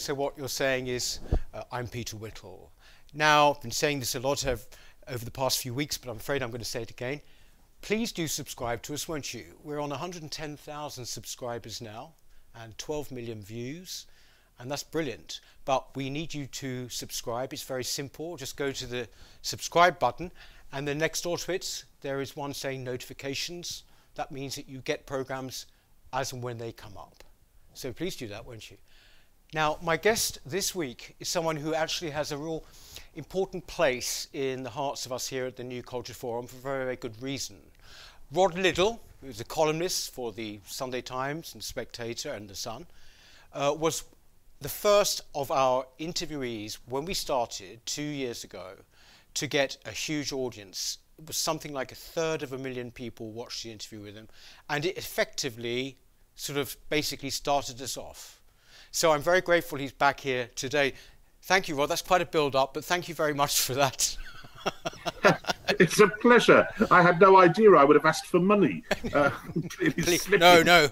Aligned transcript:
So 0.00 0.14
What 0.14 0.38
You're 0.38 0.48
Saying 0.48 0.86
Is 0.86 1.18
uh, 1.52 1.64
I'm 1.70 1.86
Peter 1.86 2.16
Whittle. 2.16 2.72
Now, 3.12 3.50
I've 3.50 3.60
been 3.60 3.70
saying 3.70 4.00
this 4.00 4.14
a 4.14 4.20
lot 4.20 4.46
over, 4.46 4.62
over 5.06 5.22
the 5.26 5.30
past 5.30 5.58
few 5.58 5.74
weeks, 5.74 5.98
but 5.98 6.10
I'm 6.10 6.16
afraid 6.16 6.42
I'm 6.42 6.48
going 6.48 6.62
to 6.62 6.64
say 6.64 6.80
it 6.80 6.90
again. 6.90 7.20
Please 7.82 8.10
do 8.10 8.26
subscribe 8.26 8.80
to 8.84 8.94
us, 8.94 9.06
won't 9.06 9.34
you? 9.34 9.44
We're 9.62 9.78
on 9.78 9.90
110,000 9.90 11.04
subscribers 11.04 11.82
now 11.82 12.14
and 12.54 12.78
12 12.78 13.12
million 13.12 13.42
views, 13.42 14.06
and 14.58 14.70
that's 14.70 14.82
brilliant. 14.82 15.40
But 15.66 15.94
we 15.94 16.08
need 16.08 16.32
you 16.32 16.46
to 16.46 16.88
subscribe. 16.88 17.52
It's 17.52 17.62
very 17.62 17.84
simple. 17.84 18.38
Just 18.38 18.56
go 18.56 18.72
to 18.72 18.86
the 18.86 19.06
subscribe 19.42 19.98
button, 19.98 20.32
and 20.72 20.88
then 20.88 20.96
next 20.96 21.20
door 21.20 21.36
to 21.36 21.52
it, 21.52 21.84
there 22.00 22.22
is 22.22 22.34
one 22.34 22.54
saying 22.54 22.82
notifications. 22.82 23.82
That 24.14 24.32
means 24.32 24.56
that 24.56 24.66
you 24.66 24.78
get 24.78 25.04
programs 25.04 25.66
as 26.10 26.32
and 26.32 26.42
when 26.42 26.56
they 26.56 26.72
come 26.72 26.96
up. 26.96 27.22
So 27.74 27.92
please 27.92 28.16
do 28.16 28.28
that, 28.28 28.46
won't 28.46 28.70
you? 28.70 28.78
Now, 29.52 29.78
my 29.82 29.96
guest 29.96 30.38
this 30.46 30.76
week 30.76 31.16
is 31.18 31.28
someone 31.28 31.56
who 31.56 31.74
actually 31.74 32.12
has 32.12 32.30
a 32.30 32.38
real 32.38 32.62
important 33.16 33.66
place 33.66 34.28
in 34.32 34.62
the 34.62 34.70
hearts 34.70 35.06
of 35.06 35.12
us 35.12 35.26
here 35.26 35.44
at 35.46 35.56
the 35.56 35.64
New 35.64 35.82
Culture 35.82 36.14
Forum 36.14 36.46
for 36.46 36.56
a 36.56 36.60
very, 36.60 36.84
very 36.84 36.96
good 36.96 37.20
reason. 37.20 37.56
Rod 38.30 38.56
Liddle, 38.56 39.00
who's 39.20 39.40
a 39.40 39.44
columnist 39.44 40.14
for 40.14 40.30
the 40.30 40.60
Sunday 40.66 41.00
Times 41.00 41.52
and 41.54 41.64
Spectator 41.64 42.32
and 42.32 42.48
The 42.48 42.54
Sun, 42.54 42.86
uh, 43.52 43.74
was 43.76 44.04
the 44.60 44.68
first 44.68 45.22
of 45.34 45.50
our 45.50 45.84
interviewees 45.98 46.78
when 46.86 47.04
we 47.04 47.12
started 47.14 47.84
two 47.86 48.02
years 48.02 48.44
ago 48.44 48.74
to 49.34 49.48
get 49.48 49.78
a 49.84 49.90
huge 49.90 50.32
audience. 50.32 50.98
It 51.18 51.26
was 51.26 51.36
something 51.36 51.72
like 51.72 51.90
a 51.90 51.96
third 51.96 52.44
of 52.44 52.52
a 52.52 52.58
million 52.58 52.92
people 52.92 53.32
watched 53.32 53.64
the 53.64 53.72
interview 53.72 54.00
with 54.00 54.14
him, 54.14 54.28
and 54.68 54.86
it 54.86 54.96
effectively 54.96 55.98
sort 56.36 56.56
of 56.56 56.76
basically 56.88 57.30
started 57.30 57.82
us 57.82 57.96
off. 57.96 58.39
So 58.90 59.12
I'm 59.12 59.22
very 59.22 59.40
grateful 59.40 59.78
he's 59.78 59.92
back 59.92 60.20
here 60.20 60.50
today. 60.56 60.94
Thank 61.42 61.68
you, 61.68 61.76
Rod. 61.76 61.86
That's 61.86 62.02
quite 62.02 62.20
a 62.20 62.26
build 62.26 62.56
up, 62.56 62.74
but 62.74 62.84
thank 62.84 63.08
you 63.08 63.14
very 63.14 63.34
much 63.34 63.60
for 63.60 63.74
that. 63.74 64.16
it's 65.80 66.00
a 66.00 66.08
pleasure. 66.08 66.66
I 66.90 67.00
had 67.00 67.20
no 67.20 67.38
idea 67.38 67.72
I 67.72 67.84
would 67.84 67.96
have 67.96 68.04
asked 68.04 68.26
for 68.26 68.40
money. 68.40 68.84
Uh, 69.14 69.30
no, 70.38 70.62
no. 70.62 70.88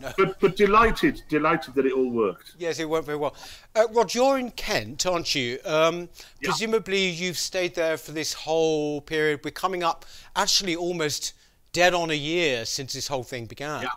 no. 0.00 0.12
But, 0.16 0.40
but 0.40 0.56
delighted, 0.56 1.22
delighted 1.28 1.74
that 1.74 1.86
it 1.86 1.92
all 1.92 2.10
worked. 2.10 2.54
Yes, 2.58 2.80
it 2.80 2.88
worked 2.88 3.06
very 3.06 3.18
well. 3.18 3.36
Uh, 3.76 3.86
Rod, 3.92 4.14
you're 4.14 4.38
in 4.38 4.50
Kent, 4.52 5.06
aren't 5.06 5.34
you? 5.34 5.58
Um, 5.64 6.08
yeah. 6.40 6.48
Presumably, 6.48 7.08
you've 7.08 7.36
stayed 7.36 7.74
there 7.74 7.96
for 7.96 8.12
this 8.12 8.32
whole 8.32 9.00
period. 9.02 9.40
We're 9.44 9.50
coming 9.50 9.84
up, 9.84 10.06
actually, 10.34 10.74
almost 10.74 11.34
dead 11.72 11.94
on 11.94 12.10
a 12.10 12.14
year 12.14 12.64
since 12.64 12.94
this 12.94 13.06
whole 13.06 13.22
thing 13.22 13.46
began. 13.46 13.82
Yeah. 13.82 13.90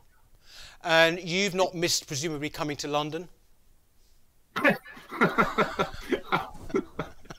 And 0.84 1.20
you've 1.20 1.56
not 1.56 1.76
missed, 1.76 2.08
presumably, 2.08 2.50
coming 2.50 2.78
to 2.78 2.88
London? 2.88 3.28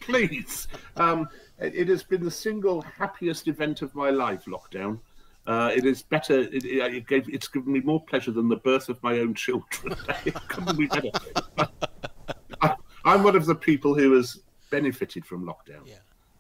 Please. 0.00 0.68
Um, 0.96 1.28
it 1.58 1.88
has 1.88 2.02
been 2.02 2.24
the 2.24 2.30
single 2.30 2.82
happiest 2.82 3.48
event 3.48 3.82
of 3.82 3.94
my 3.94 4.10
life, 4.10 4.44
lockdown. 4.46 5.00
Uh, 5.46 5.72
it 5.74 5.84
is 5.84 6.02
better. 6.02 6.40
It, 6.40 6.64
it, 6.64 7.06
gave, 7.06 7.28
it's 7.28 7.48
given 7.48 7.72
me 7.72 7.80
more 7.80 8.02
pleasure 8.04 8.30
than 8.30 8.48
the 8.48 8.56
birth 8.56 8.88
of 8.88 9.02
my 9.02 9.18
own 9.18 9.34
children. 9.34 9.96
it 10.24 10.34
couldn't 10.48 10.78
be 10.78 10.86
better. 10.86 11.10
I, 12.60 12.76
am 13.04 13.24
one 13.24 13.34
of 13.34 13.46
the 13.46 13.54
people 13.54 13.94
who 13.94 14.12
has 14.16 14.40
benefited 14.70 15.26
from 15.26 15.44
lockdown. 15.44 15.86
Yeah. 15.86 15.96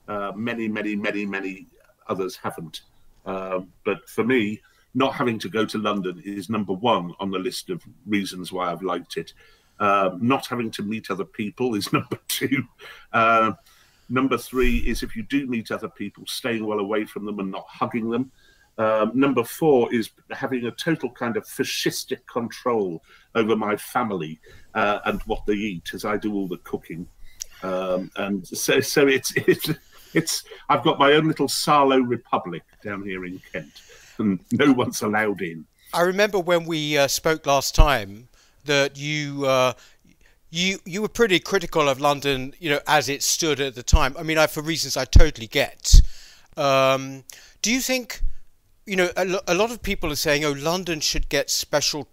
Uh, 0.08 0.32
many, 0.34 0.68
many, 0.68 0.94
many, 0.94 1.26
many 1.26 1.66
others 2.08 2.36
haven't. 2.36 2.82
Uh, 3.24 3.60
but 3.84 4.08
for 4.08 4.24
me, 4.24 4.60
not 4.94 5.14
having 5.14 5.38
to 5.38 5.48
go 5.48 5.64
to 5.64 5.78
London 5.78 6.22
is 6.24 6.50
number 6.50 6.72
one 6.72 7.14
on 7.18 7.30
the 7.30 7.38
list 7.38 7.70
of 7.70 7.82
reasons 8.06 8.52
why 8.52 8.70
I've 8.70 8.82
liked 8.82 9.16
it. 9.16 9.32
Uh, 9.80 10.10
not 10.20 10.46
having 10.46 10.70
to 10.72 10.82
meet 10.82 11.10
other 11.10 11.24
people 11.24 11.74
is 11.74 11.92
number 11.92 12.18
two. 12.28 12.64
Uh, 13.12 13.52
number 14.08 14.36
three 14.36 14.78
is 14.78 15.02
if 15.02 15.16
you 15.16 15.22
do 15.22 15.46
meet 15.46 15.70
other 15.70 15.88
people, 15.88 16.24
staying 16.26 16.64
well 16.66 16.78
away 16.78 17.04
from 17.04 17.24
them 17.24 17.38
and 17.38 17.50
not 17.50 17.66
hugging 17.68 18.10
them. 18.10 18.30
Um, 18.78 19.12
number 19.14 19.44
four 19.44 19.92
is 19.92 20.10
having 20.30 20.64
a 20.66 20.70
total 20.70 21.10
kind 21.10 21.36
of 21.36 21.44
fascistic 21.44 22.26
control 22.26 23.02
over 23.34 23.54
my 23.54 23.76
family 23.76 24.40
uh, 24.74 25.00
and 25.04 25.20
what 25.22 25.44
they 25.46 25.54
eat, 25.54 25.90
as 25.94 26.04
I 26.04 26.16
do 26.16 26.34
all 26.34 26.48
the 26.48 26.56
cooking. 26.58 27.06
Um, 27.62 28.10
and 28.16 28.46
so, 28.46 28.80
so 28.80 29.06
it's 29.06 29.32
it's 29.36 29.68
it's 30.14 30.44
I've 30.68 30.82
got 30.82 30.98
my 30.98 31.12
own 31.12 31.26
little 31.26 31.48
Salo 31.48 31.98
Republic 31.98 32.62
down 32.82 33.02
here 33.02 33.24
in 33.24 33.40
Kent 33.52 33.82
and 34.18 34.40
no 34.52 34.72
one's 34.72 35.02
allowed 35.02 35.42
in. 35.42 35.64
I 35.92 36.02
remember 36.02 36.38
when 36.38 36.64
we 36.64 36.96
uh, 36.96 37.08
spoke 37.08 37.46
last 37.46 37.74
time 37.74 38.28
that 38.64 38.96
you 38.96 39.46
uh, 39.46 39.74
you 40.50 40.78
you 40.84 41.02
were 41.02 41.08
pretty 41.08 41.38
critical 41.38 41.88
of 41.88 42.00
London, 42.00 42.54
you 42.58 42.70
know, 42.70 42.80
as 42.86 43.08
it 43.08 43.22
stood 43.22 43.60
at 43.60 43.74
the 43.74 43.82
time. 43.82 44.16
I 44.18 44.22
mean, 44.22 44.38
I, 44.38 44.46
for 44.46 44.62
reasons 44.62 44.96
I 44.96 45.04
totally 45.04 45.46
get. 45.46 46.00
Um, 46.56 47.24
do 47.62 47.72
you 47.72 47.80
think, 47.80 48.20
you 48.86 48.96
know, 48.96 49.10
a, 49.16 49.40
a 49.48 49.54
lot 49.54 49.70
of 49.70 49.82
people 49.82 50.12
are 50.12 50.16
saying, 50.16 50.44
oh, 50.44 50.52
London 50.52 51.00
should 51.00 51.28
get 51.28 51.50
special 51.50 52.08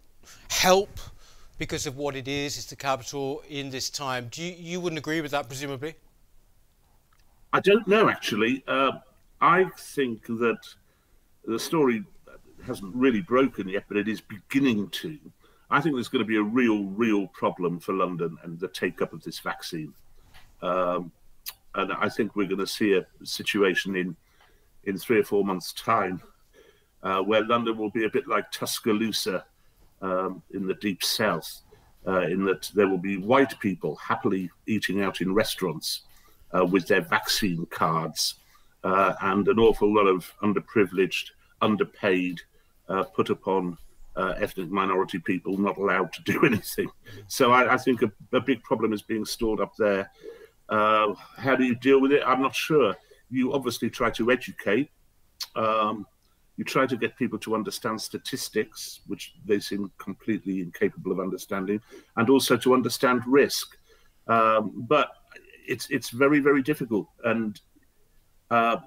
help 0.49 0.99
because 1.57 1.85
of 1.85 1.97
what 1.97 2.15
it 2.15 2.27
is, 2.27 2.57
it's 2.57 2.67
the 2.67 2.75
capital 2.75 3.43
in 3.49 3.69
this 3.69 3.89
time. 3.89 4.29
Do 4.31 4.41
you, 4.41 4.55
you 4.57 4.79
wouldn't 4.79 4.97
agree 4.97 5.19
with 5.19 5.31
that, 5.31 5.47
presumably? 5.47 5.95
I 7.51 7.59
don't 7.59 7.87
know, 7.87 8.09
actually. 8.09 8.63
Uh, 8.67 8.91
I 9.41 9.65
think 9.77 10.25
that 10.27 10.59
the 11.45 11.59
story 11.59 12.03
hasn't 12.65 12.95
really 12.95 13.21
broken 13.21 13.67
yet, 13.67 13.85
but 13.87 13.97
it 13.97 14.07
is 14.07 14.21
beginning 14.21 14.89
to. 14.89 15.17
I 15.71 15.81
think 15.81 15.95
there's 15.95 16.09
going 16.09 16.23
to 16.23 16.27
be 16.27 16.38
a 16.38 16.43
real, 16.43 16.85
real 16.85 17.27
problem 17.27 17.79
for 17.79 17.93
London 17.93 18.38
and 18.43 18.59
the 18.59 18.67
take 18.67 19.01
up 19.01 19.13
of 19.13 19.23
this 19.23 19.39
vaccine. 19.39 19.93
Um, 20.61 21.11
and 21.75 21.93
I 21.93 22.09
think 22.09 22.35
we're 22.35 22.47
going 22.47 22.59
to 22.59 22.67
see 22.67 22.93
a 22.93 23.05
situation 23.23 23.95
in 23.95 24.15
in 24.85 24.97
three 24.97 25.19
or 25.19 25.23
four 25.23 25.43
months' 25.43 25.73
time 25.73 26.21
uh, 27.03 27.19
where 27.19 27.45
London 27.45 27.77
will 27.77 27.91
be 27.91 28.05
a 28.05 28.09
bit 28.09 28.27
like 28.27 28.49
Tuscaloosa 28.51 29.45
um, 30.01 30.41
in 30.51 30.65
the 30.65 30.73
deep 30.75 31.03
south, 31.03 31.61
uh, 32.07 32.21
in 32.21 32.45
that 32.45 32.71
there 32.73 32.88
will 32.88 32.97
be 32.97 33.17
white 33.17 33.59
people 33.59 33.95
happily 33.97 34.49
eating 34.67 35.03
out 35.03 35.21
in 35.21 35.33
restaurants 35.33 36.03
uh, 36.57 36.65
with 36.65 36.87
their 36.87 37.01
vaccine 37.01 37.65
cards 37.67 38.35
uh, 38.83 39.13
and 39.21 39.47
an 39.47 39.59
awful 39.59 39.93
lot 39.93 40.07
of 40.07 40.31
underprivileged, 40.41 41.31
underpaid, 41.61 42.39
uh, 42.87 43.03
put 43.03 43.29
upon 43.29 43.77
uh, 44.15 44.33
ethnic 44.39 44.69
minority 44.69 45.19
people 45.19 45.57
not 45.57 45.77
allowed 45.77 46.11
to 46.13 46.21
do 46.23 46.45
anything. 46.45 46.89
So 47.27 47.51
I, 47.51 47.73
I 47.73 47.77
think 47.77 48.01
a, 48.01 48.11
a, 48.33 48.41
big 48.41 48.63
problem 48.63 48.93
is 48.93 49.01
being 49.01 49.25
stored 49.25 49.59
up 49.59 49.73
there. 49.77 50.11
Uh, 50.67 51.13
how 51.38 51.55
do 51.55 51.63
you 51.63 51.75
deal 51.75 52.01
with 52.01 52.11
it? 52.11 52.23
I'm 52.25 52.41
not 52.41 52.55
sure. 52.55 52.95
You 53.29 53.53
obviously 53.53 53.89
try 53.89 54.09
to 54.11 54.31
educate. 54.31 54.89
Um, 55.55 56.05
you 56.57 56.65
try 56.65 56.85
to 56.85 56.97
get 56.97 57.15
people 57.15 57.39
to 57.39 57.55
understand 57.55 58.01
statistics, 58.01 58.99
which 59.07 59.35
they 59.45 59.59
seem 59.61 59.89
completely 59.97 60.59
incapable 60.59 61.11
of 61.13 61.19
understanding, 61.19 61.79
and 62.17 62.29
also 62.29 62.57
to 62.57 62.73
understand 62.73 63.21
risk. 63.25 63.77
Um, 64.27 64.73
but 64.75 65.11
it's 65.69 65.90
it's 65.90 66.09
very 66.09 66.40
very 66.40 66.62
difficult, 66.62 67.07
and 67.24 67.59
uh, 68.52 68.78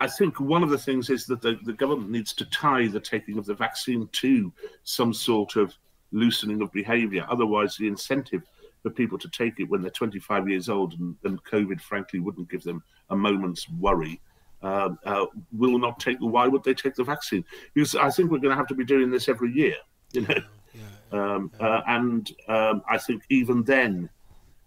I 0.00 0.08
think 0.08 0.40
one 0.40 0.62
of 0.62 0.70
the 0.70 0.78
things 0.78 1.10
is 1.10 1.26
that 1.26 1.40
the, 1.40 1.58
the 1.64 1.72
government 1.72 2.10
needs 2.10 2.32
to 2.34 2.44
tie 2.46 2.88
the 2.88 3.00
taking 3.00 3.38
of 3.38 3.46
the 3.46 3.54
vaccine 3.54 4.08
to 4.12 4.52
some 4.82 5.14
sort 5.14 5.56
of 5.56 5.72
loosening 6.10 6.60
of 6.60 6.72
behaviour. 6.72 7.24
Otherwise, 7.30 7.76
the 7.76 7.86
incentive 7.86 8.42
for 8.82 8.90
people 8.90 9.16
to 9.16 9.28
take 9.28 9.60
it 9.60 9.68
when 9.70 9.80
they're 9.80 9.90
25 9.92 10.48
years 10.48 10.68
old 10.68 10.98
and, 10.98 11.16
and 11.22 11.42
COVID, 11.44 11.80
frankly, 11.80 12.18
wouldn't 12.18 12.50
give 12.50 12.64
them 12.64 12.82
a 13.10 13.16
moment's 13.16 13.68
worry. 13.70 14.20
Uh, 14.60 14.90
uh, 15.04 15.26
will 15.52 15.78
not 15.78 15.98
take. 15.98 16.18
Why 16.18 16.46
would 16.46 16.62
they 16.62 16.74
take 16.74 16.94
the 16.94 17.04
vaccine? 17.04 17.44
Because 17.74 17.94
I 17.94 18.10
think 18.10 18.30
we're 18.30 18.38
going 18.38 18.50
to 18.50 18.56
have 18.56 18.68
to 18.68 18.74
be 18.74 18.84
doing 18.84 19.10
this 19.10 19.28
every 19.28 19.52
year, 19.52 19.74
you 20.12 20.22
know. 20.22 20.34
Yeah, 20.74 21.34
um, 21.34 21.50
yeah. 21.60 21.66
Uh, 21.66 21.82
and 21.86 22.32
um, 22.48 22.82
I 22.88 22.98
think 22.98 23.22
even 23.28 23.62
then, 23.64 24.08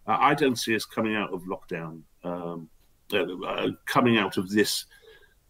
I 0.08 0.36
don't 0.36 0.58
see 0.58 0.76
us 0.76 0.86
coming 0.86 1.16
out 1.16 1.34
of 1.34 1.44
lockdown 1.44 2.02
um, 2.24 2.70
uh, 3.14 3.70
coming 3.86 4.18
out 4.18 4.38
of 4.38 4.50
this 4.50 4.86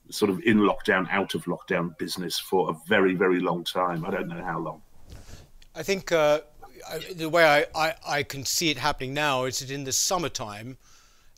sort 0.09 0.29
of 0.29 0.41
in 0.43 0.59
lockdown, 0.59 1.07
out 1.09 1.35
of 1.35 1.45
lockdown 1.45 1.97
business 1.97 2.37
for 2.37 2.69
a 2.69 2.73
very, 2.87 3.15
very 3.15 3.39
long 3.39 3.63
time. 3.63 4.05
I 4.05 4.11
don't 4.11 4.27
know 4.27 4.43
how 4.43 4.59
long. 4.59 4.81
I 5.73 5.83
think 5.83 6.11
uh, 6.11 6.41
the 7.15 7.29
way 7.29 7.43
I, 7.45 7.65
I, 7.75 7.95
I, 8.05 8.23
can 8.23 8.45
see 8.45 8.69
it 8.69 8.77
happening 8.77 9.13
now 9.13 9.45
is 9.45 9.59
that 9.59 9.71
in 9.71 9.83
the 9.83 9.91
summertime, 9.91 10.77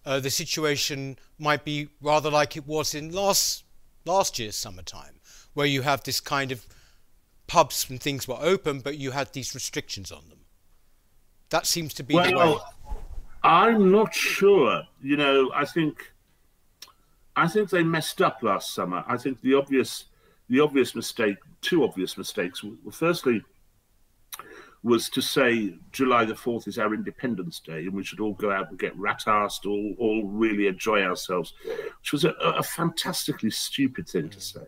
uh, 0.05 0.19
the 0.19 0.29
situation 0.29 1.17
might 1.39 1.63
be 1.63 1.89
rather 2.01 2.29
like 2.29 2.57
it 2.57 2.67
was 2.67 2.93
in 2.93 3.11
last 3.11 3.63
last 4.05 4.39
year's 4.39 4.55
summertime, 4.55 5.19
where 5.53 5.67
you 5.67 5.81
have 5.81 6.03
this 6.03 6.19
kind 6.19 6.51
of 6.51 6.65
pubs 7.47 7.89
and 7.89 8.01
things 8.01 8.27
were 8.27 8.37
open, 8.39 8.79
but 8.79 8.97
you 8.97 9.11
had 9.11 9.33
these 9.33 9.53
restrictions 9.53 10.11
on 10.11 10.29
them. 10.29 10.39
That 11.49 11.65
seems 11.65 11.93
to 11.95 12.03
be 12.03 12.15
well, 12.15 12.29
the 12.29 12.37
way. 12.37 12.57
I'm 13.47 13.91
not 13.91 14.13
sure. 14.13 14.83
You 15.01 15.15
know, 15.15 15.51
I 15.55 15.63
think 15.63 16.11
I 17.35 17.47
think 17.47 17.69
they 17.69 17.81
messed 17.81 18.21
up 18.21 18.43
last 18.43 18.75
summer. 18.75 19.05
I 19.07 19.15
think 19.15 19.39
the 19.41 19.53
obvious 19.53 20.05
the 20.49 20.59
obvious 20.59 20.93
mistake, 20.95 21.37
two 21.61 21.83
obvious 21.85 22.17
mistakes. 22.17 22.61
Well, 22.61 22.75
firstly, 22.91 23.41
was 24.83 25.09
to 25.09 25.21
say 25.21 25.75
July 25.91 26.25
the 26.25 26.33
4th 26.33 26.67
is 26.67 26.77
our 26.77 26.93
Independence 26.93 27.59
Day 27.59 27.79
and 27.79 27.93
we 27.93 28.03
should 28.03 28.19
all 28.19 28.33
go 28.33 28.51
out 28.51 28.69
and 28.69 28.79
get 28.79 28.95
rat-assed, 28.97 29.65
all, 29.65 29.95
all 29.97 30.25
really 30.25 30.67
enjoy 30.67 31.01
ourselves, 31.01 31.53
which 31.99 32.11
was 32.11 32.23
a, 32.23 32.31
a 32.41 32.63
fantastically 32.63 33.49
stupid 33.49 34.07
thing 34.07 34.29
to 34.29 34.39
say. 34.39 34.65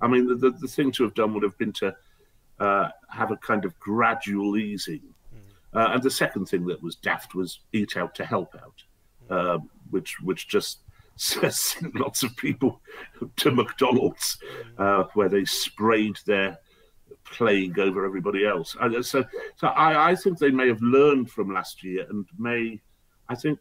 I 0.00 0.06
mean, 0.06 0.26
the, 0.26 0.36
the, 0.36 0.50
the, 0.50 0.68
thing 0.68 0.92
to 0.92 1.02
have 1.04 1.14
done 1.14 1.34
would 1.34 1.42
have 1.42 1.58
been 1.58 1.72
to 1.74 1.94
uh, 2.60 2.88
have 3.10 3.30
a 3.30 3.36
kind 3.36 3.64
of 3.64 3.78
gradual 3.80 4.56
easing. 4.56 5.02
Uh, 5.74 5.90
and 5.92 6.02
the 6.02 6.10
second 6.10 6.46
thing 6.46 6.66
that 6.66 6.82
was 6.82 6.96
daft 6.96 7.34
was 7.34 7.60
eat 7.72 7.96
out 7.96 8.14
to 8.14 8.24
help 8.24 8.54
out, 8.56 8.82
uh, 9.30 9.58
which 9.90 10.20
which 10.20 10.48
just 10.48 10.80
sent 11.16 11.94
lots 11.94 12.22
of 12.22 12.36
people 12.36 12.80
to 13.36 13.50
McDonald's, 13.50 14.38
uh, 14.78 15.04
where 15.14 15.28
they 15.28 15.44
sprayed 15.44 16.16
their 16.26 16.58
plague 17.24 17.78
over 17.78 18.04
everybody 18.04 18.46
else. 18.46 18.76
And 18.80 19.04
so, 19.04 19.24
so 19.56 19.68
I, 19.68 20.10
I 20.10 20.14
think 20.14 20.38
they 20.38 20.50
may 20.50 20.68
have 20.68 20.80
learned 20.80 21.30
from 21.30 21.52
last 21.52 21.82
year 21.82 22.06
and 22.08 22.26
may, 22.38 22.80
I 23.28 23.34
think 23.34 23.58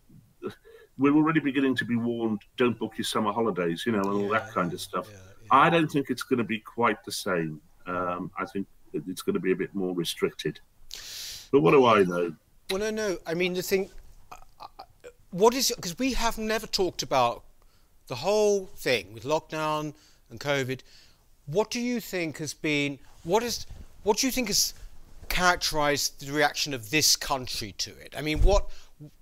we're 0.97 1.15
already 1.15 1.39
beginning 1.39 1.75
to 1.75 1.85
be 1.85 1.95
warned 1.95 2.41
don't 2.57 2.77
book 2.77 2.93
your 2.97 3.05
summer 3.05 3.31
holidays, 3.31 3.83
you 3.85 3.91
know, 3.91 3.99
and 3.99 4.07
all 4.09 4.21
yeah, 4.23 4.39
that 4.39 4.51
kind 4.51 4.73
of 4.73 4.81
stuff. 4.81 5.07
Yeah, 5.11 5.17
yeah. 5.17 5.47
I 5.51 5.69
don't 5.69 5.89
think 5.89 6.09
it's 6.09 6.23
going 6.23 6.39
to 6.39 6.43
be 6.43 6.59
quite 6.59 7.03
the 7.03 7.11
same. 7.11 7.61
Um, 7.85 8.31
I 8.37 8.45
think 8.45 8.67
it's 8.93 9.21
going 9.21 9.35
to 9.35 9.39
be 9.39 9.51
a 9.51 9.55
bit 9.55 9.73
more 9.75 9.93
restricted. 9.93 10.59
But 11.51 11.61
what 11.61 11.71
do 11.71 11.85
I 11.85 12.03
know? 12.03 12.35
Well, 12.69 12.79
no, 12.79 12.89
no. 12.89 13.17
I 13.25 13.33
mean, 13.33 13.53
the 13.53 13.61
thing, 13.61 13.89
what 15.31 15.53
is 15.53 15.71
because 15.75 15.97
we 15.97 16.13
have 16.13 16.37
never 16.37 16.67
talked 16.67 17.03
about 17.03 17.43
the 18.07 18.15
whole 18.15 18.65
thing 18.65 19.13
with 19.13 19.23
lockdown 19.23 19.93
and 20.29 20.39
COVID. 20.39 20.81
What 21.45 21.69
do 21.69 21.79
you 21.79 21.99
think 21.99 22.39
has 22.39 22.53
been 22.53 22.99
what 23.23 23.43
is 23.43 23.65
what 24.03 24.17
do 24.17 24.27
you 24.27 24.31
think 24.31 24.47
has 24.47 24.73
characterized 25.29 26.25
the 26.25 26.31
reaction 26.31 26.73
of 26.73 26.89
this 26.89 27.15
country 27.15 27.73
to 27.73 27.91
it? 27.97 28.13
I 28.17 28.21
mean, 28.21 28.39
what 28.41 28.69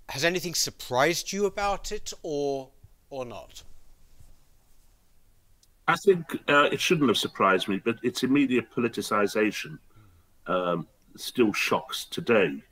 has 0.08 0.24
anything 0.24 0.54
surprised 0.54 1.32
you 1.32 1.46
about 1.46 1.92
it, 1.92 2.12
or 2.22 2.70
or 3.10 3.24
not? 3.24 3.62
I 5.88 5.96
think 5.96 6.24
uh, 6.48 6.68
it 6.72 6.80
shouldn't 6.80 7.08
have 7.08 7.16
surprised 7.16 7.68
me, 7.68 7.80
but 7.84 7.96
its 8.02 8.24
immediate 8.24 8.72
politicization 8.72 9.78
um, 10.46 10.86
still 11.16 11.52
shocks 11.52 12.04
today, 12.04 12.62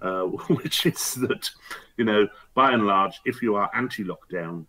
uh, 0.00 0.22
which 0.48 0.86
is 0.86 1.14
that, 1.16 1.50
you 1.96 2.04
know, 2.04 2.28
by 2.54 2.72
and 2.72 2.86
large, 2.86 3.20
if 3.24 3.42
you 3.42 3.54
are 3.54 3.70
anti-lockdown, 3.74 4.66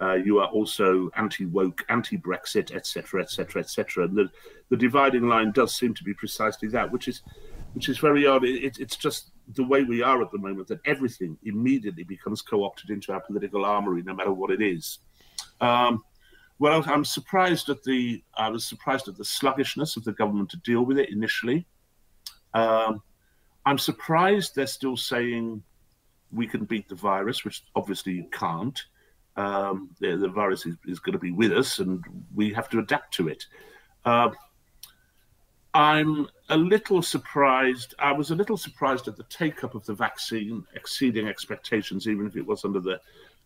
uh, 0.00 0.14
you 0.14 0.40
are 0.40 0.48
also 0.48 1.10
anti-woke, 1.16 1.84
anti-Brexit, 1.88 2.74
etc., 2.74 3.22
etc., 3.22 3.62
etc. 3.62 4.04
And 4.04 4.16
the, 4.16 4.30
the 4.68 4.76
dividing 4.76 5.28
line 5.28 5.52
does 5.52 5.76
seem 5.76 5.94
to 5.94 6.04
be 6.04 6.14
precisely 6.14 6.68
that, 6.68 6.90
which 6.90 7.08
is 7.08 7.22
which 7.74 7.88
is 7.88 7.98
very 7.98 8.26
odd. 8.26 8.44
It, 8.44 8.78
it's 8.78 8.96
just 8.96 9.30
the 9.54 9.64
way 9.64 9.82
we 9.82 10.02
are 10.02 10.22
at 10.22 10.30
the 10.30 10.38
moment 10.38 10.68
that 10.68 10.80
everything 10.84 11.38
immediately 11.44 12.04
becomes 12.04 12.42
co-opted 12.42 12.90
into 12.90 13.12
our 13.12 13.20
political 13.20 13.64
armory, 13.64 14.02
no 14.02 14.14
matter 14.14 14.32
what 14.32 14.50
it 14.50 14.60
is. 14.60 14.98
Um, 15.60 16.04
well, 16.58 16.82
I'm 16.86 17.04
surprised 17.04 17.68
at 17.70 17.82
the 17.82 18.22
I 18.36 18.48
was 18.48 18.64
surprised 18.64 19.08
at 19.08 19.16
the 19.16 19.24
sluggishness 19.24 19.96
of 19.96 20.04
the 20.04 20.12
government 20.12 20.50
to 20.50 20.58
deal 20.58 20.84
with 20.84 20.98
it 20.98 21.10
initially. 21.10 21.66
Um, 22.54 23.02
I'm 23.64 23.78
surprised 23.78 24.54
they're 24.54 24.66
still 24.66 24.96
saying 24.96 25.62
we 26.32 26.46
can 26.46 26.64
beat 26.64 26.88
the 26.88 26.94
virus, 26.94 27.44
which 27.44 27.64
obviously 27.74 28.12
you 28.14 28.26
can't 28.32 28.82
um, 29.36 29.90
the, 30.00 30.16
the, 30.16 30.28
virus 30.28 30.66
is, 30.66 30.76
is, 30.86 30.98
going 30.98 31.14
to 31.14 31.18
be 31.18 31.32
with 31.32 31.52
us 31.52 31.78
and 31.78 32.04
we 32.34 32.52
have 32.52 32.68
to 32.70 32.78
adapt 32.78 33.14
to 33.14 33.28
it. 33.28 33.46
Uh, 34.04 34.30
I'm 35.74 36.28
a 36.50 36.56
little 36.56 37.00
surprised. 37.00 37.94
I 37.98 38.12
was 38.12 38.30
a 38.30 38.34
little 38.34 38.58
surprised 38.58 39.08
at 39.08 39.16
the 39.16 39.24
take 39.24 39.64
up 39.64 39.74
of 39.74 39.86
the 39.86 39.94
vaccine 39.94 40.64
exceeding 40.74 41.28
expectations, 41.28 42.06
even 42.06 42.26
if 42.26 42.36
it 42.36 42.46
was 42.46 42.64
under 42.64 42.80
the 42.80 43.00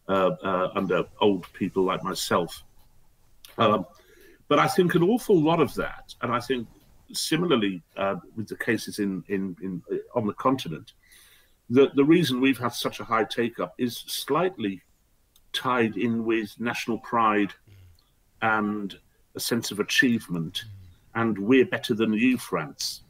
uh, 0.09 0.31
uh, 0.43 0.71
under 0.75 1.05
old 1.21 1.47
people 1.53 1.85
like 1.85 2.03
myself. 2.03 2.65
Um, 3.59 3.87
but 4.49 4.59
I 4.59 4.67
think 4.67 4.95
an 4.97 5.03
awful 5.03 5.41
lot 5.41 5.61
of 5.61 5.73
that, 5.75 6.15
and 6.21 6.33
I 6.33 6.41
think 6.41 6.67
similarly 7.13 7.83
uh, 7.97 8.17
with 8.37 8.49
the 8.49 8.57
cases 8.57 8.99
in, 8.99 9.23
in, 9.29 9.57
in 9.63 9.83
on 10.15 10.27
the 10.27 10.35
continent, 10.35 10.93
the, 11.71 11.91
the 11.95 12.05
reason 12.05 12.41
we've 12.41 12.59
had 12.59 12.73
such 12.73 13.01
a 13.01 13.05
high 13.05 13.25
take 13.25 13.59
up 13.59 13.75
is 13.79 14.05
slightly 14.07 14.83
tied 15.53 15.97
in 15.97 16.25
with 16.25 16.55
national 16.61 16.99
pride 16.99 17.53
and 18.43 18.99
a 19.35 19.41
sense 19.41 19.71
of 19.71 19.81
achievement, 19.81 20.65
and 21.15 21.39
we're 21.39 21.67
better 21.67 21.95
than 21.95 22.13
you, 22.13 22.37
France, 22.39 23.03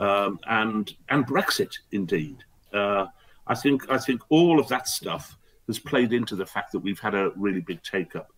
um, 0.00 0.38
and 0.46 0.94
and 1.08 1.26
Brexit 1.26 1.74
indeed. 1.92 2.38
Uh, 2.72 3.06
I 3.46 3.54
think 3.54 3.90
I 3.90 3.98
think 3.98 4.22
all 4.28 4.58
of 4.58 4.68
that 4.68 4.88
stuff 4.88 5.36
has 5.66 5.78
played 5.78 6.12
into 6.12 6.36
the 6.36 6.46
fact 6.46 6.72
that 6.72 6.80
we've 6.80 7.00
had 7.00 7.14
a 7.14 7.30
really 7.36 7.60
big 7.60 7.82
take 7.82 8.16
up. 8.16 8.32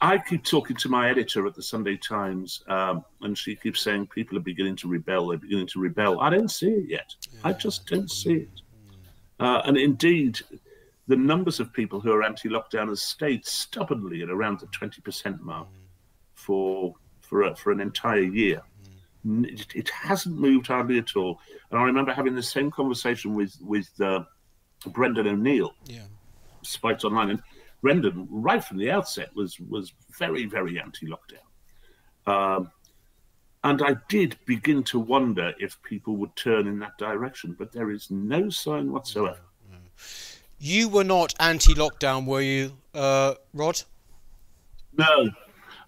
I 0.00 0.18
keep 0.18 0.44
talking 0.44 0.76
to 0.76 0.88
my 0.88 1.10
editor 1.10 1.46
at 1.46 1.54
the 1.54 1.62
Sunday 1.62 1.96
Times, 1.96 2.62
um, 2.68 3.04
and 3.22 3.36
she 3.36 3.56
keeps 3.56 3.80
saying 3.82 4.06
people 4.08 4.38
are 4.38 4.42
beginning 4.42 4.76
to 4.76 4.88
rebel. 4.88 5.28
They're 5.28 5.38
beginning 5.38 5.66
to 5.68 5.80
rebel. 5.80 6.20
I 6.20 6.30
don't 6.30 6.50
see 6.50 6.70
it 6.70 6.88
yet. 6.88 7.14
I 7.42 7.52
just 7.52 7.86
don't 7.86 8.10
see 8.10 8.34
it. 8.34 8.60
Uh, 9.40 9.62
and 9.64 9.76
indeed, 9.76 10.40
the 11.08 11.16
numbers 11.16 11.58
of 11.58 11.72
people 11.72 12.00
who 12.00 12.12
are 12.12 12.22
anti-lockdown 12.22 12.88
has 12.88 13.02
stayed 13.02 13.44
stubbornly 13.44 14.22
at 14.22 14.30
around 14.30 14.60
the 14.60 14.66
20% 14.66 15.40
mark 15.40 15.68
for 16.34 16.94
for 17.20 17.42
a, 17.42 17.56
for 17.56 17.72
an 17.72 17.80
entire 17.80 18.20
year. 18.20 18.62
It, 19.24 19.66
it, 19.74 19.88
hasn't 19.90 20.38
moved 20.38 20.68
hardly 20.68 20.96
at 20.96 21.14
all. 21.14 21.40
And 21.70 21.78
I 21.78 21.82
remember 21.82 22.12
having 22.12 22.34
the 22.34 22.42
same 22.42 22.70
conversation 22.70 23.34
with 23.34 23.56
with 23.60 23.88
uh, 24.00 24.24
Brendan 24.86 25.26
O'Neill, 25.26 25.74
yeah. 25.84 26.04
Spiked 26.62 27.04
Online, 27.04 27.30
and 27.30 27.42
Brendan, 27.80 28.26
right 28.30 28.62
from 28.62 28.78
the 28.78 28.90
outset, 28.90 29.34
was 29.34 29.58
was 29.60 29.92
very 30.18 30.46
very 30.46 30.80
anti-lockdown. 30.80 31.46
Um, 32.26 32.70
and 33.64 33.82
I 33.82 33.96
did 34.08 34.36
begin 34.46 34.82
to 34.84 34.98
wonder 35.00 35.52
if 35.58 35.82
people 35.82 36.16
would 36.16 36.34
turn 36.36 36.68
in 36.68 36.78
that 36.78 36.96
direction, 36.96 37.56
but 37.58 37.72
there 37.72 37.90
is 37.90 38.10
no 38.10 38.50
sign 38.50 38.92
whatsoever. 38.92 39.40
You 40.58 40.88
were 40.88 41.04
not 41.04 41.34
anti-lockdown, 41.40 42.26
were 42.26 42.40
you, 42.40 42.72
uh, 42.94 43.34
Rod? 43.54 43.82
No, 44.96 45.30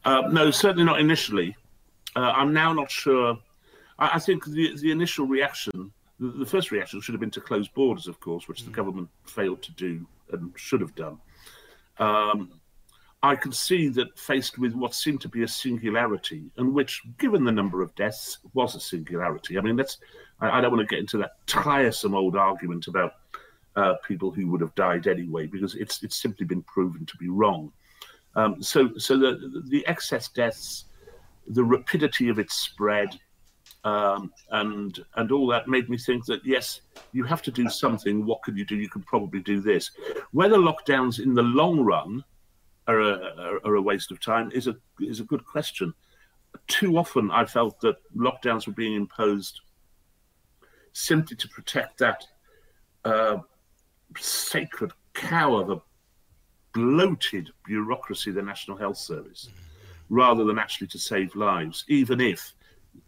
uh, 0.05 0.23
no, 0.31 0.51
certainly 0.51 0.85
not 0.85 1.01
initially. 1.01 1.57
Uh, 2.17 2.33
I'm 2.35 2.53
now 2.53 2.73
not 2.73 2.91
sure. 2.91 3.39
I, 3.99 4.11
I, 4.15 4.19
think 4.19 4.45
the 4.45 4.77
the 4.79 4.91
initial 4.91 5.27
reaction, 5.27 5.93
the, 6.19 6.47
first 6.47 6.71
reaction, 6.71 7.01
should 7.01 7.13
have 7.13 7.21
been 7.21 7.31
to 7.33 7.41
close 7.41 7.69
borders, 7.69 8.07
of 8.07 8.21
course, 8.21 8.49
which 8.49 8.63
mm. 8.63 8.67
the 8.67 8.71
government 8.73 9.09
failed 9.25 9.63
to 9.63 9.73
do 9.73 10.07
and 10.33 10.53
should 10.57 10.81
have 10.81 10.95
done. 10.95 11.19
Um, 12.01 12.61
I 13.23 13.37
can 13.37 13.53
see 13.53 13.89
that 13.91 14.19
faced 14.19 14.59
with 14.59 14.73
what 14.73 14.95
seemed 14.95 15.21
to 15.21 15.29
be 15.29 15.43
a 15.43 15.49
singularity, 15.49 16.51
and 16.57 16.75
which, 16.75 17.03
given 17.19 17.45
the 17.45 17.53
number 17.53 17.83
of 17.83 17.95
deaths, 17.95 18.39
was 18.55 18.75
a 18.75 18.81
singularity. 18.81 19.59
I 19.59 19.61
mean, 19.61 19.77
let's. 19.77 19.99
I, 20.41 20.59
I 20.59 20.61
don't 20.61 20.73
want 20.73 20.89
to 20.89 20.93
get 20.93 21.01
into 21.01 21.19
that 21.19 21.33
tiresome 21.47 22.15
old 22.15 22.35
argument 22.35 22.87
about 22.87 23.13
uh, 23.77 23.95
people 24.09 24.31
who 24.31 24.49
would 24.49 24.63
have 24.63 24.75
died 24.75 25.07
anyway, 25.07 25.47
because 25.47 25.75
it's 25.75 26.03
it's 26.03 26.17
simply 26.17 26.47
been 26.47 26.63
proven 26.63 27.05
to 27.05 27.17
be 27.19 27.29
wrong. 27.29 27.71
Um, 28.35 28.63
so 28.63 28.97
so 28.97 29.19
the 29.19 29.63
the 29.69 29.87
excess 29.87 30.29
deaths, 30.29 30.87
the 31.47 31.65
rapidity 31.65 32.31
of 32.31 32.39
its 32.39 32.55
spread, 32.55 33.21
um, 33.85 34.33
and 34.51 34.99
and 35.17 35.33
all 35.33 35.47
that 35.49 35.69
made 35.69 35.89
me 35.89 35.97
think 35.97 36.27
that 36.27 36.45
yes, 36.45 36.83
you 37.13 37.25
have 37.25 37.43
to 37.43 37.51
do 37.51 37.69
something. 37.69 38.27
What 38.27 38.43
could 38.43 38.57
you 38.57 38.65
do? 38.65 38.77
You 38.77 38.89
could 38.89 39.07
probably 39.07 39.41
do 39.41 39.61
this. 39.61 39.91
Whether 40.33 40.57
lockdowns 40.57 41.19
in 41.19 41.35
the 41.35 41.43
long 41.43 41.81
run 41.81 42.25
are 42.87 43.01
a, 43.01 43.61
are 43.65 43.77
a 43.77 43.83
waste 43.83 44.11
of 44.11 44.21
time 44.21 44.51
is 44.53 44.67
a 44.67 44.77
is 45.01 45.21
a 45.21 45.25
good 45.25 45.45
question. 45.45 45.95
Too 46.67 46.99
often, 46.99 47.31
I 47.31 47.45
felt 47.45 47.81
that 47.81 47.97
lockdowns 48.15 48.67
were 48.67 48.73
being 48.73 48.95
imposed 48.95 49.61
simply 50.93 51.37
to 51.37 51.49
protect 51.49 51.99
that 51.99 52.27
uh, 53.05 53.39
sacred 54.19 54.93
cow 55.15 55.57
of 55.57 55.71
a 55.71 55.81
bloated 56.73 57.51
bureaucracy, 57.65 58.31
the 58.31 58.43
National 58.43 58.77
Health 58.77 58.97
Service, 58.97 59.49
rather 60.09 60.45
than 60.45 60.59
actually 60.59 60.89
to 60.89 60.99
save 60.99 61.35
lives, 61.35 61.85
even 61.89 62.21
if 62.21 62.53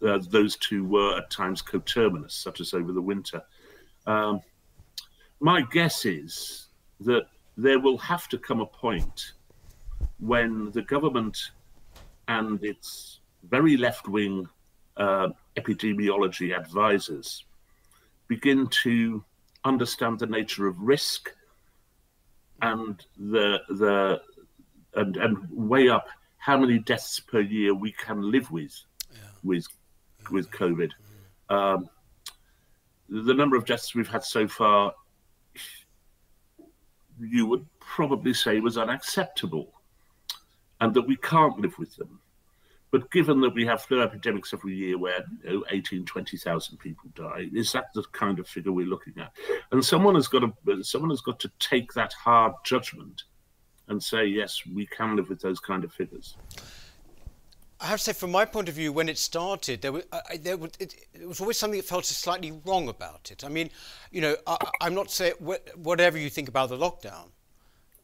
uh, 0.06 0.18
those 0.30 0.56
two 0.56 0.84
were 0.84 1.18
at 1.18 1.30
times 1.30 1.62
coterminous, 1.62 2.34
such 2.34 2.60
as 2.60 2.74
over 2.74 2.92
the 2.92 3.02
winter. 3.02 3.42
Um, 4.06 4.40
my 5.40 5.62
guess 5.62 6.04
is 6.04 6.66
that 7.00 7.26
there 7.56 7.80
will 7.80 7.98
have 7.98 8.28
to 8.28 8.38
come 8.38 8.60
a 8.60 8.66
point 8.66 9.32
when 10.18 10.70
the 10.72 10.82
government 10.82 11.36
and 12.28 12.62
its 12.64 13.20
very 13.48 13.76
left 13.76 14.08
wing 14.08 14.48
uh, 14.96 15.28
epidemiology 15.56 16.56
advisors 16.56 17.44
begin 18.28 18.66
to 18.68 19.24
understand 19.64 20.18
the 20.18 20.26
nature 20.26 20.66
of 20.66 20.80
risk 20.80 21.34
and 22.62 23.04
the 23.18 23.60
the 23.68 24.20
and 24.94 25.16
and 25.16 25.36
weigh 25.50 25.88
up 25.88 26.06
how 26.38 26.58
many 26.58 26.78
deaths 26.78 27.20
per 27.20 27.40
year 27.40 27.74
we 27.74 27.92
can 27.92 28.30
live 28.30 28.50
with. 28.50 28.74
With 29.42 29.66
with 30.30 30.50
COVID. 30.50 30.90
Um, 31.48 31.88
the 33.08 33.34
number 33.34 33.56
of 33.56 33.66
deaths 33.66 33.94
we've 33.94 34.08
had 34.08 34.24
so 34.24 34.48
far, 34.48 34.94
you 37.18 37.46
would 37.46 37.66
probably 37.80 38.32
say 38.32 38.60
was 38.60 38.78
unacceptable 38.78 39.72
and 40.80 40.94
that 40.94 41.02
we 41.02 41.16
can't 41.16 41.58
live 41.60 41.78
with 41.78 41.94
them. 41.96 42.20
But 42.90 43.10
given 43.10 43.40
that 43.40 43.54
we 43.54 43.64
have 43.64 43.82
flu 43.82 44.02
epidemics 44.02 44.52
every 44.52 44.74
year 44.74 44.98
where 44.98 45.24
you 45.44 45.60
know, 45.60 45.64
18, 45.70 46.04
20,000 46.04 46.76
people 46.76 47.10
die, 47.14 47.48
is 47.54 47.72
that 47.72 47.86
the 47.94 48.02
kind 48.12 48.38
of 48.38 48.46
figure 48.46 48.72
we're 48.72 48.86
looking 48.86 49.14
at? 49.18 49.32
And 49.70 49.82
someone 49.82 50.14
has 50.14 50.28
got 50.28 50.40
to 50.40 50.82
someone 50.84 51.10
has 51.10 51.22
got 51.22 51.40
to 51.40 51.50
take 51.58 51.92
that 51.94 52.12
hard 52.12 52.52
judgment 52.64 53.22
and 53.88 54.02
say, 54.02 54.26
yes, 54.26 54.62
we 54.74 54.86
can 54.86 55.16
live 55.16 55.30
with 55.30 55.40
those 55.40 55.58
kind 55.58 55.84
of 55.84 55.92
figures. 55.92 56.36
I 57.82 57.86
have 57.86 57.98
to 57.98 58.04
say, 58.04 58.12
from 58.12 58.30
my 58.30 58.44
point 58.44 58.68
of 58.68 58.76
view, 58.76 58.92
when 58.92 59.08
it 59.08 59.18
started, 59.18 59.82
there 59.82 59.90
was, 59.92 60.04
I, 60.12 60.36
there 60.36 60.56
was, 60.56 60.70
it, 60.78 60.94
it, 61.12 61.26
was 61.26 61.40
always 61.40 61.58
something 61.58 61.80
that 61.80 61.86
felt 61.86 62.04
slightly 62.04 62.52
wrong 62.64 62.88
about 62.88 63.30
it. 63.32 63.44
I 63.44 63.48
mean, 63.48 63.70
you 64.12 64.20
know, 64.20 64.36
I, 64.46 64.56
am 64.82 64.94
not 64.94 65.10
saying 65.10 65.34
whatever 65.76 66.16
you 66.16 66.30
think 66.30 66.48
about 66.48 66.68
the 66.68 66.78
lockdown. 66.78 67.30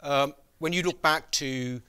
Um, 0.01 0.35
when 0.59 0.73
you 0.73 0.83
look 0.83 1.01
back 1.01 1.31
to 1.33 1.81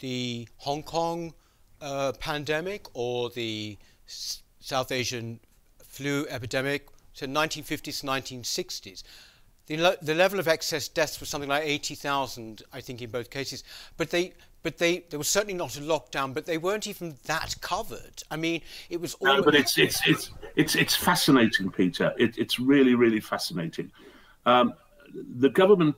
the 0.00 0.48
Hong 0.58 0.82
Kong 0.82 1.32
uh, 1.80 2.12
pandemic 2.18 2.86
or 2.92 3.30
the 3.30 3.78
S 4.06 4.42
South 4.60 4.92
Asian 4.92 5.40
flu 5.82 6.26
epidemic 6.28 6.88
to 7.14 7.26
1950s, 7.26 8.04
1960s. 8.04 9.02
The, 9.66 9.76
le 9.76 9.96
the 10.02 10.14
level 10.14 10.38
of 10.38 10.48
excess 10.48 10.88
deaths 10.88 11.20
was 11.20 11.28
something 11.28 11.48
like 11.48 11.64
80,000, 11.64 12.62
I 12.72 12.80
think, 12.80 13.00
in 13.02 13.10
both 13.10 13.30
cases. 13.30 13.64
But 13.96 14.10
they, 14.10 14.34
but 14.62 14.78
they, 14.78 15.04
there 15.10 15.18
was 15.18 15.28
certainly 15.28 15.54
not 15.54 15.76
a 15.76 15.80
lockdown, 15.80 16.34
but 16.34 16.46
they 16.46 16.58
weren't 16.58 16.86
even 16.86 17.16
that 17.24 17.54
covered. 17.60 18.22
I 18.30 18.36
mean, 18.36 18.62
it 18.88 19.00
was. 19.00 19.14
All 19.14 19.26
no, 19.26 19.42
but 19.42 19.54
it's 19.54 19.78
it's 19.78 20.06
it's 20.06 20.30
it's 20.56 20.74
it's 20.74 20.94
fascinating, 20.94 21.70
Peter. 21.70 22.12
It, 22.18 22.36
it's 22.38 22.58
really 22.58 22.94
really 22.94 23.20
fascinating. 23.20 23.90
Um, 24.46 24.74
the 25.36 25.50
government 25.50 25.96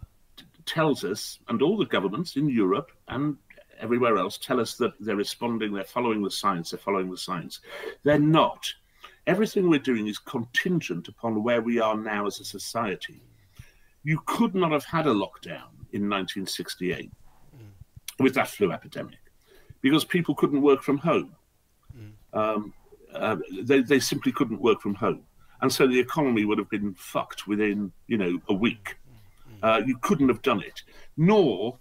tells 0.65 1.05
us, 1.05 1.39
and 1.49 1.61
all 1.63 1.77
the 1.77 1.87
governments 1.87 2.37
in 2.37 2.49
Europe 2.49 2.93
and 3.09 3.37
everywhere 3.81 4.17
else 4.17 4.39
tell 4.39 4.61
us 4.61 4.75
that 4.77 4.93
they're 5.01 5.17
responding, 5.17 5.73
they're 5.73 5.85
following 5.85 6.23
the 6.23 6.31
science, 6.31 6.71
they're 6.71 6.79
following 6.79 7.11
the 7.11 7.19
science. 7.19 7.61
They're 8.05 8.19
not. 8.19 8.73
Everything 9.27 9.69
we're 9.69 9.81
doing 9.81 10.07
is 10.07 10.19
contingent 10.19 11.09
upon 11.09 11.43
where 11.43 11.61
we 11.61 11.81
are 11.81 11.97
now 11.97 12.27
as 12.27 12.41
a 12.41 12.45
society. 12.45 13.23
You 14.05 14.21
could 14.27 14.55
not 14.55 14.73
have 14.73 14.85
had 14.85 15.07
a 15.07 15.11
lockdown 15.11 15.71
in 15.93 16.09
1968 16.09 17.11
mm. 17.11 17.11
With 18.19 18.35
that 18.35 18.49
flu 18.49 18.73
epidemic 18.73 19.19
because 19.81 20.05
people 20.05 20.35
couldn't 20.35 20.63
work 20.63 20.83
from 20.83 20.99
home. 20.99 21.35
Mm. 21.97 22.13
Um, 22.33 22.75
uh, 23.15 23.37
they, 23.63 23.83
they 23.83 24.01
simply 24.01 24.33
couldn't 24.33 24.61
work 24.61 24.81
from 24.81 24.95
home. 24.95 25.23
And 25.61 25.73
so 25.73 25.87
the 25.87 25.99
economy 25.99 26.45
would 26.45 26.59
have 26.59 26.71
been 26.71 26.95
fucked 26.95 27.47
within, 27.47 27.93
you 28.07 28.17
know, 28.17 28.41
a 28.49 28.55
week. 28.55 28.97
Uh, 29.63 29.81
you 29.87 29.97
couldn't 29.99 30.29
have 30.29 30.43
done 30.43 30.61
it. 30.61 30.83
Nor 31.17 31.79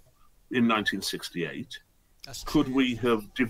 in 0.50 0.68
1968 0.68 1.80
that's 2.24 2.44
Could 2.44 2.66
true. 2.66 2.74
we 2.74 2.94
have? 2.96 3.24
Mm. 3.34 3.48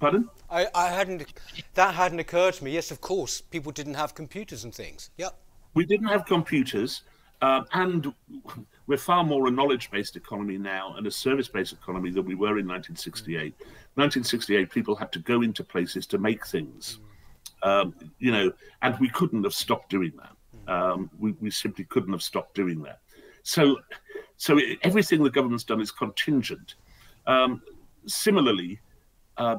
Pardon? 0.00 0.28
I, 0.50 0.66
I 0.74 0.88
hadn't. 0.88 1.34
That 1.74 1.94
hadn't 1.94 2.18
occurred 2.18 2.54
to 2.54 2.64
me. 2.64 2.72
Yes, 2.72 2.90
of 2.90 3.00
course, 3.00 3.40
people 3.40 3.72
didn't 3.72 3.94
have 3.94 4.14
computers 4.14 4.64
and 4.64 4.74
things. 4.74 5.10
Yep. 5.18 5.38
We 5.74 5.84
didn't 5.84 6.08
have 6.08 6.24
computers, 6.24 7.02
uh, 7.44 7.62
and 7.72 8.10
we're 8.86 8.96
far 8.96 9.22
more 9.22 9.46
a 9.48 9.50
knowledge-based 9.50 10.16
economy 10.16 10.56
now 10.56 10.94
and 10.96 11.06
a 11.06 11.10
service-based 11.10 11.74
economy 11.74 12.10
than 12.10 12.24
we 12.24 12.34
were 12.34 12.58
in 12.58 12.66
1968. 12.66 13.52
Mm. 13.52 13.60
1968, 13.96 14.70
people 14.70 14.96
had 14.96 15.12
to 15.12 15.18
go 15.18 15.42
into 15.42 15.62
places 15.62 16.06
to 16.06 16.16
make 16.16 16.46
things, 16.46 17.00
um, 17.62 17.94
you 18.18 18.32
know, 18.32 18.50
and 18.80 18.98
we 18.98 19.10
couldn't 19.10 19.44
have 19.44 19.52
stopped 19.52 19.90
doing 19.90 20.12
that. 20.16 20.72
Um, 20.72 21.10
we, 21.18 21.32
we 21.32 21.50
simply 21.50 21.84
couldn't 21.84 22.12
have 22.12 22.22
stopped 22.22 22.54
doing 22.54 22.80
that. 22.84 23.00
So, 23.42 23.78
so 24.38 24.56
it, 24.56 24.78
everything 24.80 25.22
the 25.22 25.28
government's 25.28 25.64
done 25.64 25.82
is 25.82 25.90
contingent. 25.90 26.76
Um, 27.26 27.60
similarly, 28.06 28.80
uh, 29.36 29.56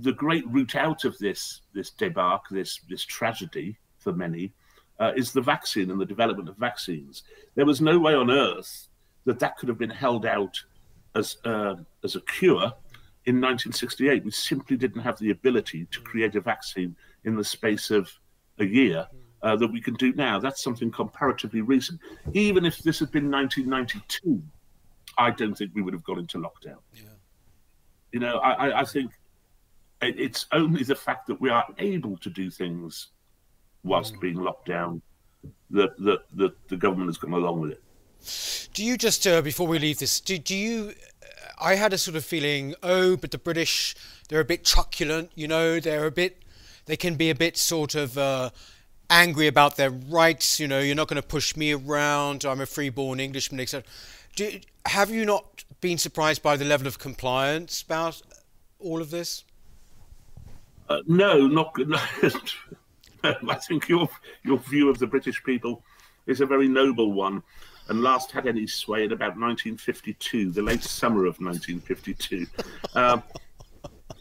the 0.00 0.12
great 0.12 0.46
route 0.46 0.76
out 0.76 1.04
of 1.04 1.18
this 1.18 1.62
this 1.74 1.90
debacle, 1.90 2.56
this 2.56 2.80
this 2.88 3.04
tragedy 3.04 3.78
for 3.98 4.12
many, 4.12 4.52
uh, 4.98 5.12
is 5.16 5.32
the 5.32 5.40
vaccine 5.40 5.90
and 5.90 6.00
the 6.00 6.06
development 6.06 6.48
of 6.48 6.56
vaccines. 6.56 7.22
There 7.54 7.66
was 7.66 7.80
no 7.80 7.98
way 7.98 8.14
on 8.14 8.30
earth 8.30 8.88
that 9.24 9.38
that 9.40 9.56
could 9.56 9.68
have 9.68 9.78
been 9.78 9.90
held 9.90 10.24
out 10.24 10.56
as 11.14 11.38
uh, 11.44 11.76
as 12.04 12.16
a 12.16 12.20
cure 12.20 12.72
in 13.24 13.40
1968. 13.40 14.24
We 14.24 14.30
simply 14.30 14.76
didn't 14.76 15.02
have 15.02 15.18
the 15.18 15.30
ability 15.30 15.86
to 15.90 16.00
create 16.00 16.34
a 16.36 16.40
vaccine 16.40 16.96
in 17.24 17.36
the 17.36 17.44
space 17.44 17.90
of 17.90 18.10
a 18.58 18.64
year. 18.64 19.06
Uh, 19.42 19.54
that 19.54 19.70
we 19.70 19.80
can 19.80 19.94
do 19.94 20.12
now. 20.14 20.40
That's 20.40 20.62
something 20.62 20.90
comparatively 20.90 21.60
recent. 21.60 22.00
Even 22.32 22.64
if 22.64 22.78
this 22.78 22.98
had 22.98 23.12
been 23.12 23.30
1992, 23.30 24.42
I 25.18 25.30
don't 25.30 25.54
think 25.54 25.72
we 25.74 25.82
would 25.82 25.92
have 25.92 26.02
gone 26.02 26.18
into 26.18 26.38
lockdown. 26.38 26.78
Yeah. 26.94 27.02
You 28.12 28.20
know, 28.20 28.38
I, 28.38 28.80
I 28.80 28.84
think 28.84 29.12
it's 30.00 30.46
only 30.52 30.82
the 30.82 30.94
fact 30.94 31.26
that 31.26 31.40
we 31.40 31.50
are 31.50 31.66
able 31.78 32.16
to 32.18 32.30
do 32.30 32.50
things 32.50 33.08
whilst 33.86 34.20
being 34.20 34.36
locked 34.36 34.66
down 34.66 35.00
that, 35.70 35.96
that, 35.98 36.20
that 36.34 36.68
the 36.68 36.76
government 36.76 37.08
has 37.08 37.18
come 37.18 37.32
along 37.32 37.60
with 37.60 37.72
it. 37.72 37.82
Do 38.74 38.84
you 38.84 38.96
just, 38.96 39.26
uh, 39.26 39.40
before 39.42 39.66
we 39.66 39.78
leave 39.78 39.98
this, 39.98 40.20
do, 40.20 40.38
do 40.38 40.54
you, 40.54 40.92
I 41.58 41.76
had 41.76 41.92
a 41.92 41.98
sort 41.98 42.16
of 42.16 42.24
feeling, 42.24 42.74
oh, 42.82 43.16
but 43.16 43.30
the 43.30 43.38
British, 43.38 43.94
they're 44.28 44.40
a 44.40 44.44
bit 44.44 44.64
truculent, 44.64 45.30
you 45.34 45.48
know, 45.48 45.80
they're 45.80 46.06
a 46.06 46.10
bit, 46.10 46.42
they 46.86 46.96
can 46.96 47.14
be 47.14 47.30
a 47.30 47.34
bit 47.34 47.56
sort 47.56 47.94
of 47.94 48.18
uh, 48.18 48.50
angry 49.08 49.46
about 49.46 49.76
their 49.76 49.90
rights, 49.90 50.58
you 50.60 50.68
know, 50.68 50.80
you're 50.80 50.96
not 50.96 51.08
going 51.08 51.20
to 51.20 51.26
push 51.26 51.56
me 51.56 51.72
around, 51.72 52.44
I'm 52.44 52.60
a 52.60 52.66
freeborn 52.66 53.20
Englishman, 53.20 53.60
etc. 53.60 53.88
Do, 54.34 54.60
have 54.86 55.10
you 55.10 55.24
not 55.24 55.64
been 55.80 55.98
surprised 55.98 56.42
by 56.42 56.56
the 56.56 56.64
level 56.64 56.86
of 56.86 56.98
compliance 56.98 57.82
about 57.82 58.20
all 58.78 59.00
of 59.00 59.10
this? 59.10 59.44
Uh, 60.88 61.00
no, 61.06 61.46
not. 61.46 61.74
No, 61.86 61.98
I 63.48 63.54
think 63.56 63.88
your 63.88 64.08
your 64.44 64.58
view 64.58 64.88
of 64.88 64.98
the 64.98 65.06
British 65.06 65.42
people 65.44 65.82
is 66.26 66.40
a 66.40 66.46
very 66.46 66.68
noble 66.68 67.12
one, 67.12 67.42
and 67.88 68.02
last 68.02 68.30
had 68.30 68.46
any 68.46 68.66
sway 68.66 69.04
in 69.04 69.12
about 69.12 69.38
1952, 69.38 70.50
the 70.50 70.62
late 70.62 70.82
summer 70.82 71.26
of 71.26 71.40
1952. 71.40 72.46
Um, 72.94 73.22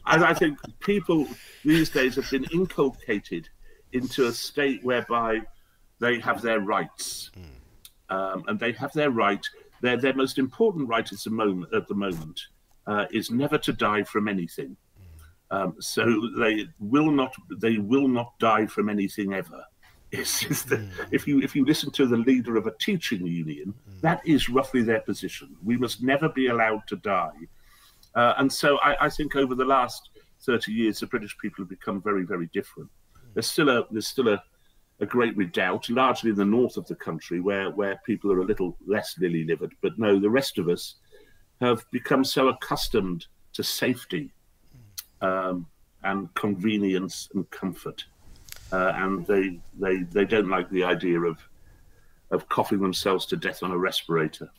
and 0.07 0.23
I 0.23 0.33
think 0.33 0.59
people 0.81 1.27
these 1.63 1.89
days 1.89 2.15
have 2.15 2.29
been 2.29 2.45
inculcated 2.51 3.47
into 3.93 4.27
a 4.27 4.33
state 4.33 4.83
whereby 4.83 5.41
they 5.99 6.19
have 6.19 6.41
their 6.41 6.59
rights, 6.59 7.31
um, 8.09 8.43
and 8.47 8.59
they 8.59 8.73
have 8.73 8.91
their 8.93 9.11
right 9.11 9.45
their 9.81 9.97
their 9.97 10.13
most 10.13 10.37
important 10.37 10.89
right 10.89 11.11
at 11.11 11.19
the 11.23 11.29
moment 11.29 11.73
at 11.73 11.87
the 11.87 11.95
moment 11.95 12.39
uh, 12.87 13.05
is 13.11 13.31
never 13.31 13.57
to 13.57 13.73
die 13.73 14.03
from 14.03 14.27
anything. 14.27 14.75
Um, 15.51 15.75
so 15.79 16.05
they 16.37 16.67
will 16.79 17.11
not 17.11 17.33
they 17.59 17.77
will 17.77 18.07
not 18.07 18.37
die 18.39 18.65
from 18.65 18.89
anything 18.89 19.33
ever. 19.33 19.63
It's, 20.11 20.63
the, 20.63 20.77
mm. 20.77 20.89
if 21.11 21.27
you 21.27 21.41
if 21.41 21.55
you 21.55 21.65
listen 21.65 21.91
to 21.91 22.05
the 22.05 22.17
leader 22.17 22.57
of 22.57 22.67
a 22.67 22.73
teaching 22.79 23.25
union, 23.25 23.73
mm. 23.73 24.01
that 24.01 24.21
is 24.25 24.49
roughly 24.49 24.81
their 24.81 25.01
position. 25.01 25.55
We 25.63 25.77
must 25.77 26.01
never 26.01 26.29
be 26.29 26.47
allowed 26.47 26.87
to 26.87 26.95
die. 26.97 27.35
Uh, 28.15 28.33
and 28.37 28.51
so 28.51 28.77
I, 28.77 29.05
I, 29.05 29.09
think 29.09 29.35
over 29.35 29.55
the 29.55 29.65
last 29.65 30.09
30 30.43 30.71
years, 30.71 31.01
the 31.01 31.07
British 31.07 31.37
people 31.37 31.63
have 31.63 31.69
become 31.69 32.01
very, 32.01 32.23
very 32.23 32.49
different. 32.53 32.89
There's 33.33 33.51
still 33.51 33.69
a 33.69 33.85
there's 33.91 34.07
still 34.07 34.29
a 34.29 34.41
a 35.01 35.05
great 35.05 35.35
redoubt, 35.35 35.89
largely 35.89 36.29
in 36.29 36.37
the 36.37 36.45
north 36.45 36.77
of 36.77 36.87
the 36.87 36.95
country, 36.95 37.41
where, 37.41 37.69
where 37.69 37.99
people 38.05 38.31
are 38.31 38.39
a 38.39 38.45
little 38.45 38.77
less 38.87 39.15
lily 39.19 39.43
livered. 39.43 39.73
But 39.81 39.99
no, 39.99 40.19
the 40.19 40.29
rest 40.29 40.57
of 40.57 40.69
us 40.69 40.95
have 41.59 41.85
become 41.91 42.23
so 42.23 42.47
accustomed 42.47 43.27
to 43.53 43.63
safety 43.63 44.31
um, 45.25 45.67
and 46.03 46.33
convenience 46.35 47.29
and 47.33 47.49
comfort. 47.49 48.05
Uh, 48.71 48.93
and 48.95 49.25
they, 49.27 49.59
they, 49.79 50.03
they 50.11 50.25
don't 50.25 50.49
like 50.49 50.69
the 50.69 50.83
idea 50.83 51.19
of, 51.19 51.37
of 52.31 52.47
coughing 52.49 52.79
themselves 52.79 53.25
to 53.27 53.35
death 53.35 53.63
on 53.63 53.71
a 53.71 53.77
respirator. 53.77 54.49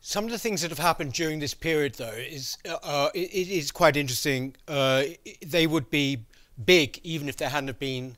Some 0.00 0.24
of 0.24 0.30
the 0.30 0.38
things 0.38 0.62
that 0.62 0.70
have 0.70 0.78
happened 0.78 1.12
during 1.12 1.38
this 1.38 1.54
period, 1.54 1.94
though, 1.94 2.06
is 2.06 2.56
uh, 2.68 2.78
uh 2.82 3.10
it, 3.14 3.30
it 3.30 3.48
is 3.48 3.70
quite 3.70 3.96
interesting. 3.96 4.54
Uh, 4.66 5.02
they 5.44 5.66
would 5.66 5.90
be 5.90 6.24
big 6.64 7.00
even 7.02 7.28
if 7.28 7.36
there 7.36 7.48
hadn't 7.50 7.78
been 7.78 8.16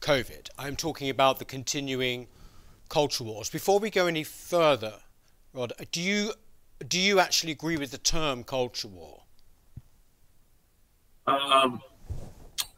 COVID. 0.00 0.48
I'm 0.58 0.74
talking 0.74 1.10
about 1.10 1.38
the 1.38 1.44
continuing 1.44 2.28
culture 2.88 3.24
wars. 3.24 3.50
Before 3.50 3.78
we 3.78 3.90
go 3.90 4.06
any 4.06 4.24
further, 4.24 4.94
Rod, 5.52 5.72
do 5.92 6.00
you 6.00 6.32
do 6.86 6.98
you 6.98 7.20
actually 7.20 7.52
agree 7.52 7.76
with 7.76 7.90
the 7.90 7.98
term 7.98 8.42
culture 8.42 8.88
war? 8.88 9.22
Um, 11.28 11.80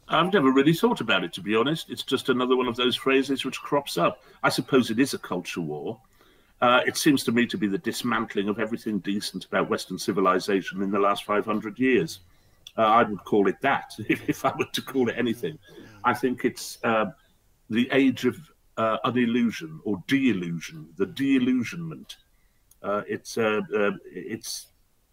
I've 0.09 0.33
never 0.33 0.51
really 0.51 0.73
thought 0.73 0.99
about 0.99 1.23
it, 1.23 1.31
to 1.33 1.41
be 1.41 1.55
honest. 1.55 1.89
It's 1.89 2.03
just 2.03 2.29
another 2.29 2.57
one 2.57 2.67
of 2.67 2.75
those 2.75 2.95
phrases 2.95 3.45
which 3.45 3.59
crops 3.59 3.97
up. 3.97 4.23
I 4.43 4.49
suppose 4.49 4.89
it 4.89 4.99
is 4.99 5.13
a 5.13 5.17
culture 5.17 5.61
war. 5.61 5.99
Uh, 6.59 6.81
it 6.85 6.97
seems 6.97 7.23
to 7.23 7.31
me 7.31 7.47
to 7.47 7.57
be 7.57 7.67
the 7.67 7.77
dismantling 7.77 8.49
of 8.49 8.59
everything 8.59 8.99
decent 8.99 9.45
about 9.45 9.69
Western 9.69 9.97
civilization 9.97 10.83
in 10.83 10.91
the 10.91 10.99
last 10.99 11.23
500 11.23 11.79
years. 11.79 12.19
Uh, 12.77 12.81
I 12.81 13.03
would 13.03 13.23
call 13.23 13.47
it 13.47 13.59
that 13.61 13.93
if, 14.09 14.29
if, 14.29 14.45
I 14.45 14.53
were 14.57 14.65
to 14.73 14.81
call 14.81 15.09
it 15.09 15.15
anything. 15.17 15.57
I 16.03 16.13
think 16.13 16.45
it's 16.45 16.77
uh, 16.83 17.05
the 17.69 17.89
age 17.91 18.25
of 18.25 18.37
uh, 18.77 18.97
unillusion 19.05 19.79
or 19.85 20.03
deillusion, 20.07 20.87
the 20.97 21.07
deillusionment. 21.07 22.15
Uh, 22.83 23.01
it's 23.07 23.37
uh, 23.37 23.61
uh, 23.75 23.91
it's 24.05 24.67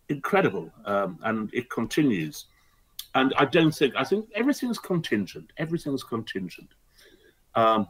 incredible, 0.09 0.73
um, 0.87 1.19
and 1.23 1.51
it 1.53 1.69
continues. 1.71 2.47
And 3.15 3.33
I 3.37 3.45
don't 3.45 3.75
think 3.75 3.95
I 3.97 4.05
think 4.05 4.29
everything's 4.35 4.79
contingent. 4.79 5.53
Everything's 5.57 6.05
contingent. 6.05 6.69
Um, 7.55 7.89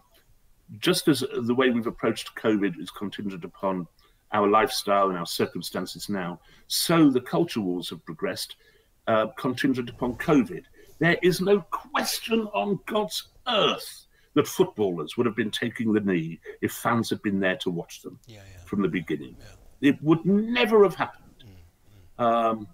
just 0.79 1.09
as 1.09 1.25
the 1.43 1.55
way 1.55 1.71
we've 1.71 1.87
approached 1.87 2.35
COVID 2.35 2.81
is 2.81 2.91
contingent 2.91 3.45
upon 3.45 3.87
our 4.33 4.47
lifestyle 4.47 5.09
and 5.09 5.19
our 5.19 5.27
circumstances 5.27 6.09
now, 6.09 6.41
so 6.67 7.11
the 7.11 7.21
culture 7.21 7.61
wars 7.61 7.91
have 7.91 8.05
progressed 8.05 8.57
uh, 9.07 9.29
contingent 9.39 9.89
upon 9.89 10.15
COVID. 10.17 10.65
There 10.99 11.17
is 11.23 11.41
no 11.41 11.61
question 11.61 12.43
on 12.53 12.79
God's 12.87 13.29
earth 13.47 14.07
that 14.35 14.47
footballers 14.47 15.17
would 15.17 15.27
have 15.27 15.35
been 15.35 15.51
taking 15.51 15.93
the 15.93 16.01
knee 16.01 16.39
if 16.61 16.73
fans 16.73 17.11
had 17.11 17.23
been 17.23 17.41
there 17.41 17.57
to 17.57 17.71
watch 17.71 18.03
them 18.03 18.19
yeah, 18.27 18.37
yeah. 18.37 18.65
from 18.65 18.83
the 18.83 18.89
beginning. 18.89 19.37
Yeah. 19.39 19.91
It 19.91 20.03
would 20.03 20.25
never 20.25 20.83
have 20.85 20.95
happened. 20.95 21.45
Mm, 21.45 22.25
mm. 22.25 22.25
Um, 22.25 22.69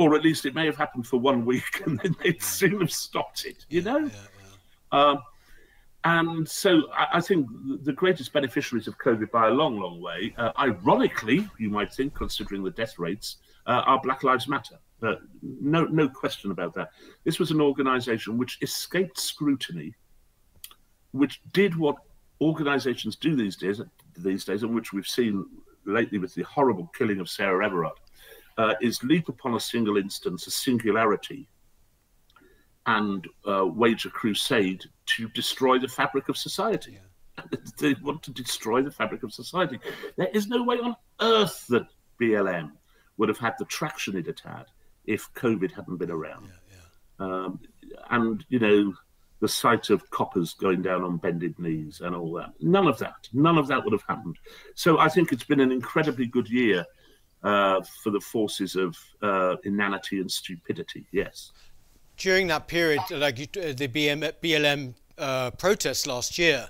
or 0.00 0.14
at 0.14 0.22
least 0.22 0.46
it 0.46 0.54
may 0.54 0.64
have 0.64 0.78
happened 0.78 1.06
for 1.06 1.18
one 1.18 1.44
week 1.44 1.82
and 1.84 2.00
then 2.00 2.16
they'd 2.22 2.42
soon 2.42 2.80
have 2.80 2.90
stopped 2.90 3.44
it, 3.44 3.66
you 3.68 3.82
know? 3.82 4.10
Um, 4.92 5.18
and 6.04 6.48
so 6.48 6.90
I, 6.94 7.18
I, 7.18 7.20
think 7.20 7.46
the 7.82 7.92
greatest 7.92 8.32
beneficiaries 8.32 8.88
of 8.88 8.96
COVID 8.96 9.30
by 9.30 9.48
a 9.48 9.50
long, 9.50 9.78
long 9.78 10.00
way, 10.00 10.34
uh, 10.38 10.52
ironically, 10.58 11.46
you 11.58 11.68
might 11.68 11.92
think, 11.92 12.14
considering 12.14 12.64
the 12.64 12.70
death 12.70 12.98
rates, 12.98 13.36
uh, 13.66 13.82
are 13.84 14.00
Black 14.00 14.24
Lives 14.24 14.48
Matter. 14.48 14.76
Uh, 15.02 15.16
no, 15.42 15.84
no 15.84 16.08
question 16.08 16.50
about 16.50 16.72
that. 16.76 16.88
This 17.24 17.38
was 17.38 17.50
an 17.50 17.60
organisation 17.60 18.38
which 18.38 18.56
escaped 18.62 19.20
scrutiny, 19.20 19.94
which 21.12 21.42
did 21.52 21.76
what 21.76 21.96
organisations 22.40 23.16
do 23.16 23.36
these 23.36 23.56
days, 23.56 23.82
these 24.16 24.46
days, 24.46 24.62
and 24.62 24.74
which 24.74 24.94
we've 24.94 25.06
seen 25.06 25.44
lately 25.84 26.16
with 26.16 26.34
the 26.34 26.42
horrible 26.44 26.90
killing 26.96 27.20
of 27.20 27.28
Sarah 27.28 27.66
Everard, 27.66 27.92
uh, 28.60 28.74
is 28.82 29.02
leap 29.02 29.30
upon 29.30 29.54
a 29.54 29.60
single 29.60 29.96
instance, 29.96 30.46
a 30.46 30.50
singularity, 30.50 31.48
and 32.84 33.26
uh, 33.48 33.64
wage 33.64 34.04
a 34.04 34.10
crusade 34.10 34.84
to 35.06 35.28
destroy 35.30 35.78
the 35.78 35.88
fabric 35.88 36.28
of 36.28 36.36
society. 36.36 36.98
Yeah. 36.98 37.56
they 37.78 37.94
want 38.02 38.22
to 38.22 38.30
destroy 38.32 38.82
the 38.82 38.90
fabric 38.90 39.22
of 39.22 39.32
society. 39.32 39.78
There 40.18 40.28
is 40.34 40.48
no 40.48 40.62
way 40.62 40.76
on 40.76 40.94
earth 41.22 41.64
that 41.70 41.86
BLM 42.20 42.72
would 43.16 43.30
have 43.30 43.38
had 43.38 43.54
the 43.58 43.64
traction 43.64 44.14
it 44.14 44.26
had 44.26 44.40
had 44.40 44.66
if 45.06 45.32
COVID 45.32 45.72
hadn't 45.72 45.96
been 45.96 46.10
around. 46.10 46.48
Yeah, 46.48 46.76
yeah. 46.76 47.26
Um, 47.26 47.60
and, 48.10 48.44
you 48.50 48.58
know, 48.58 48.94
the 49.40 49.48
sight 49.48 49.88
of 49.88 50.10
coppers 50.10 50.52
going 50.52 50.82
down 50.82 51.02
on 51.02 51.16
bended 51.16 51.58
knees 51.58 52.02
and 52.02 52.14
all 52.14 52.34
that. 52.34 52.52
None 52.60 52.86
of 52.86 52.98
that. 52.98 53.26
None 53.32 53.56
of 53.56 53.68
that 53.68 53.82
would 53.82 53.94
have 53.94 54.04
happened. 54.06 54.36
So 54.74 54.98
I 54.98 55.08
think 55.08 55.32
it's 55.32 55.44
been 55.44 55.60
an 55.60 55.72
incredibly 55.72 56.26
good 56.26 56.50
year 56.50 56.84
uh, 57.42 57.80
for 58.02 58.10
the 58.10 58.20
forces 58.20 58.76
of 58.76 58.96
uh, 59.22 59.56
inanity 59.64 60.20
and 60.20 60.30
stupidity. 60.30 61.06
Yes. 61.12 61.52
During 62.16 62.48
that 62.48 62.68
period, 62.68 63.00
like 63.10 63.40
uh, 63.56 63.72
the 63.72 63.88
BM, 63.88 64.30
BLM 64.42 64.94
uh, 65.18 65.50
protests 65.52 66.06
last 66.06 66.38
year, 66.38 66.68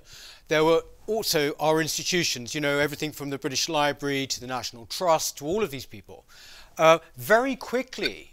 there 0.49 0.65
were 0.65 0.83
also 1.07 1.53
our 1.59 1.81
institutions, 1.81 2.55
you 2.55 2.61
know, 2.61 2.79
everything 2.79 3.11
from 3.11 3.31
the 3.31 3.39
British 3.39 3.69
Library 3.69 4.27
to 4.29 4.41
the 4.41 4.47
National 4.47 4.87
Trust 4.87 5.39
to 5.39 5.47
all 5.47 5.63
of 5.63 5.71
these 5.71 5.87
people, 5.87 6.25
uh, 6.79 6.99
very 7.17 7.57
quickly, 7.57 8.31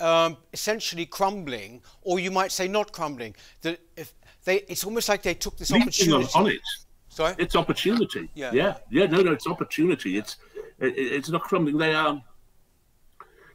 um, 0.00 0.36
essentially 0.52 1.06
crumbling, 1.06 1.80
or 2.02 2.18
you 2.18 2.30
might 2.30 2.52
say 2.52 2.66
not 2.66 2.92
crumbling. 2.92 3.34
That 3.62 3.80
if 3.96 4.14
they, 4.44 4.56
it's 4.68 4.84
almost 4.84 5.08
like 5.08 5.22
they 5.22 5.34
took 5.34 5.56
this 5.56 5.72
opportunity. 5.72 6.28
on 6.34 6.46
it. 6.48 6.60
Sorry, 7.08 7.34
it's 7.38 7.56
opportunity. 7.56 8.30
Yeah, 8.34 8.52
yeah, 8.52 8.76
yeah. 8.90 9.06
No, 9.06 9.22
no, 9.22 9.32
it's 9.32 9.46
opportunity. 9.46 10.18
It's 10.18 10.36
it, 10.78 10.94
it's 10.96 11.28
not 11.28 11.42
crumbling. 11.42 11.78
They 11.78 11.94
are. 11.94 12.22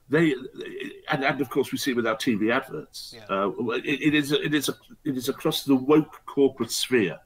They 0.09 0.33
and, 1.09 1.23
and, 1.23 1.41
of 1.41 1.49
course 1.49 1.71
we 1.71 1.77
see 1.77 1.91
it 1.91 1.95
with 1.95 2.05
our 2.05 2.15
TV 2.15 2.51
adverts. 2.51 3.15
Yeah. 3.15 3.25
Uh, 3.29 3.51
it, 3.75 3.85
it 3.85 4.13
is 4.13 4.31
it 4.31 4.53
is 4.53 4.69
a, 4.69 4.75
it 5.05 5.17
is 5.17 5.29
across 5.29 5.63
the 5.63 5.75
woke 5.75 6.21
corporate 6.25 6.71
sphere 6.71 7.19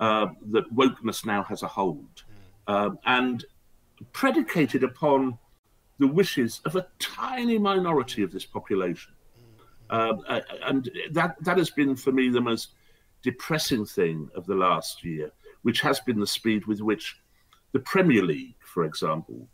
uh, 0.00 0.28
that 0.50 0.74
wokeness 0.74 1.24
now 1.24 1.42
has 1.44 1.62
a 1.62 1.68
hold, 1.68 2.24
um, 2.66 2.98
and 3.04 3.44
predicated 4.12 4.82
upon 4.82 5.38
the 5.98 6.06
wishes 6.06 6.60
of 6.64 6.76
a 6.76 6.86
tiny 6.98 7.58
minority 7.58 8.22
of 8.22 8.32
this 8.32 8.44
population. 8.44 9.12
Um, 9.88 10.22
uh, 10.28 10.40
and 10.64 10.90
that 11.12 11.36
that 11.44 11.58
has 11.58 11.70
been 11.70 11.94
for 11.96 12.12
me 12.12 12.28
the 12.28 12.40
most 12.40 12.70
depressing 13.22 13.86
thing 13.86 14.28
of 14.34 14.46
the 14.46 14.54
last 14.54 15.04
year, 15.04 15.30
which 15.62 15.80
has 15.80 16.00
been 16.00 16.18
the 16.18 16.26
speed 16.26 16.66
with 16.66 16.80
which 16.80 17.20
the 17.72 17.80
Premier 17.80 18.22
League, 18.22 18.55
for 18.76 18.84
example, 18.84 19.48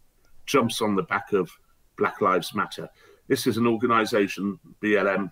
jumps 0.47 0.83
on 0.83 0.97
the 0.97 1.05
back 1.05 1.33
of 1.33 1.49
Black 1.97 2.21
Lives 2.21 2.57
Matter. 2.57 2.89
This 3.29 3.47
is 3.47 3.57
an 3.57 3.69
organisation, 3.69 4.59
BLM, 4.83 5.31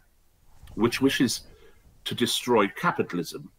which 0.77 1.01
wishes 1.01 1.41
to 2.05 2.15
destroy 2.15 2.69
capitalism 2.69 3.51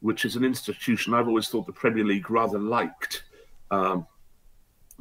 which 0.00 0.24
is 0.24 0.36
an 0.36 0.44
institution 0.44 1.14
I've 1.14 1.28
always 1.28 1.48
thought 1.48 1.66
the 1.66 1.72
Premier 1.72 2.04
League 2.04 2.30
rather 2.30 2.58
liked. 2.58 3.24
Um, 3.70 4.06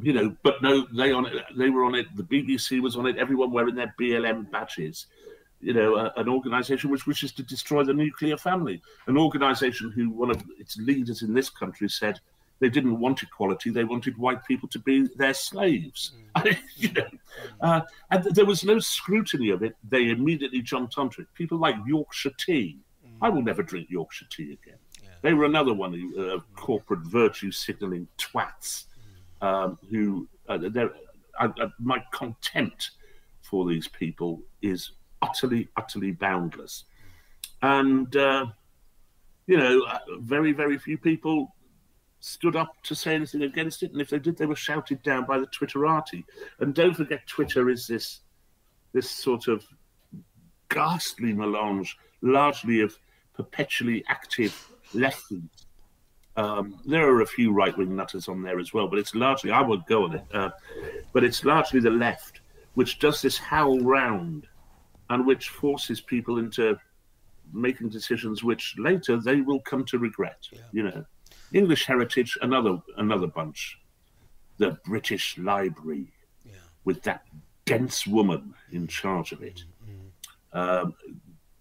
you 0.02 0.14
know, 0.14 0.36
but 0.44 0.62
no, 0.62 0.86
they 0.96 1.12
on 1.12 1.26
it. 1.26 1.34
They 1.58 1.70
were 1.70 1.84
on 1.84 1.96
it. 1.96 2.08
The 2.16 2.24
BBC 2.24 2.82
was 2.82 2.96
on 2.96 3.06
it. 3.06 3.18
Everyone 3.18 3.52
wearing 3.52 3.76
their 3.76 3.94
BLM 4.00 4.52
badges. 4.52 5.08
You 5.62 5.74
know, 5.74 5.96
uh, 5.96 6.12
an 6.16 6.30
organisation 6.30 6.90
which 6.90 7.06
wishes 7.08 7.34
to 7.34 7.44
destroy 7.44 7.84
the 7.84 7.94
nuclear 7.94 8.38
family. 8.38 8.82
An 9.08 9.18
organisation 9.18 9.92
who 9.92 10.10
one 10.10 10.32
of 10.32 10.42
its 10.58 10.78
leaders 10.78 11.22
in 11.22 11.34
this 11.34 11.50
country 11.50 11.90
said 11.90 12.20
they 12.60 12.70
didn't 12.70 13.00
want 13.00 13.24
equality. 13.24 13.70
They 13.70 13.84
wanted 13.84 14.18
white 14.18 14.44
people 14.46 14.68
to 14.70 14.80
be 14.80 15.08
their 15.16 15.34
slaves. 15.34 16.14
Mm. 16.36 16.58
you 16.76 16.92
know, 16.92 17.08
uh, 17.62 17.82
and 18.12 18.24
there 18.36 18.46
was 18.46 18.64
no 18.64 18.80
scrutiny 18.80 19.50
of 19.50 19.64
it. 19.64 19.76
They 19.88 20.10
immediately 20.10 20.62
jumped 20.62 20.98
onto 20.98 21.22
it. 21.22 21.28
People 21.34 21.58
like 21.58 21.76
Yorkshire 21.88 22.32
tea. 22.38 22.80
Mm. 23.06 23.18
I 23.22 23.30
will 23.30 23.42
never 23.42 23.64
drink 23.64 23.88
Yorkshire 23.90 24.28
tea 24.30 24.58
again. 24.62 24.78
They 25.22 25.34
were 25.34 25.46
another 25.46 25.74
one 25.74 25.94
of 26.18 26.26
uh, 26.26 26.42
corporate 26.56 27.02
virtue 27.02 27.52
signaling 27.52 28.08
twats 28.18 28.86
um, 29.42 29.78
who 29.90 30.28
uh, 30.48 30.60
uh, 31.40 31.68
my 31.80 32.04
contempt 32.14 32.92
for 33.42 33.68
these 33.68 33.88
people 33.88 34.42
is 34.62 34.92
utterly, 35.22 35.68
utterly 35.76 36.12
boundless. 36.12 36.86
And, 37.62 38.16
uh, 38.16 38.48
you 39.48 39.58
know, 39.58 39.84
uh, 39.88 40.00
very, 40.20 40.54
very 40.54 40.78
few 40.78 40.98
people 40.98 41.54
stood 42.20 42.56
up 42.56 42.76
to 42.84 42.96
say 42.96 43.16
anything 43.16 43.44
against 43.44 43.84
it. 43.84 43.92
And 43.92 44.02
if 44.02 44.10
they 44.10 44.20
did, 44.20 44.38
they 44.38 44.46
were 44.46 44.56
shouted 44.56 45.02
down 45.04 45.26
by 45.26 45.40
the 45.40 45.48
Twitterati. 45.48 46.24
And 46.60 46.74
don't 46.74 46.96
forget, 46.96 47.26
Twitter 47.28 47.70
is 47.70 47.88
this, 47.88 48.20
this 48.94 49.10
sort 49.10 49.48
of 49.48 49.66
ghastly 50.70 51.34
melange, 51.34 51.98
largely 52.22 52.82
of 52.82 52.98
perpetually 53.34 54.04
active 54.08 54.70
lessons. 54.94 55.68
Um, 56.36 56.80
there 56.86 57.10
are 57.10 57.22
a 57.22 57.26
few 57.26 57.52
right 57.52 57.78
wing 57.78 57.96
nutters 57.96 58.28
on 58.28 58.42
there 58.42 58.60
as 58.60 58.74
well, 58.74 58.88
but 58.88 59.00
it's 59.00 59.16
largely, 59.16 59.52
I 59.52 59.62
would 59.62 59.86
go 59.88 60.06
on 60.06 60.16
it, 60.16 60.26
uh, 60.34 60.52
but 61.12 61.24
it's 61.24 61.44
largely 61.44 61.80
the 61.80 61.90
left 61.90 62.42
which 62.76 63.00
does 63.00 63.22
this 63.22 63.38
howl 63.38 63.80
round 63.80 64.48
and 65.10 65.26
which 65.26 65.50
forces 65.50 66.00
people 66.00 66.38
into 66.38 66.78
making 67.52 67.90
decisions 67.90 68.44
which 68.44 68.76
later 68.78 69.18
they 69.18 69.42
will 69.42 69.60
come 69.62 69.84
to 69.86 69.98
regret. 69.98 70.48
Yeah. 70.52 70.60
You 70.72 70.84
know, 70.84 71.06
English 71.54 71.86
heritage, 71.86 72.38
another 72.42 72.82
another 72.98 73.28
bunch, 73.28 73.80
the 74.58 74.78
British 74.86 75.38
Library, 75.38 76.12
yeah. 76.46 76.54
with 76.86 77.02
that 77.04 77.24
dense 77.66 78.08
woman 78.08 78.54
in 78.72 78.88
charge 78.88 79.32
of 79.32 79.42
it. 79.44 79.64
Mm-hmm. 79.84 80.58
Um, 80.58 80.96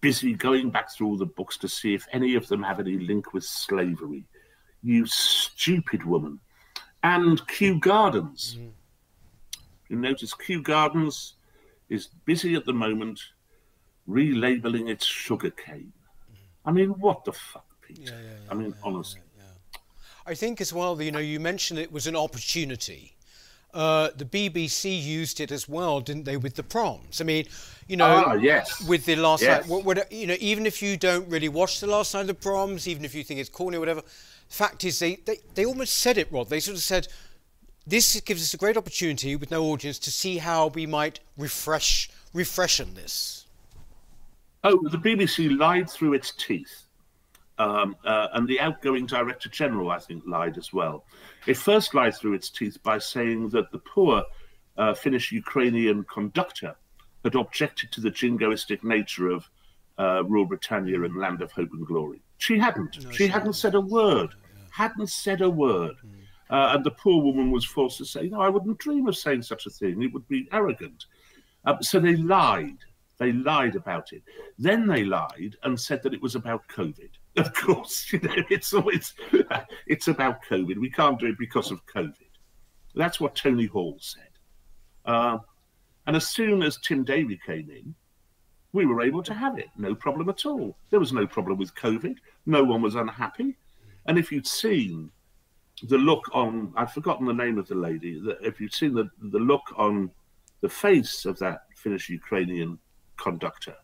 busy 0.01 0.33
going 0.33 0.69
back 0.69 0.91
through 0.91 1.07
all 1.07 1.17
the 1.17 1.25
books 1.25 1.57
to 1.57 1.67
see 1.67 1.93
if 1.93 2.07
any 2.11 2.35
of 2.35 2.47
them 2.47 2.63
have 2.63 2.79
any 2.79 2.97
link 2.97 3.33
with 3.33 3.43
slavery. 3.43 4.25
You 4.81 5.05
stupid 5.05 6.05
woman. 6.05 6.39
And 7.03 7.45
Kew 7.47 7.79
Gardens. 7.79 8.57
Mm. 8.59 8.71
You 9.89 9.97
notice 9.97 10.33
Kew 10.33 10.61
Gardens 10.61 11.35
is 11.89 12.07
busy 12.25 12.55
at 12.55 12.65
the 12.65 12.73
moment 12.73 13.19
relabeling 14.07 14.89
its 14.89 15.05
sugarcane. 15.05 15.91
Mm. 16.31 16.35
I 16.65 16.71
mean, 16.71 16.89
what 16.99 17.25
the 17.25 17.33
fuck, 17.33 17.65
Pete? 17.81 17.99
Yeah, 18.03 18.11
yeah, 18.11 18.17
yeah, 18.17 18.51
I 18.51 18.53
mean, 18.53 18.73
honestly. 18.83 19.21
I 20.29 20.35
think 20.35 20.61
as 20.61 20.71
well, 20.71 21.01
you 21.01 21.11
know, 21.11 21.19
you 21.19 21.39
mentioned 21.39 21.79
it 21.79 21.91
was 21.91 22.07
an 22.07 22.15
opportunity 22.15 23.15
uh, 23.73 24.09
the 24.15 24.25
BBC 24.25 25.01
used 25.01 25.39
it 25.39 25.51
as 25.51 25.69
well, 25.69 26.01
didn't 26.01 26.23
they, 26.23 26.37
with 26.37 26.55
the 26.55 26.63
proms? 26.63 27.21
I 27.21 27.23
mean, 27.23 27.45
you 27.87 27.97
know, 27.97 28.23
ah, 28.25 28.33
yes. 28.33 28.83
with 28.87 29.05
the 29.05 29.15
last 29.15 29.43
yes. 29.43 29.61
night, 29.61 29.69
what, 29.69 29.85
what, 29.85 30.11
you 30.11 30.27
know, 30.27 30.35
even 30.39 30.65
if 30.65 30.81
you 30.81 30.97
don't 30.97 31.27
really 31.29 31.49
watch 31.49 31.79
the 31.79 31.87
last 31.87 32.13
night 32.13 32.21
of 32.21 32.27
the 32.27 32.33
proms, 32.33 32.87
even 32.87 33.05
if 33.05 33.13
you 33.13 33.23
think 33.23 33.39
it's 33.39 33.49
corny 33.49 33.77
or 33.77 33.79
whatever, 33.79 34.01
fact 34.47 34.83
is 34.83 34.99
they, 34.99 35.15
they, 35.17 35.37
they 35.53 35.65
almost 35.65 35.95
said 35.95 36.17
it, 36.17 36.31
Rod. 36.31 36.49
They 36.49 36.59
sort 36.59 36.77
of 36.77 36.83
said, 36.83 37.07
this 37.85 38.19
gives 38.21 38.41
us 38.41 38.53
a 38.53 38.57
great 38.57 38.77
opportunity 38.77 39.35
with 39.35 39.51
no 39.51 39.65
audience 39.65 39.99
to 39.99 40.11
see 40.11 40.37
how 40.37 40.67
we 40.67 40.85
might 40.85 41.19
refresh 41.37 42.09
refreshen 42.33 42.93
this. 42.93 43.45
Oh, 44.63 44.79
the 44.89 44.97
BBC 44.97 45.57
lied 45.57 45.89
through 45.89 46.13
its 46.13 46.31
teeth. 46.31 46.83
Um, 47.59 47.97
uh, 48.05 48.29
and 48.33 48.47
the 48.47 48.59
outgoing 48.59 49.05
Director 49.05 49.49
General, 49.49 49.91
I 49.91 49.99
think, 49.99 50.23
lied 50.25 50.57
as 50.57 50.71
well. 50.71 51.03
It 51.45 51.57
first 51.57 51.93
lied 51.93 52.15
through 52.15 52.33
its 52.33 52.49
teeth 52.49 52.81
by 52.83 52.99
saying 52.99 53.49
that 53.49 53.71
the 53.71 53.79
poor 53.79 54.23
uh, 54.77 54.93
Finnish 54.93 55.31
Ukrainian 55.31 56.05
conductor 56.05 56.73
had 57.23 57.35
objected 57.35 57.91
to 57.91 58.01
the 58.01 58.09
jingoistic 58.09 58.81
nature 58.83 59.29
of 59.29 59.49
uh, 59.97 60.23
Rule 60.23 60.45
Britannia 60.45 61.03
and 61.03 61.17
Land 61.17 61.41
of 61.41 61.51
Hope 61.51 61.71
and 61.73 61.85
Glory. 61.85 62.21
She 62.37 62.57
hadn't. 62.57 63.03
No, 63.03 63.11
she, 63.11 63.17
she 63.17 63.27
hadn't 63.27 63.53
said 63.53 63.75
a 63.75 63.81
word. 63.81 64.29
Yeah. 64.31 64.63
Hadn't 64.71 65.09
said 65.09 65.41
a 65.41 65.49
word. 65.49 65.95
Mm. 66.05 66.19
Uh, 66.49 66.73
and 66.75 66.83
the 66.83 66.91
poor 66.91 67.21
woman 67.21 67.51
was 67.51 67.65
forced 67.65 67.97
to 67.99 68.05
say, 68.05 68.27
No, 68.29 68.41
I 68.41 68.49
wouldn't 68.49 68.79
dream 68.79 69.07
of 69.07 69.17
saying 69.17 69.43
such 69.43 69.65
a 69.65 69.69
thing. 69.69 70.01
It 70.01 70.13
would 70.13 70.27
be 70.27 70.47
arrogant. 70.51 71.05
Uh, 71.65 71.79
so 71.81 71.99
they 71.99 72.15
lied. 72.15 72.77
They 73.17 73.33
lied 73.33 73.75
about 73.75 74.13
it. 74.13 74.23
Then 74.57 74.87
they 74.87 75.03
lied 75.03 75.57
and 75.63 75.79
said 75.79 76.01
that 76.03 76.13
it 76.13 76.21
was 76.21 76.35
about 76.35 76.67
COVID. 76.69 77.09
Of 77.37 77.53
course, 77.53 78.11
you 78.11 78.19
know, 78.19 78.33
it's 78.49 78.73
always 78.73 79.13
it's 79.85 80.07
about 80.07 80.43
COVID. 80.49 80.77
We 80.77 80.89
can't 80.89 81.19
do 81.19 81.27
it 81.27 81.37
because 81.37 81.71
of 81.71 81.85
COVID. 81.85 82.13
That's 82.95 83.19
what 83.19 83.35
Tony 83.35 83.65
Hall 83.65 83.97
said. 83.99 84.31
Uh, 85.05 85.37
and 86.07 86.15
as 86.15 86.27
soon 86.27 86.63
as 86.63 86.77
Tim 86.77 87.03
Davie 87.03 87.39
came 87.45 87.69
in, 87.69 87.93
we 88.73 88.85
were 88.85 89.01
able 89.01 89.23
to 89.23 89.33
have 89.33 89.57
it. 89.57 89.69
No 89.77 89.95
problem 89.95 90.27
at 90.29 90.45
all. 90.45 90.75
There 90.89 90.99
was 90.99 91.13
no 91.13 91.25
problem 91.27 91.57
with 91.57 91.73
COVID. 91.75 92.17
No 92.45 92.63
one 92.63 92.81
was 92.81 92.95
unhappy. 92.95 93.55
And 94.05 94.17
if 94.17 94.31
you'd 94.31 94.47
seen 94.47 95.11
the 95.83 95.97
look 95.97 96.23
on, 96.33 96.73
I've 96.75 96.93
forgotten 96.93 97.25
the 97.25 97.33
name 97.33 97.57
of 97.57 97.67
the 97.67 97.75
lady, 97.75 98.19
that 98.21 98.37
if 98.41 98.59
you'd 98.59 98.73
seen 98.73 98.93
the, 98.93 99.09
the 99.21 99.39
look 99.39 99.63
on 99.77 100.11
the 100.61 100.69
face 100.69 101.25
of 101.25 101.39
that 101.39 101.61
Finnish 101.75 102.09
Ukrainian 102.09 102.79
conductor 103.17 103.75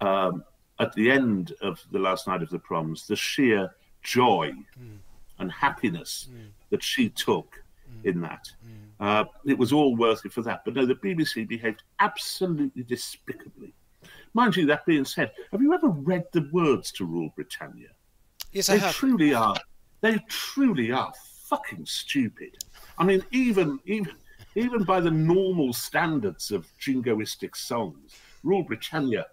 um, 0.00 0.44
at 0.82 0.92
the 0.94 1.10
end 1.10 1.52
of 1.62 1.80
the 1.92 1.98
last 1.98 2.26
night 2.26 2.42
of 2.42 2.50
the 2.50 2.58
proms, 2.58 3.06
the 3.06 3.14
sheer 3.14 3.70
joy 4.02 4.50
mm. 4.80 4.98
and 5.38 5.50
happiness 5.52 6.28
mm. 6.28 6.48
that 6.70 6.82
she 6.82 7.08
took 7.08 7.62
mm. 7.88 8.04
in 8.04 8.20
that. 8.20 8.50
Mm. 8.66 8.82
Uh, 8.98 9.24
it 9.46 9.56
was 9.56 9.72
all 9.72 9.96
worth 9.96 10.26
it 10.26 10.32
for 10.32 10.42
that. 10.42 10.64
But 10.64 10.74
no, 10.74 10.84
the 10.84 10.96
BBC 10.96 11.46
behaved 11.46 11.84
absolutely 12.00 12.82
despicably. 12.82 13.72
Mind 14.34 14.56
you, 14.56 14.66
that 14.66 14.84
being 14.84 15.04
said, 15.04 15.30
have 15.52 15.62
you 15.62 15.72
ever 15.72 15.88
read 15.88 16.24
the 16.32 16.48
words 16.52 16.90
to 16.92 17.04
Rule 17.04 17.32
Britannia? 17.36 17.88
Yes, 18.50 18.66
they 18.66 18.74
I 18.74 18.78
have. 18.78 18.94
truly 18.94 19.34
are. 19.34 19.56
They 20.00 20.18
truly 20.28 20.90
are 20.90 21.12
fucking 21.44 21.86
stupid. 21.86 22.56
I 22.98 23.04
mean, 23.04 23.22
even 23.30 23.78
even 23.84 24.12
even 24.56 24.82
by 24.82 25.00
the 25.00 25.10
normal 25.10 25.72
standards 25.72 26.50
of 26.50 26.66
jingoistic 26.80 27.54
songs, 27.56 28.16
Rule 28.42 28.64
Britannia 28.64 29.26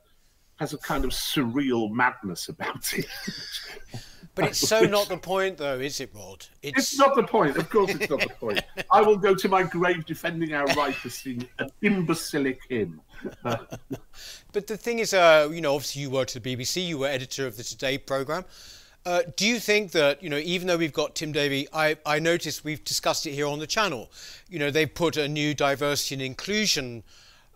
has 0.59 0.73
a 0.73 0.77
kind 0.77 1.05
of 1.05 1.11
surreal 1.11 1.89
madness 1.91 2.49
about 2.49 2.93
it. 2.93 3.07
But 4.35 4.49
it's 4.49 4.59
so 4.59 4.81
not 4.85 5.09
the 5.09 5.17
point, 5.17 5.57
though, 5.57 5.79
is 5.79 5.99
it, 5.99 6.11
Rod? 6.13 6.45
It's... 6.61 6.77
it's... 6.77 6.97
not 6.97 7.15
the 7.15 7.23
point. 7.23 7.57
Of 7.57 7.69
course, 7.69 7.93
it's 7.93 8.09
not 8.09 8.21
the 8.21 8.29
point. 8.29 8.61
I 8.91 9.01
will 9.01 9.17
go 9.17 9.35
to 9.35 9.49
my 9.49 9.63
grave 9.63 10.05
defending 10.05 10.53
our 10.53 10.65
right 10.67 10.95
to 11.01 11.09
sing 11.09 11.47
an 11.57 11.69
imbecilic 11.81 12.61
hymn. 12.69 13.01
but 13.43 14.67
the 14.67 14.77
thing 14.77 14.99
is, 14.99 15.13
uh, 15.13 15.49
you 15.51 15.61
know, 15.61 15.75
obviously 15.75 16.03
you 16.03 16.09
worked 16.09 16.35
at 16.35 16.43
the 16.43 16.55
BBC, 16.55 16.87
you 16.87 16.99
were 16.99 17.07
editor 17.07 17.45
of 17.47 17.57
the 17.57 17.63
Today 17.63 17.97
programme. 17.97 18.45
Uh, 19.05 19.21
do 19.35 19.47
you 19.47 19.59
think 19.59 19.91
that, 19.91 20.21
you 20.21 20.29
know, 20.29 20.37
even 20.37 20.67
though 20.67 20.77
we've 20.77 20.93
got 20.93 21.15
Tim 21.15 21.31
Davie, 21.31 21.67
I, 21.73 21.97
I 22.05 22.19
noticed 22.19 22.63
we've 22.63 22.83
discussed 22.83 23.25
it 23.25 23.31
here 23.31 23.47
on 23.47 23.59
the 23.59 23.67
channel, 23.67 24.11
you 24.49 24.59
know, 24.59 24.71
they've 24.71 24.93
put 24.93 25.17
a 25.17 25.27
new 25.27 25.53
diversity 25.53 26.15
and 26.15 26.21
inclusion 26.21 27.03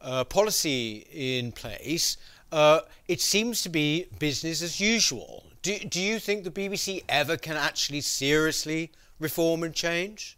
uh, 0.01 0.23
policy 0.23 1.05
in 1.11 1.51
place. 1.51 2.17
Uh, 2.53 2.81
it 3.07 3.19
seems 3.19 3.63
to 3.63 3.69
be 3.69 4.05
business 4.19 4.61
as 4.61 4.79
usual. 4.79 5.43
Do, 5.63 5.79
do 5.79 5.99
you 5.99 6.19
think 6.19 6.43
the 6.43 6.51
BBC 6.51 7.03
ever 7.09 7.35
can 7.35 7.55
actually 7.55 8.01
seriously 8.01 8.91
reform 9.19 9.63
and 9.63 9.73
change? 9.73 10.37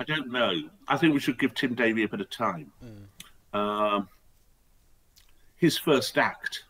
I 0.00 0.02
don't 0.02 0.32
know. 0.32 0.52
I 0.88 0.96
think 0.96 1.14
we 1.14 1.20
should 1.20 1.38
give 1.38 1.54
Tim 1.54 1.76
Davie 1.76 2.02
a 2.02 2.08
bit 2.08 2.20
of 2.20 2.28
time. 2.28 2.72
Mm. 2.84 3.56
Um, 3.56 4.08
his 5.54 5.78
first 5.78 6.18
act 6.18 6.64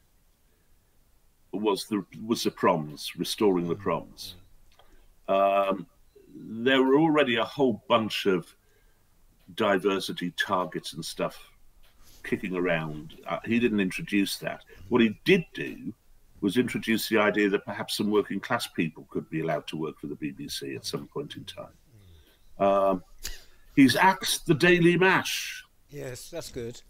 was 1.50 1.86
the 1.86 2.04
was 2.26 2.42
the 2.42 2.50
proms, 2.50 3.16
restoring 3.16 3.68
the 3.68 3.74
hmm. 3.74 3.82
proms. 3.82 4.34
Um, 5.28 5.86
there 6.36 6.82
were 6.82 6.98
already 6.98 7.36
a 7.36 7.44
whole 7.44 7.82
bunch 7.88 8.26
of 8.26 8.54
diversity 9.54 10.32
targets 10.36 10.92
and 10.92 11.02
stuff 11.02 11.53
kicking 12.24 12.56
around. 12.56 13.14
Uh, 13.26 13.38
he 13.44 13.60
didn't 13.60 13.80
introduce 13.80 14.38
that. 14.38 14.64
What 14.88 15.00
he 15.00 15.18
did 15.24 15.44
do 15.54 15.92
was 16.40 16.56
introduce 16.56 17.08
the 17.08 17.18
idea 17.18 17.48
that 17.48 17.64
perhaps 17.64 17.96
some 17.96 18.10
working 18.10 18.40
class 18.40 18.66
people 18.66 19.06
could 19.10 19.28
be 19.30 19.40
allowed 19.40 19.66
to 19.68 19.76
work 19.76 19.98
for 20.00 20.08
the 20.08 20.16
BBC 20.16 20.76
at 20.76 20.84
some 20.84 21.06
point 21.06 21.36
in 21.36 21.44
time. 21.44 21.72
Um, 22.58 23.04
he's 23.76 23.96
axed 23.96 24.46
the 24.46 24.54
Daily 24.54 24.96
Mash. 24.96 25.64
Yes, 25.88 26.28
that's 26.30 26.50
good. 26.50 26.80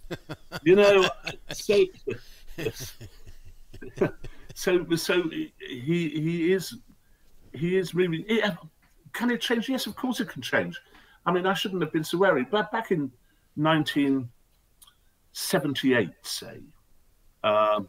you 0.62 0.76
know, 0.76 1.08
so 1.52 1.84
so 4.54 4.86
so 4.96 5.22
he 5.28 5.52
he 5.60 6.52
is 6.52 6.76
he 7.52 7.76
is 7.76 7.94
really. 7.94 8.26
Can 9.12 9.30
it 9.30 9.40
change? 9.40 9.68
Yes, 9.68 9.86
of 9.86 9.94
course 9.94 10.20
it 10.20 10.28
can 10.28 10.42
change. 10.42 10.80
I 11.26 11.32
mean, 11.32 11.46
I 11.46 11.54
shouldn't 11.54 11.82
have 11.82 11.92
been 11.92 12.04
so 12.04 12.18
wary, 12.18 12.46
but 12.50 12.72
back 12.72 12.90
in 12.90 13.10
1978, 15.34 16.10
say, 16.22 16.60
um, 17.42 17.88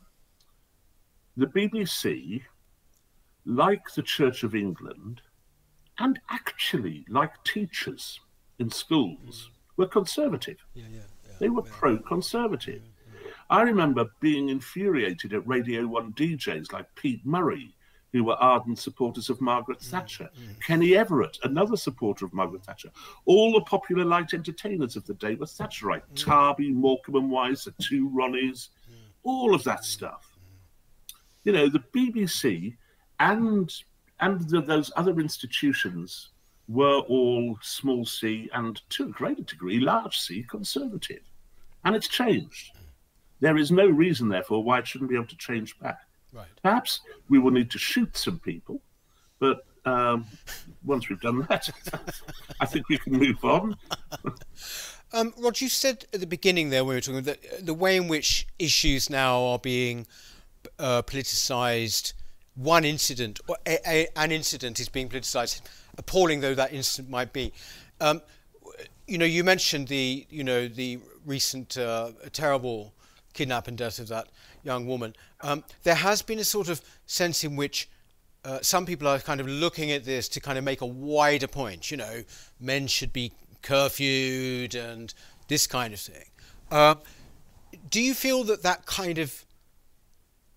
the 1.37 1.45
BBC, 1.45 2.41
like 3.45 3.83
the 3.93 4.01
Church 4.01 4.41
of 4.41 4.55
England, 4.55 5.21
and 5.99 6.19
actually 6.31 7.05
like 7.07 7.31
teachers 7.43 8.19
in 8.57 8.71
schools, 8.71 9.51
were 9.77 9.85
conservative. 9.85 10.57
Yeah, 10.73 10.85
yeah, 10.89 10.99
yeah, 11.23 11.33
they 11.39 11.49
were 11.49 11.61
pro 11.61 11.99
conservative. 11.99 12.81
I 13.51 13.61
remember 13.61 14.05
being 14.21 14.49
infuriated 14.49 15.33
at 15.33 15.47
Radio 15.47 15.85
1 15.85 16.13
DJs 16.13 16.73
like 16.73 16.95
Pete 16.95 17.23
Murray, 17.27 17.74
who 18.15 18.23
were 18.23 18.35
ardent 18.35 18.79
supporters 18.79 19.29
of 19.29 19.41
Margaret 19.41 19.79
mm, 19.79 19.89
Thatcher, 19.89 20.29
mm. 20.39 20.61
Kenny 20.61 20.95
Everett, 20.95 21.37
another 21.43 21.75
supporter 21.75 22.23
of 22.23 22.33
Margaret 22.33 22.63
Thatcher. 22.63 22.89
All 23.25 23.51
the 23.51 23.61
popular 23.61 24.05
light 24.05 24.33
entertainers 24.33 24.95
of 24.95 25.05
the 25.05 25.15
day 25.15 25.35
were 25.35 25.45
Thatcherite. 25.45 26.03
Mm. 26.13 26.23
Tarby, 26.23 26.73
Morecambe 26.73 27.15
and 27.15 27.29
Wise, 27.29 27.65
the 27.65 27.73
two 27.81 28.09
Ronnies, 28.09 28.69
mm. 28.89 28.95
all 29.23 29.53
of 29.53 29.63
that 29.65 29.83
stuff 29.83 30.35
you 31.45 31.51
know, 31.53 31.69
the 31.69 31.83
BBC 31.95 32.75
and 33.19 33.71
and 34.19 34.41
the, 34.49 34.61
those 34.61 34.91
other 34.97 35.19
institutions 35.19 36.29
were 36.67 36.99
all 36.99 37.57
small 37.61 38.05
c 38.05 38.49
and 38.53 38.81
to 38.89 39.05
a 39.05 39.09
greater 39.09 39.43
degree 39.43 39.79
large 39.79 40.17
c 40.17 40.43
conservative. 40.43 41.21
And 41.85 41.95
it's 41.95 42.07
changed. 42.07 42.75
There 43.39 43.57
is 43.57 43.71
no 43.71 43.87
reason, 43.87 44.27
therefore, 44.27 44.63
why 44.63 44.79
it 44.79 44.87
shouldn't 44.87 45.09
be 45.09 45.15
able 45.15 45.27
to 45.27 45.37
change 45.37 45.77
back. 45.79 45.99
Right. 46.35 46.47
Perhaps 46.61 46.99
we 47.29 47.39
will 47.39 47.51
need 47.51 47.71
to 47.71 47.77
shoot 47.77 48.17
some 48.17 48.39
people, 48.39 48.81
but 49.39 49.65
um, 49.85 50.25
once 50.83 51.07
we've 51.07 51.21
done 51.21 51.45
that, 51.49 51.69
I 52.59 52.65
think 52.65 52.89
we 52.89 52.97
can 52.97 53.13
move 53.13 53.43
on. 53.45 53.77
um, 55.13 55.33
Roger, 55.37 55.65
you 55.65 55.69
said 55.69 56.05
at 56.13 56.19
the 56.19 56.27
beginning 56.27 56.71
there, 56.71 56.83
when 56.83 56.89
we 56.89 56.95
were 56.95 57.01
talking, 57.01 57.23
that 57.23 57.65
the 57.65 57.73
way 57.73 57.95
in 57.95 58.09
which 58.09 58.47
issues 58.59 59.09
now 59.09 59.43
are 59.43 59.59
being 59.59 60.07
uh, 60.77 61.03
politicized 61.03 62.13
one 62.55 62.83
incident, 62.83 63.39
or 63.47 63.55
a, 63.65 63.77
a, 63.87 64.07
an 64.17 64.31
incident 64.33 64.79
is 64.79 64.89
being 64.89 65.07
politicized, 65.07 65.61
appalling 65.97 66.41
though 66.41 66.55
that 66.55 66.73
incident 66.73 67.09
might 67.09 67.31
be. 67.31 67.53
Um, 68.01 68.21
you 69.07 69.17
know, 69.17 69.25
you 69.25 69.45
mentioned 69.45 69.87
the, 69.87 70.25
you 70.29 70.43
know, 70.43 70.67
the 70.67 70.99
recent 71.25 71.77
uh, 71.77 72.11
terrible 72.33 72.93
kidnap 73.33 73.67
and 73.67 73.77
death 73.77 73.99
of 73.99 74.07
that 74.09 74.27
young 74.65 74.87
woman. 74.87 75.15
Um, 75.41 75.63
there 75.83 75.95
has 75.95 76.21
been 76.21 76.39
a 76.39 76.43
sort 76.43 76.69
of 76.69 76.81
sense 77.05 77.43
in 77.43 77.55
which 77.55 77.89
uh, 78.43 78.59
some 78.61 78.85
people 78.85 79.07
are 79.07 79.19
kind 79.19 79.39
of 79.39 79.47
looking 79.47 79.91
at 79.91 80.03
this 80.03 80.27
to 80.29 80.39
kind 80.39 80.57
of 80.57 80.63
make 80.63 80.81
a 80.81 80.85
wider 80.85 81.47
point. 81.47 81.91
You 81.91 81.97
know, 81.97 82.23
men 82.59 82.87
should 82.87 83.13
be 83.13 83.31
curfewed 83.61 84.75
and 84.75 85.13
this 85.47 85.67
kind 85.67 85.93
of 85.93 85.99
thing. 85.99 86.25
Uh, 86.71 86.95
do 87.89 88.01
you 88.01 88.13
feel 88.13 88.43
that 88.45 88.63
that 88.63 88.85
kind 88.85 89.17
of 89.17 89.45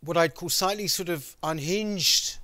what 0.01 0.17
I'd 0.17 0.35
call 0.35 0.49
slightly 0.49 0.87
sort 0.87 1.09
of 1.09 1.37
unhinged 1.43 2.39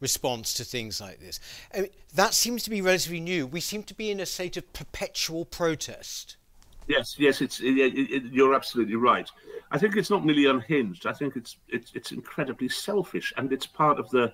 response 0.00 0.54
to 0.54 0.64
things 0.64 1.00
like 1.00 1.20
this. 1.20 1.40
I 1.74 1.82
mean, 1.82 1.90
that 2.14 2.34
seems 2.34 2.62
to 2.64 2.70
be 2.70 2.80
relatively 2.80 3.20
new. 3.20 3.46
We 3.46 3.60
seem 3.60 3.82
to 3.84 3.94
be 3.94 4.10
in 4.10 4.20
a 4.20 4.26
state 4.26 4.56
of 4.56 4.72
perpetual 4.72 5.44
protest. 5.44 6.36
Yes, 6.86 7.16
yes, 7.18 7.40
it's 7.42 7.60
it, 7.60 7.76
it, 7.76 8.22
you're 8.32 8.54
absolutely 8.54 8.96
right. 8.96 9.28
I 9.70 9.78
think 9.78 9.96
it's 9.96 10.10
not 10.10 10.24
merely 10.24 10.46
unhinged. 10.46 11.06
I 11.06 11.12
think 11.12 11.36
it's 11.36 11.56
it's 11.68 11.92
it's 11.94 12.12
incredibly 12.12 12.68
selfish, 12.68 13.32
and 13.36 13.52
it's 13.52 13.66
part 13.66 13.98
of 13.98 14.08
the 14.10 14.32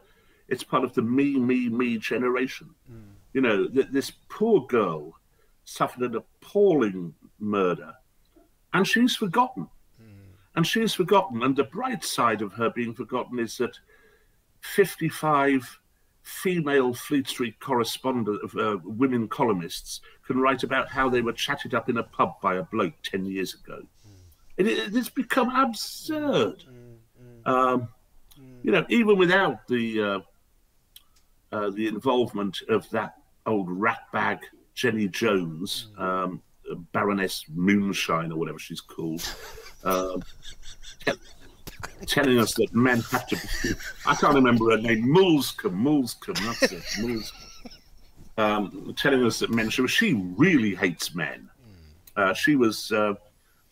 it's 0.49 0.65
part 0.65 0.85
of 0.85 0.93
the 0.95 1.03
me 1.03 1.39
me 1.39 1.69
me 1.69 1.99
generation. 1.99 2.71
Mm. 2.91 3.13
You 3.33 3.41
know, 3.41 3.69
th- 3.69 3.89
this 3.91 4.13
poor 4.29 4.67
girl 4.67 5.19
suffered 5.65 6.03
an 6.03 6.17
appalling 6.17 7.15
murder, 7.39 7.95
and 8.73 8.87
she's 8.87 9.17
forgotten. 9.17 9.69
and 10.57 10.67
she's 10.67 10.95
forgotten. 10.95 11.43
And 11.43 11.57
the 11.57 11.65
bright 11.65 12.05
side 12.05 12.43
of 12.43 12.53
her 12.53 12.71
being 12.71 12.95
forgotten 12.95 13.39
is 13.39 13.59
that 13.59 13.77
55 14.61 15.81
female 16.23 16.95
Fleet 16.95 17.29
Street 17.29 17.61
correspondent, 17.61 18.41
uh, 18.59 18.79
women 18.85 19.29
columnists, 19.29 20.01
can 20.27 20.39
write 20.39 20.63
about 20.63 20.89
how 20.89 21.09
they 21.09 21.21
were 21.21 21.33
chatted 21.33 21.75
up 21.75 21.89
in 21.89 21.99
a 21.99 22.03
pub 22.03 22.41
by 22.41 22.57
a 22.57 22.63
bloke 22.63 22.95
10 23.03 23.27
years 23.27 23.55
ago. 23.55 23.83
Mm. 24.59 24.61
It, 24.61 24.67
it, 24.67 24.97
it's 24.97 25.09
become 25.09 25.51
absurd. 25.55 26.65
Mm, 27.47 27.51
um, 27.51 27.89
you 28.63 28.73
know, 28.73 28.85
even 28.89 29.19
without 29.19 29.67
the 29.69 30.03
uh, 30.03 30.21
uh, 31.53 31.71
the 31.71 31.87
involvement 31.87 32.63
of 32.69 32.89
that 32.91 33.15
old 33.47 33.69
ratbag 33.69 34.41
Jenny 34.75 35.09
Jones, 35.09 35.89
um, 35.99 36.43
Baroness 36.93 37.45
Moonshine 37.55 38.33
or 38.33 38.37
whatever 38.39 38.59
she's 38.59 38.81
called, 38.81 39.23
uh, 39.85 40.19
telling 42.07 42.39
us 42.39 42.55
that 42.55 42.75
men 42.75 43.01
have 43.11 43.27
to 43.29 43.37
be. 43.37 43.75
I 44.07 44.15
can't 44.15 44.35
remember 44.35 44.71
her 44.71 44.79
name. 44.79 45.05
Moulsecoomb, 45.05 45.75
Moulsecoomb, 45.75 46.59
that's 46.61 46.73
it. 46.73 47.33
Um, 48.37 48.95
telling 48.99 49.25
us 49.25 49.39
that 49.39 49.51
men. 49.51 49.71
She, 49.71 49.87
she 49.87 50.15
really 50.15 50.75
hates 50.75 51.15
men. 51.15 51.49
Uh, 52.17 52.35
she 52.35 52.57
was. 52.57 52.91
Uh, 52.91 53.15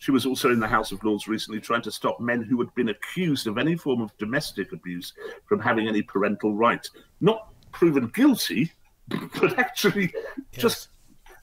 she 0.03 0.11
was 0.11 0.25
also 0.25 0.51
in 0.51 0.59
the 0.59 0.67
House 0.67 0.91
of 0.91 1.01
Lords 1.01 1.29
recently 1.29 1.61
trying 1.61 1.81
to 1.83 1.91
stop 1.91 2.19
men 2.19 2.41
who 2.41 2.59
had 2.59 2.75
been 2.75 2.89
accused 2.89 3.47
of 3.47 3.57
any 3.57 3.77
form 3.77 4.01
of 4.01 4.11
domestic 4.17 4.73
abuse 4.73 5.13
from 5.45 5.61
having 5.61 5.87
any 5.87 6.01
parental 6.01 6.53
rights. 6.53 6.91
Not 7.21 7.53
proven 7.71 8.11
guilty, 8.13 8.73
but 9.07 9.57
actually 9.57 10.13
yes. 10.51 10.61
just 10.61 10.87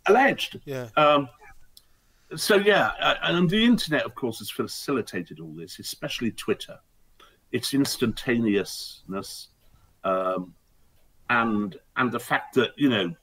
alleged. 0.08 0.60
Yeah. 0.66 0.88
Um, 0.98 1.30
so 2.36 2.56
yeah, 2.56 2.90
uh, 3.00 3.14
and 3.22 3.48
the 3.48 3.64
internet, 3.64 4.02
of 4.04 4.14
course, 4.14 4.40
has 4.40 4.50
facilitated 4.50 5.40
all 5.40 5.54
this, 5.54 5.78
especially 5.78 6.30
Twitter. 6.30 6.78
Its 7.52 7.72
instantaneousness, 7.72 9.48
um, 10.04 10.52
and 11.30 11.78
and 11.96 12.12
the 12.12 12.20
fact 12.20 12.56
that 12.56 12.72
you 12.76 12.90
know, 12.90 13.14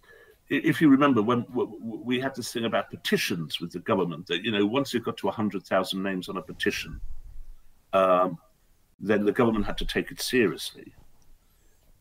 if 0.50 0.82
you 0.82 0.90
remember 0.90 1.22
when 1.22 1.46
we 1.50 2.20
had 2.20 2.36
this 2.36 2.52
thing 2.54 2.66
about 2.66 2.90
petitions 2.90 3.60
with 3.60 3.72
the 3.72 3.80
government, 3.80 4.28
that 4.28 4.44
you 4.44 4.52
know, 4.52 4.66
once 4.66 4.94
you 4.94 5.00
got 5.00 5.18
to 5.18 5.30
hundred 5.30 5.64
thousand 5.66 6.02
names 6.02 6.30
on 6.30 6.38
a 6.38 6.42
petition, 6.42 7.00
um, 7.94 8.38
then 9.00 9.26
the 9.26 9.32
government 9.32 9.66
had 9.66 9.78
to 9.78 9.86
take 9.86 10.12
it 10.12 10.22
seriously. 10.22 10.94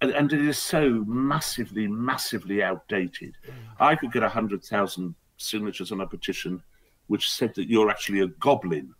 And, 0.00 0.10
and 0.10 0.32
it 0.32 0.40
is 0.40 0.58
so 0.58 1.04
massively, 1.06 1.88
massively 1.88 2.62
outdated. 2.62 3.36
I 3.80 3.96
could 3.96 4.12
get 4.12 4.22
hundred 4.22 4.62
thousand 4.62 5.14
signatures 5.38 5.90
on 5.90 6.00
a 6.00 6.06
petition 6.06 6.62
which 7.08 7.30
said 7.30 7.54
that 7.54 7.68
you're 7.68 7.90
actually 7.90 8.20
a 8.20 8.26
goblin, 8.26 8.94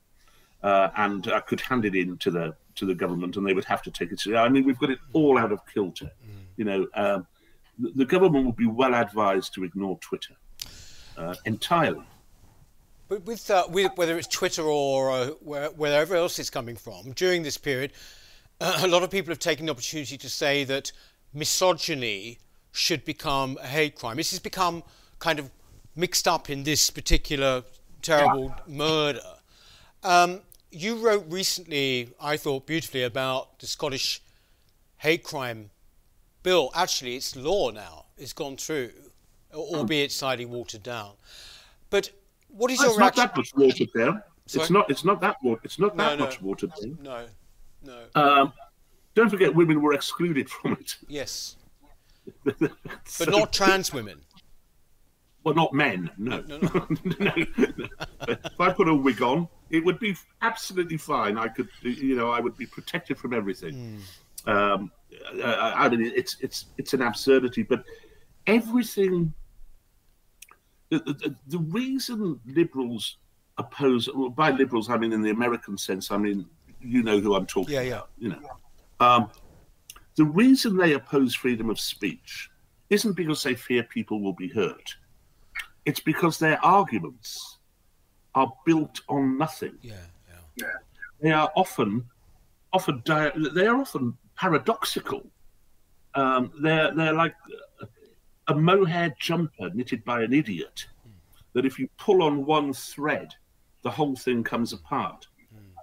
uh, 0.63 0.89
and 0.97 1.29
I 1.29 1.41
could 1.41 1.61
hand 1.61 1.85
it 1.85 1.95
in 1.95 2.19
to 2.19 2.31
the 2.31 2.57
to 2.77 2.87
the 2.87 2.95
government, 2.95 3.37
and 3.37 3.47
they 3.47 3.55
would 3.55 3.65
have 3.65 3.83
to 3.83 3.91
take 3.91 4.13
it. 4.13 4.19
To, 4.21 4.37
I 4.37 4.49
mean, 4.49 4.65
we've 4.65 4.79
got 4.79 4.91
it 4.91 4.99
all 5.13 5.39
out 5.39 5.53
of 5.53 5.61
kilter. 5.73 6.07
Mm. 6.07 6.45
You 6.57 6.65
know, 6.65 6.87
um, 6.95 7.27
the, 7.79 8.05
government 8.05 8.47
would 8.47 8.57
be 8.57 8.67
well 8.67 8.95
advised 8.95 9.55
to 9.55 9.65
ignore 9.65 9.99
Twitter 9.99 10.35
uh, 11.17 11.35
entirely. 11.45 12.05
But 13.09 13.25
with, 13.25 13.51
uh, 13.51 13.67
with, 13.69 13.93
whether 13.97 14.19
it's 14.19 14.27
Twitter 14.27 14.63
or 14.63 15.11
uh, 15.11 15.27
where, 15.41 15.69
wherever 15.71 16.17
else 16.17 16.39
it's 16.39 16.51
coming 16.51 16.77
from, 16.77 17.13
during 17.13 17.43
this 17.43 17.57
period, 17.57 17.93
a 18.61 18.89
lot 18.89 19.03
of 19.03 19.11
people 19.11 19.31
have 19.31 19.39
taken 19.39 19.67
the 19.67 19.73
opportunity 19.73 20.19
to 20.19 20.29
say 20.29 20.65
that 20.65 20.91
misogyny 21.33 22.39
should 22.73 23.05
become 23.05 23.59
a 23.63 23.67
hate 23.67 23.95
crime. 23.95 24.17
This 24.17 24.31
has 24.31 24.41
become 24.41 24.83
kind 25.19 25.39
of 25.39 25.51
mixed 25.95 26.27
up 26.29 26.51
in 26.51 26.65
this 26.65 26.91
particular 26.91 27.63
terrible 28.03 28.55
yeah. 28.67 28.75
murder. 28.75 29.21
Um, 30.03 30.41
you 30.71 30.97
wrote 30.97 31.25
recently, 31.29 32.11
I 32.21 32.37
thought 32.37 32.67
beautifully, 32.67 33.03
about 33.03 33.59
the 33.61 33.67
Scottish 33.67 34.21
hate 34.99 35.23
crime 35.23 35.71
bill. 36.47 36.71
Actually, 36.75 37.17
it's 37.17 37.35
law 37.37 37.71
now. 37.71 38.07
It's 38.17 38.33
gone 38.33 38.57
through, 38.57 38.93
albeit 39.53 40.13
slightly 40.13 40.47
watered 40.47 40.85
down. 40.85 41.13
But 41.91 42.11
what 42.49 42.71
is 42.71 42.79
well, 42.79 42.87
your 42.87 42.93
it's 42.93 43.01
reaction? 43.01 43.23
not 43.23 43.35
that 43.35 43.37
much 43.37 43.55
watered 43.55 43.89
down. 43.95 44.23
Sorry? 44.47 44.63
It's 44.63 44.71
not. 44.71 44.91
It's 44.91 45.05
not 45.05 45.21
that. 45.21 45.37
It's 45.65 45.79
not 45.79 45.97
that 45.97 46.11
no, 46.11 46.17
no, 46.17 46.25
much 46.25 46.41
watered 46.41 46.73
down. 46.81 46.99
No, 47.03 47.27
no. 47.83 47.99
Um, 48.15 48.53
don't 49.15 49.29
forget, 49.29 49.55
women 49.55 49.83
were 49.83 49.93
excluded 49.93 50.49
from 50.49 50.73
it. 50.75 50.97
Yes. 51.09 51.57
so, 53.05 53.25
but 53.25 53.31
not 53.31 53.53
trans 53.53 53.93
women. 53.93 54.21
Well, 55.43 55.55
not 55.55 55.73
men. 55.73 56.11
No. 56.17 56.41
No, 56.41 56.59
no. 56.59 56.87
no, 57.05 57.33
no. 57.77 57.87
If 58.29 58.61
I 58.61 58.73
put 58.73 58.89
a 58.89 58.95
wig 58.95 59.23
on, 59.23 59.49
it 59.71 59.85
would 59.85 59.99
be 60.01 60.17
absolutely 60.43 60.97
fine. 60.97 61.39
I 61.39 61.49
could, 61.49 61.69
you 61.83 62.17
know, 62.17 62.31
I 62.31 62.41
would 62.41 62.57
be 62.57 62.67
protected 62.67 63.17
from 63.17 63.33
everything. 63.33 64.03
Mm. 64.45 64.53
Um, 64.53 64.91
I, 65.43 65.87
I 65.87 65.89
mean, 65.89 66.13
it's 66.15 66.37
it's 66.41 66.67
it's 66.79 66.95
an 66.95 67.03
absurdity, 67.03 67.63
but 67.63 67.85
everything. 68.47 69.33
The, 70.91 70.99
the, 71.01 71.35
the 71.49 71.59
reason 71.59 72.39
liberals 72.47 73.17
oppose, 73.59 74.09
well, 74.15 74.31
by 74.31 74.53
liberals, 74.53 74.89
I 74.89 74.97
mean 74.97 75.13
in 75.13 75.21
the 75.21 75.31
American 75.31 75.77
sense, 75.77 76.13
I 76.13 76.17
mean 76.17 76.47
you 76.81 77.03
know 77.03 77.19
who 77.19 77.35
I'm 77.35 77.47
talking 77.47 77.75
yeah, 77.75 77.81
about. 77.81 78.11
Yeah. 78.19 78.29
You 78.29 78.29
know, 78.29 78.51
um, 79.01 79.31
the 80.15 80.25
reason 80.25 80.77
they 80.77 80.93
oppose 80.93 81.35
freedom 81.35 81.71
of 81.71 81.81
speech 81.81 82.51
isn't 82.89 83.15
because 83.15 83.43
they 83.43 83.57
fear 83.57 83.83
people 83.83 84.21
will 84.21 84.33
be 84.33 84.49
hurt 84.49 84.95
it's 85.87 86.01
because 86.01 86.39
their 86.39 86.63
arguments 86.65 87.59
are 88.35 88.53
built 88.67 89.01
on 89.09 89.39
nothing. 89.39 89.79
Yeah, 89.81 89.95
yeah. 90.29 90.35
yeah. 90.57 90.67
They 91.23 91.33
are 91.33 91.51
often, 91.57 92.05
often 92.73 93.03
they 93.07 93.67
are 93.67 93.81
often 93.81 94.19
paradoxical. 94.37 95.27
Um, 96.15 96.53
they're 96.63 96.95
they're 96.95 97.13
like 97.13 97.35
a 98.49 98.55
mohair 98.55 99.15
jumper 99.19 99.71
knitted 99.75 100.05
by 100.05 100.23
an 100.23 100.33
idiot. 100.33 100.87
Mm. 101.07 101.13
That 101.53 101.67
if 101.67 101.79
you 101.79 101.89
pull 101.99 102.23
on 102.23 102.47
one 102.47 102.73
thread, 102.73 103.35
the 103.83 103.91
whole 103.91 104.17
thing 104.17 104.45
comes 104.45 104.73
apart. 104.73 105.27
Mm. 105.55 105.75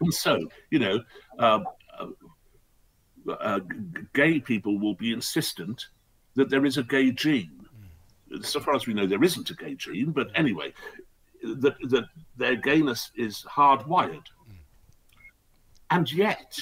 And 0.00 0.14
so, 0.14 0.38
you 0.70 0.78
know, 0.78 1.00
um, 1.38 1.64
uh, 1.98 3.32
uh, 3.32 3.60
gay 4.12 4.38
people 4.38 4.78
will 4.78 4.94
be 4.94 5.12
insistent 5.12 5.86
that 6.36 6.50
there 6.50 6.64
is 6.64 6.78
a 6.78 6.82
gay 6.82 7.10
gene 7.10 7.64
so 8.42 8.60
far 8.60 8.74
as 8.74 8.86
we 8.86 8.94
know, 8.94 9.06
there 9.06 9.22
isn't 9.22 9.50
a 9.50 9.54
gay 9.54 9.74
gene, 9.74 10.10
but 10.10 10.28
anyway, 10.34 10.72
that, 11.42 11.76
that 11.88 12.04
their 12.36 12.56
gayness 12.56 13.10
is 13.16 13.44
hardwired. 13.48 14.26
And 15.90 16.10
yet, 16.12 16.60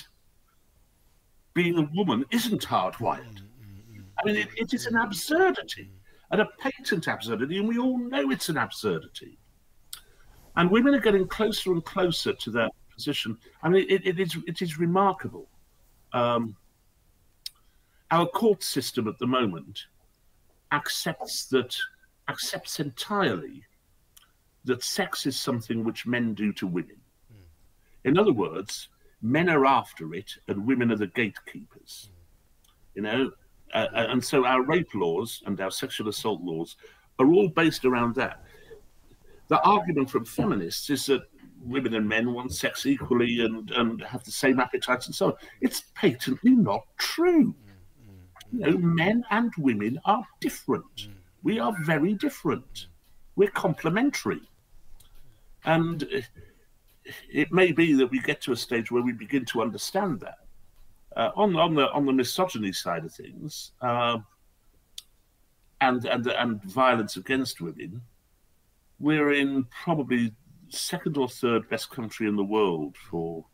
being 1.55 1.79
a 1.79 1.91
woman 1.95 2.25
isn't 2.31 2.63
hardwired. 2.63 3.41
I 4.19 4.27
mean, 4.27 4.37
it, 4.37 4.49
it 4.57 4.75
is 4.75 4.87
an 4.87 4.97
absurdity, 4.97 5.91
and 6.31 6.41
a 6.41 6.49
patent 6.59 7.07
absurdity, 7.07 7.59
and 7.59 7.69
we 7.69 7.79
all 7.79 7.99
know 7.99 8.31
it's 8.31 8.49
an 8.49 8.59
absurdity. 8.59 9.39
And 10.57 10.71
women 10.71 10.95
are 10.95 11.01
getting 11.01 11.27
closer 11.27 11.73
and 11.73 11.85
closer 11.85 12.33
to 12.33 12.51
their 12.51 12.69
position. 12.95 13.39
I 13.63 13.69
mean, 13.69 13.87
it, 13.89 14.07
it 14.07 14.21
is 14.21 14.37
it 14.47 14.63
is 14.63 14.79
remarkable. 14.79 15.49
Um, 16.13 16.57
our 18.11 18.27
court 18.27 18.63
system 18.63 19.09
at 19.09 19.19
the 19.19 19.27
moment 19.27 19.87
accepts 20.71 21.47
that 21.47 21.75
accepts 22.29 22.81
entirely 22.81 23.65
that 24.65 24.83
sex 24.83 25.27
is 25.27 25.41
something 25.41 25.83
which 25.83 26.07
men 26.07 26.35
do 26.35 26.53
to 26.53 26.67
women. 26.67 27.01
Mm. 27.33 28.11
In 28.11 28.19
other 28.19 28.33
words, 28.33 28.89
men 29.23 29.49
are 29.49 29.65
after 29.65 30.15
it 30.15 30.33
and 30.49 30.67
women 30.67 30.91
are 30.91 30.97
the 30.97 31.07
gatekeepers. 31.07 32.11
You 32.95 33.03
know, 33.03 33.31
uh, 33.73 33.87
uh, 33.95 34.07
and 34.11 34.23
so 34.23 34.45
our 34.45 34.63
rape 34.63 34.95
laws 34.95 35.43
and 35.47 35.59
our 35.61 35.71
sexual 35.71 36.09
assault 36.09 36.43
laws 36.43 36.77
are 37.19 37.33
all 37.33 37.49
based 37.49 37.85
around 37.85 38.15
that. 38.17 38.45
The 39.49 39.61
argument 39.63 40.11
from 40.11 40.25
feminists 40.25 40.91
is 40.91 41.07
that 41.07 41.23
women 41.65 41.95
and 41.95 42.09
men 42.09 42.33
want 42.33 42.53
sex 42.53 42.87
equally 42.87 43.45
and, 43.45 43.71
and 43.71 44.03
have 44.03 44.25
the 44.25 44.31
same 44.31 44.61
appetites 44.61 45.07
and 45.07 45.15
so 45.15 45.27
on. 45.27 45.33
It's 45.61 45.85
patently 45.95 46.53
not 46.53 46.85
true. 46.99 47.55
You 48.53 48.59
know, 48.59 48.79
men 48.79 49.25
and 49.31 49.53
women 49.57 50.01
are 50.05 50.27
different. 50.41 51.09
We 51.43 51.59
are 51.59 51.75
very 51.85 52.15
different. 52.15 52.87
We're 53.37 53.51
complementary. 53.51 54.43
And 55.65 56.25
it 57.31 57.53
may 57.53 57.73
be 57.73 57.95
that 57.95 58.11
we 58.11 58.21
get 58.21 58.41
to 58.43 58.53
a 58.53 58.57
stage 58.57 58.91
where 58.91 59.03
we 59.03 59.13
begin 59.13 59.45
to 59.47 59.63
understand 59.63 60.21
that. 60.21 60.39
Uh, 61.17 61.31
on, 61.37 61.55
on 61.57 61.75
the 61.75 61.91
on 61.91 62.07
the 62.07 62.13
misogyny 62.13 62.73
side 62.73 63.05
of 63.05 63.13
things, 63.13 63.73
uh, 63.83 64.19
and 65.83 66.05
and 66.07 66.27
and 66.27 66.63
violence 66.65 67.17
against 67.17 67.61
women, 67.61 68.01
we're 68.99 69.33
in 69.33 69.65
probably 69.85 70.33
second 70.71 71.19
or 71.19 71.29
third 71.29 71.69
best 71.69 71.91
country 71.91 72.27
in 72.27 72.37
the 72.37 72.45
world 72.45 72.97
for 72.97 73.45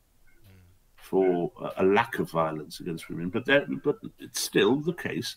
for 0.96 1.50
a 1.78 1.84
lack 1.84 2.18
of 2.18 2.30
violence 2.30 2.80
against 2.80 3.08
women, 3.08 3.30
but 3.30 3.44
but 3.82 3.96
it's 4.18 4.40
still 4.40 4.76
the 4.76 4.92
case. 4.92 5.36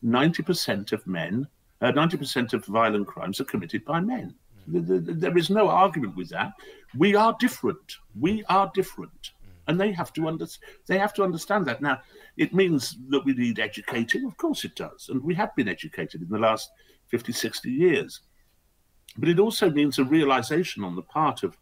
Ninety 0.00 0.42
percent 0.42 0.92
of 0.92 1.06
men, 1.06 1.46
uh, 1.80 1.90
ninety 1.90 2.16
uh, 2.16 2.20
percent 2.20 2.54
of 2.54 2.64
violent 2.64 3.06
crimes 3.06 3.40
are 3.40 3.44
committed 3.44 3.84
by 3.84 4.00
men. 4.00 4.34
Mm. 4.70 5.20
There 5.20 5.36
is 5.36 5.50
no 5.50 5.68
argument 5.68 6.16
with 6.16 6.30
that. 6.30 6.52
We 6.96 7.14
are 7.14 7.36
different. 7.38 7.96
We 8.18 8.44
are 8.48 8.70
different, 8.74 9.12
mm. 9.12 9.50
and 9.68 9.80
they 9.80 9.92
have 9.92 10.12
to 10.14 10.28
under, 10.28 10.46
they 10.86 10.98
have 10.98 11.14
to 11.14 11.24
understand 11.24 11.66
that. 11.66 11.80
Now, 11.80 12.00
it 12.36 12.54
means 12.54 12.96
that 13.08 13.24
we 13.24 13.34
need 13.34 13.58
educating. 13.58 14.26
Of 14.26 14.36
course, 14.36 14.64
it 14.64 14.74
does, 14.74 15.08
and 15.08 15.22
we 15.22 15.34
have 15.34 15.54
been 15.56 15.68
educated 15.68 16.22
in 16.22 16.28
the 16.28 16.38
last 16.38 16.70
50, 17.08 17.32
60 17.32 17.70
years. 17.70 18.20
But 19.18 19.28
it 19.28 19.38
also 19.38 19.70
means 19.70 19.98
a 19.98 20.04
realization 20.04 20.84
on 20.84 20.96
the 20.96 21.02
part 21.02 21.42
of 21.42 21.56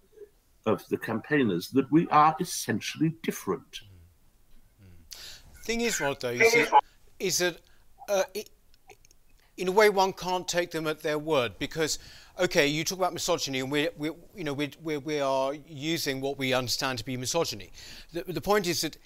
of 0.67 0.87
the 0.89 0.99
campaigners 0.99 1.71
that 1.71 1.91
we 1.91 2.07
are 2.09 2.37
essentially 2.39 3.15
different. 3.23 3.81
Mm. 4.83 4.85
Mm. 4.85 5.65
Thing 5.65 5.81
is, 5.81 6.01
Rod, 6.01 6.21
though, 6.21 6.31
you 6.31 6.49
see, 6.51 6.67
is 7.19 7.39
that 7.39 7.59
uh, 8.09 8.25
it, 8.35 8.51
in 9.61 9.69
a 9.69 9.73
way 9.73 9.91
one 9.91 10.13
can't 10.13 10.49
take 10.49 10.71
them 10.71 10.87
at 10.87 11.01
their 11.03 11.19
word 11.19 11.53
because 11.59 11.99
okay 12.39 12.67
you 12.67 12.83
talk 12.83 12.99
about 12.99 13.13
misogyny 13.13 13.61
and 13.61 13.71
we 13.71 13.89
we 13.99 14.11
you 14.35 14.43
know 14.45 14.55
we 14.55 14.71
we 14.83 14.97
we 14.97 15.21
are 15.21 15.55
using 15.69 16.21
what 16.21 16.39
we 16.39 16.55
understand 16.55 16.99
to 16.99 17.05
be 17.05 17.17
misogyny 17.17 17.71
the, 18.13 18.23
the 18.23 18.41
point 18.41 18.67
is 18.67 18.81
that 18.81 18.97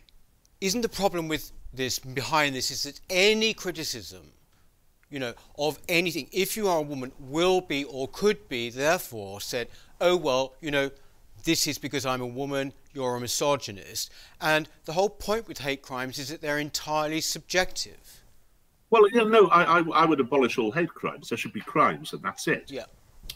isn't 0.60 0.82
the 0.82 0.88
problem 0.88 1.26
with 1.26 1.52
this 1.72 1.98
behind 1.98 2.54
this 2.54 2.70
is 2.70 2.84
that 2.84 3.00
any 3.10 3.52
criticism 3.52 4.32
you 5.10 5.18
know 5.18 5.34
of 5.58 5.78
anything 5.88 6.28
if 6.30 6.56
you 6.56 6.68
are 6.68 6.78
a 6.78 6.82
woman 6.82 7.10
will 7.18 7.60
be 7.60 7.82
or 7.84 8.06
could 8.08 8.48
be 8.48 8.70
therefore 8.70 9.40
said 9.40 9.66
oh 10.00 10.16
well 10.16 10.54
you 10.60 10.70
know 10.70 10.88
this 11.44 11.66
is 11.66 11.78
because 11.78 12.06
I'm 12.06 12.22
a 12.22 12.26
woman, 12.26 12.72
you're 12.94 13.16
a 13.16 13.20
misogynist. 13.20 14.10
And 14.40 14.66
the 14.86 14.94
whole 14.94 15.10
point 15.10 15.46
with 15.46 15.58
hate 15.58 15.82
crimes 15.82 16.18
is 16.18 16.30
that 16.30 16.40
they're 16.40 16.58
entirely 16.58 17.20
subjective. 17.20 18.23
Well, 18.94 19.11
you 19.11 19.24
know, 19.24 19.28
no, 19.28 19.48
I, 19.48 19.80
I, 19.80 20.02
I 20.02 20.04
would 20.04 20.20
abolish 20.20 20.57
all 20.57 20.70
hate 20.70 20.94
crimes. 20.94 21.28
There 21.28 21.37
should 21.37 21.52
be 21.52 21.61
crimes, 21.61 22.12
and 22.12 22.22
that's 22.22 22.46
it. 22.46 22.70
Yeah. 22.70 22.85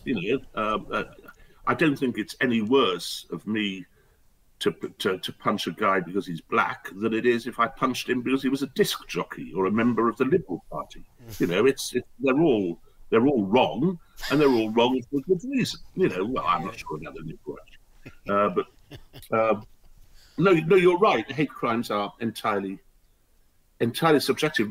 You 0.05 0.39
know, 0.55 0.63
um, 0.63 0.87
uh, 0.93 1.03
I 1.67 1.75
don't 1.75 1.99
think 1.99 2.17
it's 2.17 2.37
any 2.41 2.63
worse 2.63 3.27
of 3.33 3.45
me 3.45 3.85
to, 4.61 4.71
to 5.01 5.19
to 5.19 5.33
punch 5.33 5.67
a 5.67 5.73
guy 5.73 5.99
because 5.99 6.29
he's 6.29 6.41
black 6.41 6.89
than 6.95 7.13
it 7.13 7.27
is 7.27 7.49
if 7.49 7.59
I 7.59 7.67
punched 7.67 8.09
him 8.09 8.23
because 8.23 8.41
he 8.41 8.49
was 8.49 8.63
a 8.63 8.69
disc 8.69 9.09
jockey 9.09 9.53
or 9.53 9.67
a 9.67 9.71
member 9.73 10.09
of 10.09 10.17
the 10.17 10.27
Liberal 10.27 10.65
Party. 10.71 11.03
you 11.41 11.49
know, 11.49 11.67
it's 11.67 11.93
it, 11.93 12.05
they're 12.21 12.41
all 12.41 12.79
they're 13.11 13.27
all 13.27 13.45
wrong, 13.45 13.99
and 14.31 14.41
they're 14.41 14.49
all 14.49 14.71
wrong 14.71 15.03
for 15.11 15.21
good 15.23 15.43
reason. 15.51 15.81
You 15.97 16.09
know, 16.09 16.25
well, 16.25 16.45
I'm 16.47 16.67
not 16.67 16.79
sure 16.79 16.99
about 16.99 17.15
the 17.15 17.23
Liberal, 17.33 17.59
uh, 18.29 18.49
but 18.55 19.37
uh, 19.37 19.61
no, 20.39 20.53
no, 20.53 20.77
you're 20.77 20.99
right. 20.99 21.29
Hate 21.33 21.51
crimes 21.51 21.91
are 21.91 22.13
entirely 22.21 22.79
entirely 23.81 24.21
subjective. 24.21 24.71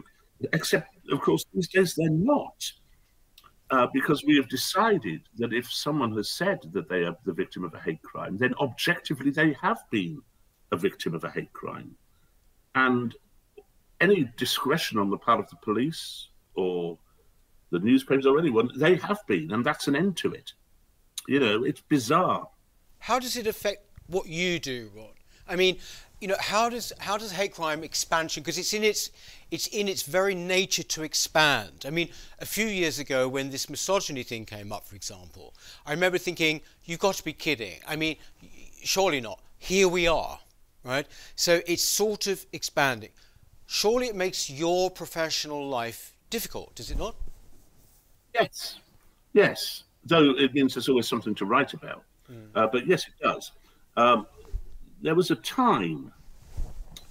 Except, 0.53 0.95
of 1.11 1.21
course, 1.21 1.45
these 1.53 1.67
days 1.67 1.95
they're 1.95 2.09
not. 2.09 2.71
Uh, 3.69 3.87
because 3.93 4.23
we 4.23 4.37
have 4.37 4.47
decided 4.47 5.21
that 5.37 5.51
if 5.51 5.69
someone 5.69 6.15
has 6.15 6.29
said 6.29 6.59
that 6.71 6.87
they 6.87 7.03
are 7.03 7.17
the 7.25 7.33
victim 7.33 7.65
of 7.65 7.73
a 7.73 7.79
hate 7.79 8.01
crime, 8.01 8.37
then 8.37 8.53
objectively 8.61 9.29
they 9.29 9.53
have 9.61 9.79
been 9.91 10.21
a 10.71 10.77
victim 10.77 11.13
of 11.13 11.23
a 11.25 11.29
hate 11.29 11.51
crime. 11.51 11.93
And 12.75 13.13
any 13.99 14.31
discretion 14.37 14.97
on 14.97 15.09
the 15.09 15.17
part 15.17 15.39
of 15.39 15.49
the 15.49 15.57
police 15.57 16.29
or 16.55 16.97
the 17.71 17.79
newspapers 17.79 18.25
or 18.25 18.39
anyone, 18.39 18.69
they 18.77 18.95
have 18.95 19.19
been, 19.27 19.51
and 19.51 19.65
that's 19.65 19.87
an 19.87 19.95
end 19.95 20.15
to 20.17 20.31
it. 20.31 20.53
You 21.27 21.41
know, 21.41 21.63
it's 21.63 21.81
bizarre. 21.81 22.47
How 22.99 23.19
does 23.19 23.35
it 23.35 23.47
affect 23.47 23.83
what 24.07 24.27
you 24.27 24.59
do, 24.59 24.91
Rod? 24.95 25.15
I 25.47 25.57
mean, 25.57 25.77
you 26.19 26.27
know, 26.27 26.35
how 26.39 26.69
does 26.69 26.91
how 26.99 27.17
does 27.17 27.31
hate 27.31 27.53
crime 27.53 27.83
expansion? 27.83 28.41
Because 28.41 28.57
it's 28.57 28.73
in 28.73 28.83
its 28.83 29.11
it's 29.51 29.67
in 29.67 29.87
its 29.87 30.01
very 30.01 30.33
nature 30.33 30.83
to 30.83 31.03
expand. 31.03 31.85
I 31.85 31.91
mean, 31.91 32.09
a 32.39 32.45
few 32.45 32.65
years 32.65 32.97
ago 32.99 33.27
when 33.29 33.51
this 33.51 33.69
misogyny 33.69 34.23
thing 34.23 34.45
came 34.45 34.71
up, 34.71 34.85
for 34.85 34.95
example, 34.95 35.53
I 35.85 35.91
remember 35.91 36.17
thinking, 36.17 36.61
"You've 36.85 36.99
got 36.99 37.15
to 37.15 37.23
be 37.23 37.33
kidding!" 37.33 37.79
I 37.87 37.95
mean, 37.95 38.17
surely 38.83 39.21
not. 39.21 39.39
Here 39.59 39.87
we 39.87 40.07
are, 40.07 40.39
right? 40.83 41.07
So 41.35 41.61
it's 41.67 41.83
sort 41.83 42.27
of 42.27 42.45
expanding. 42.51 43.09
Surely 43.67 44.07
it 44.07 44.15
makes 44.15 44.49
your 44.49 44.89
professional 44.89 45.67
life 45.67 46.13
difficult, 46.29 46.73
does 46.75 46.89
it 46.89 46.97
not? 46.97 47.15
Yes, 48.33 48.79
yes. 49.33 49.83
Though 50.05 50.31
it 50.31 50.53
means 50.53 50.73
there's 50.73 50.89
always 50.89 51.07
something 51.07 51.35
to 51.35 51.45
write 51.45 51.73
about. 51.73 52.03
Mm. 52.31 52.49
Uh, 52.55 52.67
but 52.67 52.87
yes, 52.87 53.05
it 53.07 53.13
does. 53.21 53.51
Um, 53.97 54.27
there 55.01 55.15
was 55.15 55.31
a 55.31 55.35
time 55.35 56.11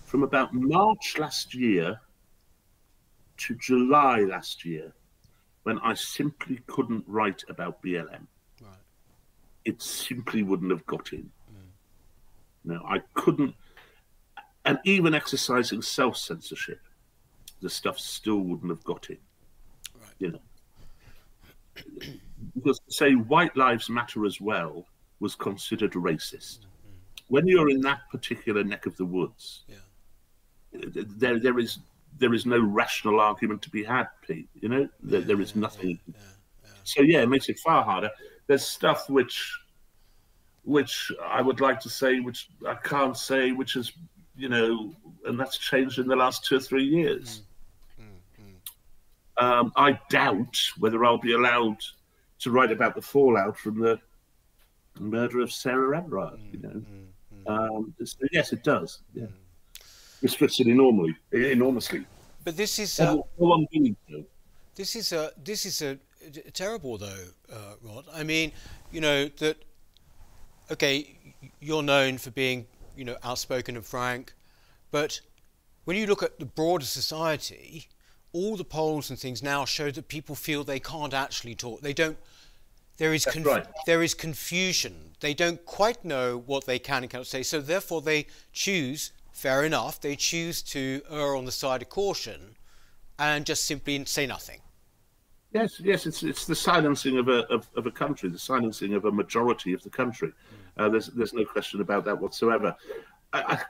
from 0.05 0.23
about 0.23 0.53
March 0.53 1.17
last 1.19 1.55
year 1.55 2.01
to 3.37 3.55
July 3.57 4.21
last 4.21 4.65
year 4.65 4.93
when 5.63 5.79
I 5.81 5.95
simply 5.95 6.61
couldn't 6.67 7.05
write 7.07 7.43
about 7.49 7.83
BLM. 7.83 8.27
Right. 8.63 8.71
It 9.65 9.83
simply 9.83 10.43
wouldn't 10.43 10.71
have 10.71 10.87
got 10.87 11.13
in. 11.13 11.31
Mm. 11.53 11.67
No, 12.65 12.83
I 12.89 13.03
couldn't. 13.15 13.55
And 14.65 14.79
even 14.85 15.15
exercising 15.15 15.83
self 15.83 16.17
censorship, 16.17 16.81
the 17.61 17.71
stuff 17.71 17.99
still 17.99 18.41
wouldn't 18.41 18.71
have 18.71 18.85
got 18.85 19.11
in. 19.11 19.19
Right. 20.01 20.11
You 20.19 20.33
know. 20.33 20.41
because 22.55 22.79
to 22.79 22.93
say 22.93 23.15
white 23.15 23.57
lives 23.57 23.91
matter 23.91 24.25
as 24.25 24.41
well 24.41 24.87
was 25.21 25.35
considered 25.35 25.93
racist. 25.93 26.61
Mm 26.61 26.67
when 27.29 27.47
you're 27.47 27.71
in 27.71 27.81
that 27.83 28.09
particular 28.11 28.63
neck 28.63 28.87
of 28.87 28.97
the 28.97 29.05
woods, 29.05 29.65
yeah. 29.69 29.77
there 30.73 31.39
there 31.39 31.59
is 31.59 31.79
there 32.19 32.35
is 32.35 32.47
no 32.47 32.61
rational 32.61 33.21
argument 33.21 33.63
to 33.63 33.71
be 33.71 33.85
had, 33.85 34.09
Pete. 34.27 34.49
You 34.55 34.69
know, 34.69 34.89
there, 35.03 35.21
yeah, 35.21 35.27
there 35.27 35.41
is 35.41 35.57
nothing. 35.57 35.99
Yeah, 36.07 36.15
so 36.85 37.03
yeah, 37.03 37.23
it 37.23 37.29
makes 37.29 37.49
it 37.49 37.59
far 37.59 37.85
harder. 37.85 38.11
There's 38.47 38.65
stuff 38.65 39.11
which 39.11 39.59
which 40.65 41.13
I 41.25 41.43
would 41.43 41.61
like 41.61 41.81
to 41.81 41.91
say, 41.91 42.21
which 42.21 42.49
I 42.67 42.75
can't 42.75 43.17
say, 43.17 43.53
which 43.53 43.77
is 43.77 43.93
you 44.37 44.49
know, 44.49 44.93
and 45.25 45.39
that's 45.39 45.59
changed 45.59 45.99
in 45.99 46.07
the 46.07 46.17
last 46.17 46.45
two 46.45 46.57
or 46.57 46.61
three 46.61 46.85
years. 46.85 47.43
Mm, 48.01 48.05
mm, 48.05 49.43
mm. 49.43 49.43
Um, 49.43 49.73
I 49.77 49.99
doubt 50.11 50.57
whether 50.79 51.05
I'll 51.05 51.19
be 51.19 51.33
allowed 51.33 51.79
to 52.41 52.51
write 52.51 52.71
about 52.71 52.95
the 52.95 53.03
fallout 53.03 53.59
from 53.59 53.81
the 53.81 53.99
murder 54.99 55.41
of 55.41 55.53
Sarah 55.53 55.99
Everard. 55.99 56.39
you 56.53 56.61
know. 56.61 56.83
Um, 57.47 57.95
so 58.05 58.19
yes, 58.33 58.53
it 58.53 58.63
does. 58.63 59.01
Yeah, 59.15 59.27
restricts 60.23 60.61
it 60.61 60.67
enormously. 60.67 61.17
Enormously. 61.33 62.05
But 62.45 62.57
this 62.57 62.79
is. 62.79 63.01
Uh, 63.01 63.19
this 64.77 64.95
is 64.95 65.13
a 65.13 65.33
this 65.43 65.65
is 65.65 65.83
a, 65.83 65.99
a 66.47 66.51
terrible 66.51 66.99
though, 66.99 67.25
uh, 67.53 67.75
Rod. 67.83 68.05
I 68.13 68.23
mean, 68.23 68.53
you 68.93 69.01
know 69.01 69.29
that. 69.39 69.57
Okay, 70.71 71.19
you're 71.61 71.83
known 71.83 72.19
for 72.19 72.31
being 72.31 72.67
you 72.97 73.05
know 73.05 73.17
outspoken 73.25 73.77
and 73.77 73.85
frank, 73.85 74.35
but 74.91 75.21
when 75.85 75.97
you 75.97 76.07
look 76.07 76.23
at 76.23 76.39
the 76.39 76.45
broader 76.45 76.85
society, 76.85 77.89
all 78.33 78.57
the 78.57 78.65
polls 78.65 79.09
and 79.09 79.19
things 79.19 79.43
now 79.43 79.65
show 79.65 79.91
that 79.91 80.09
people 80.09 80.35
feel 80.35 80.63
they 80.63 80.81
can't 80.81 81.15
actually 81.15 81.55
talk. 81.55 81.81
They 81.81 81.95
don't 81.95 82.19
there 82.97 83.13
is 83.13 83.25
conf- 83.25 83.47
right. 83.47 83.67
there 83.87 84.03
is 84.03 84.15
confusion. 84.15 85.13
They 85.21 85.35
don't 85.35 85.65
quite 85.65 86.05
know 86.05 86.43
what 86.47 86.67
they 86.67 86.79
can 86.79 87.03
and 87.03 87.11
cannot 87.11 87.27
say, 87.27 87.43
so 87.43 87.61
therefore 87.61 88.03
they 88.03 88.27
choose. 88.53 89.13
Fair 89.33 89.65
enough. 89.65 90.01
They 90.01 90.17
choose 90.17 90.63
to 90.63 91.03
err 91.11 91.37
on 91.37 91.45
the 91.45 91.53
side 91.53 91.83
of 91.83 91.91
caution, 91.91 92.57
and 93.19 93.45
just 93.45 93.67
simply 93.67 94.03
say 94.07 94.27
nothing. 94.27 94.61
Yes, 95.53 95.79
yes, 95.79 96.07
it's 96.07 96.23
it's 96.23 96.47
the 96.47 96.55
silencing 96.55 97.19
of 97.19 97.29
a 97.29 97.47
of, 97.53 97.69
of 97.77 97.87
a 97.87 97.91
country, 97.91 98.31
the 98.31 98.39
silencing 98.39 98.95
of 98.95 99.05
a 99.05 99.13
majority 99.13 99.75
of 99.75 99.83
the 99.83 99.91
country. 99.91 100.29
Mm. 100.29 100.85
Uh, 100.85 100.89
there's 100.89 101.09
there's 101.09 101.35
no 101.35 101.45
question 101.45 101.81
about 101.83 102.05
that 102.07 102.21
whatsoever. 102.21 102.75
I, 103.33 103.43
I, 103.43 103.61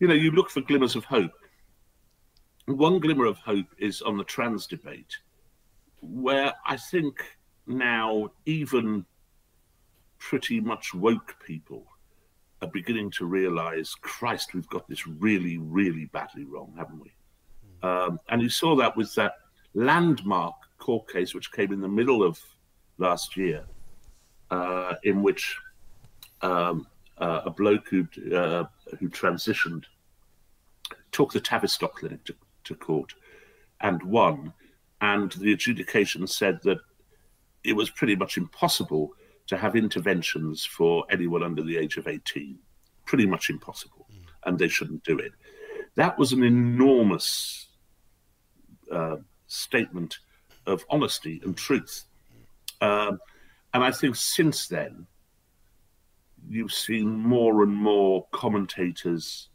you 0.00 0.08
know, 0.08 0.14
you 0.14 0.32
look 0.32 0.50
for 0.50 0.60
glimmers 0.60 0.96
of 0.96 1.04
hope. 1.04 1.32
One 2.66 2.98
glimmer 2.98 3.26
of 3.26 3.38
hope 3.38 3.66
is 3.78 4.02
on 4.02 4.16
the 4.16 4.24
trans 4.24 4.66
debate, 4.66 5.18
where 6.00 6.52
I 6.66 6.76
think 6.76 7.24
now 7.66 8.30
even 8.46 9.04
pretty 10.18 10.60
much 10.60 10.94
woke 10.94 11.34
people 11.44 11.86
are 12.60 12.68
beginning 12.68 13.10
to 13.10 13.26
realize, 13.26 13.94
Christ, 14.00 14.54
we've 14.54 14.68
got 14.68 14.88
this 14.88 15.06
really, 15.06 15.58
really 15.58 16.06
badly 16.06 16.44
wrong, 16.44 16.72
haven't 16.76 17.00
we? 17.00 17.12
Mm. 17.82 17.88
Um, 17.88 18.20
and 18.28 18.40
you 18.40 18.48
saw 18.48 18.76
that 18.76 18.96
with 18.96 19.14
that 19.16 19.34
landmark 19.74 20.54
court 20.78 21.08
case, 21.12 21.34
which 21.34 21.50
came 21.52 21.72
in 21.72 21.80
the 21.80 21.88
middle 21.88 22.22
of 22.22 22.40
last 22.98 23.36
year, 23.36 23.64
uh, 24.50 24.94
in 25.02 25.22
which 25.22 25.56
um, 26.42 26.86
uh, 27.18 27.42
a 27.44 27.50
bloke 27.50 27.88
who 27.88 28.06
uh, 28.34 28.64
who 28.98 29.08
transitioned 29.08 29.84
took 31.10 31.32
the 31.32 31.40
Tavistock 31.40 31.96
clinic 31.96 32.24
to, 32.24 32.34
to 32.64 32.74
court 32.74 33.14
and 33.80 34.02
won. 34.02 34.52
And 35.00 35.32
the 35.32 35.52
adjudication 35.52 36.26
said 36.26 36.60
that 36.62 36.78
it 37.64 37.74
was 37.74 37.90
pretty 37.90 38.16
much 38.16 38.36
impossible 38.36 39.12
to 39.46 39.56
have 39.56 39.76
interventions 39.76 40.64
for 40.64 41.04
anyone 41.10 41.42
under 41.42 41.62
the 41.62 41.76
age 41.76 41.96
of 41.96 42.06
18. 42.06 42.58
Pretty 43.04 43.26
much 43.26 43.50
impossible. 43.50 44.06
Mm. 44.12 44.26
And 44.44 44.58
they 44.58 44.68
shouldn't 44.68 45.04
do 45.04 45.18
it. 45.18 45.32
That 45.94 46.18
was 46.18 46.32
an 46.32 46.42
enormous 46.42 47.68
uh, 48.90 49.16
statement 49.46 50.18
of 50.66 50.84
honesty 50.88 51.40
and 51.44 51.56
truth. 51.56 52.04
Um, 52.80 53.18
and 53.74 53.84
I 53.84 53.90
think 53.90 54.16
since 54.16 54.68
then, 54.68 55.06
you've 56.48 56.72
seen 56.72 57.08
more 57.08 57.62
and 57.62 57.74
more 57.74 58.26
commentators 58.32 59.48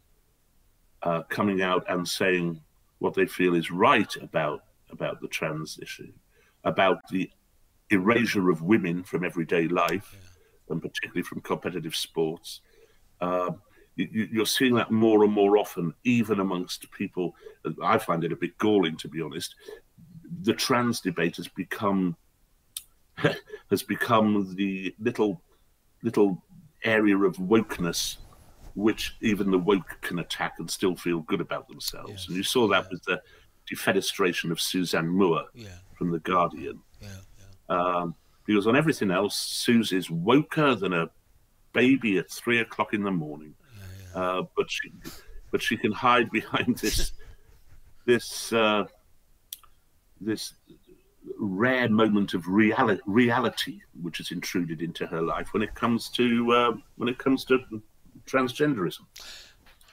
uh, 1.04 1.24
coming 1.24 1.62
out 1.62 1.86
and 1.90 2.08
saying 2.08 2.62
what 3.00 3.14
they 3.14 3.26
feel 3.26 3.56
is 3.56 3.72
right 3.72 4.16
about 4.22 4.64
about 4.90 5.20
the 5.20 5.28
trans 5.28 5.78
issue, 5.82 6.12
about 6.64 7.00
the 7.10 7.30
erasure 7.90 8.50
of 8.50 8.62
women 8.62 9.04
from 9.04 9.24
everyday 9.24 9.68
life, 9.68 10.14
yeah. 10.14 10.74
and 10.74 10.82
particularly 10.82 11.24
from 11.24 11.42
competitive 11.42 11.96
sports. 11.96 12.62
Uh, 13.22 13.52
you, 13.96 14.42
are 14.42 14.46
seeing 14.46 14.76
that 14.76 14.92
more 14.92 15.24
and 15.24 15.34
more 15.34 15.58
often, 15.58 15.94
even 16.04 16.40
amongst 16.40 16.92
people. 16.92 17.36
I 17.84 17.98
find 17.98 18.24
it 18.24 18.32
a 18.32 18.36
bit 18.36 18.58
galling, 18.60 18.96
to 18.98 19.08
be 19.08 19.22
honest. 19.22 19.56
The 20.42 20.54
trans 20.54 21.02
debate 21.02 21.38
has 21.38 21.48
become 21.48 22.16
has 23.70 23.82
become 23.82 24.56
the 24.56 24.94
little 25.00 25.42
little 26.04 26.44
area 26.84 27.18
of 27.18 27.38
wokeness 27.38 28.18
which 28.78 29.16
even 29.22 29.50
the 29.50 29.58
woke 29.58 29.98
can 30.02 30.20
attack 30.20 30.54
and 30.60 30.70
still 30.70 30.96
feel 30.96 31.22
good 31.22 31.42
about 31.42 31.68
themselves. 31.68 32.12
Yes. 32.12 32.28
And 32.28 32.38
you 32.38 32.44
saw 32.44 32.68
that 32.68 32.84
yeah. 32.84 32.90
with 32.92 33.04
the 33.06 33.22
defenestration 33.70 34.52
of 34.52 34.62
Suzanne 34.62 35.08
Moore 35.08 35.46
yeah. 35.56 35.70
from 35.98 36.12
The 36.12 36.20
Guardian. 36.20 36.80
Yeah, 37.02 37.08
um, 37.70 38.16
because 38.46 38.68
on 38.68 38.76
everything 38.76 39.12
else, 39.12 39.36
Susie's 39.36 40.08
woker 40.08 40.80
than 40.80 40.94
a 40.94 41.10
baby 41.74 42.18
at 42.18 42.32
three 42.32 42.60
o'clock 42.60 42.94
in 42.94 43.04
the 43.04 43.12
morning. 43.12 43.54
Uh, 44.16 44.44
but 44.56 44.72
she, 44.72 44.92
but 45.52 45.62
she 45.62 45.78
can 45.78 45.92
hide 45.92 46.32
behind 46.32 46.78
this, 46.82 47.12
this, 48.06 48.52
uh, 48.54 48.86
this 50.20 50.54
rare 51.38 51.90
moment 51.90 52.34
of 52.34 52.48
reality, 52.48 53.02
reality 53.06 53.80
which 54.02 54.18
has 54.18 54.32
intruded 54.32 54.82
into 54.82 55.06
her 55.06 55.22
life 55.22 55.50
when 55.54 55.62
it 55.62 55.74
comes 55.76 56.10
to 56.10 56.52
uh, 56.54 56.72
when 56.96 57.10
it 57.10 57.18
comes 57.18 57.44
to 57.46 57.60
transgenderism. 58.26 59.02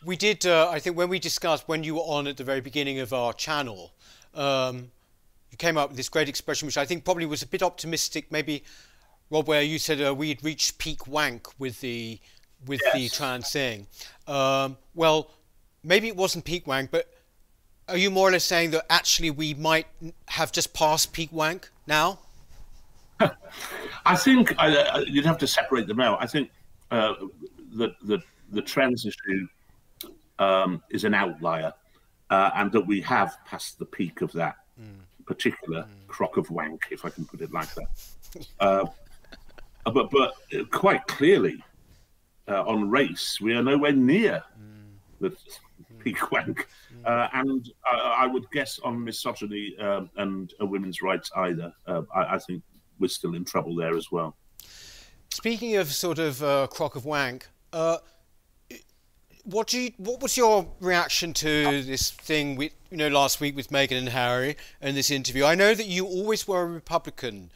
We 0.05 0.16
did, 0.16 0.45
uh, 0.45 0.68
I 0.70 0.79
think, 0.81 0.97
when 0.97 1.09
we 1.09 1.18
discussed 1.18 1.66
when 1.66 1.83
you 1.83 1.95
were 1.95 2.03
on 2.03 2.27
at 2.27 2.37
the 2.37 2.45
very 2.45 2.61
beginning 2.61 2.99
of 2.99 3.12
our 3.12 3.33
channel, 3.33 3.93
um, 4.35 4.91
you 5.55 5.57
came 5.57 5.78
up 5.78 5.90
with 5.90 5.96
this 5.96 6.09
great 6.09 6.28
expression, 6.28 6.66
which 6.66 6.76
I 6.76 6.84
think 6.84 7.05
probably 7.05 7.26
was 7.26 7.42
a 7.42 7.46
bit 7.46 7.62
optimistic. 7.62 8.32
Maybe, 8.32 8.64
Rob, 9.30 9.46
where 9.46 9.62
you 9.62 9.78
said 9.78 10.02
uh, 10.02 10.12
we'd 10.12 10.42
reached 10.42 10.78
peak 10.78 11.07
wank 11.07 11.46
with 11.61 11.80
the 11.80 12.18
with 12.66 12.80
yes. 12.84 12.94
the 12.94 13.09
trans 13.09 13.52
thing. 13.52 13.86
Um, 14.26 14.76
well, 14.96 15.30
maybe 15.84 16.09
it 16.09 16.16
wasn't 16.16 16.44
peak 16.44 16.66
wank, 16.66 16.90
but 16.90 17.09
are 17.88 17.96
you 17.96 18.11
more 18.11 18.28
or 18.28 18.32
less 18.32 18.42
saying 18.42 18.72
that 18.72 18.84
actually 18.90 19.30
we 19.30 19.55
might 19.55 19.86
have 20.26 20.50
just 20.50 20.74
passed 20.74 21.12
peak 21.12 21.30
wank 21.30 21.70
now? 21.86 22.18
I 24.05 24.16
think 24.16 24.52
uh, 24.59 25.05
you'd 25.07 25.26
have 25.26 25.38
to 25.38 25.46
separate 25.46 25.86
them 25.86 26.00
out. 26.00 26.20
I 26.20 26.26
think 26.26 26.50
uh, 26.90 27.14
that 27.74 27.94
the, 28.02 28.18
the 28.50 28.62
trans 28.62 29.07
issue 29.07 29.46
um, 30.40 30.82
is 30.90 31.05
an 31.05 31.14
outlier, 31.14 31.72
uh, 32.30 32.50
and 32.57 32.72
that 32.72 32.84
we 32.84 33.00
have 33.02 33.36
passed 33.46 33.78
the 33.78 33.86
peak 33.86 34.20
of 34.20 34.32
that 34.32 34.57
mm. 34.80 35.05
Particular 35.27 35.83
mm. 35.83 36.07
crock 36.07 36.37
of 36.37 36.51
wank, 36.51 36.87
if 36.91 37.05
I 37.05 37.11
can 37.11 37.25
put 37.25 37.41
it 37.41 37.53
like 37.53 37.72
that. 37.75 37.89
Uh, 38.61 38.87
but 39.85 40.11
but 40.11 40.35
quite 40.70 41.07
clearly, 41.07 41.62
uh, 42.49 42.62
on 42.62 42.91
race, 42.91 43.41
we 43.41 43.55
are 43.55 43.62
nowhere 43.62 43.93
near 43.93 44.43
mm. 44.61 45.20
the 45.20 45.37
peak 45.99 46.31
wank. 46.31 46.68
Mm. 47.03 47.07
Uh, 47.07 47.29
and 47.33 47.70
I 47.91 48.27
would 48.27 48.51
guess 48.51 48.79
on 48.81 49.03
misogyny 49.03 49.77
um, 49.79 50.11
and 50.16 50.53
uh, 50.61 50.66
women's 50.66 51.03
rights 51.03 51.31
either. 51.37 51.72
Uh, 51.87 52.03
I, 52.14 52.37
I, 52.37 52.39
think 52.39 52.62
we're 52.99 53.09
still 53.09 53.35
in 53.35 53.45
trouble 53.45 53.75
there 53.75 53.97
as 53.97 54.11
well. 54.11 54.37
Speaking 55.31 55.77
of 55.77 55.93
sort 55.93 56.18
of 56.18 56.43
uh, 56.43 56.66
crock 56.68 56.97
of 56.97 57.05
wank, 57.05 57.49
uh, 57.72 57.99
what 59.45 59.68
do 59.68 59.80
you, 59.80 59.92
what 59.99 60.20
was 60.20 60.36
your 60.36 60.66
reaction 60.80 61.32
to 61.34 61.82
this 61.82 62.11
thing 62.11 62.57
with 62.57 62.72
you 62.90 62.97
know 62.97 63.09
last 63.09 63.40
week 63.40 63.55
with 63.55 63.70
Meghan 63.70 63.99
and 63.99 64.09
Harry 64.09 64.57
and 64.80 64.97
this 64.97 65.11
interview? 65.11 65.45
I 65.45 65.55
know 65.55 65.74
that 65.74 65.86
you 65.86 66.07
always 66.07 66.49
were 66.49 66.62
a 66.62 66.66
Republican, 66.66 67.51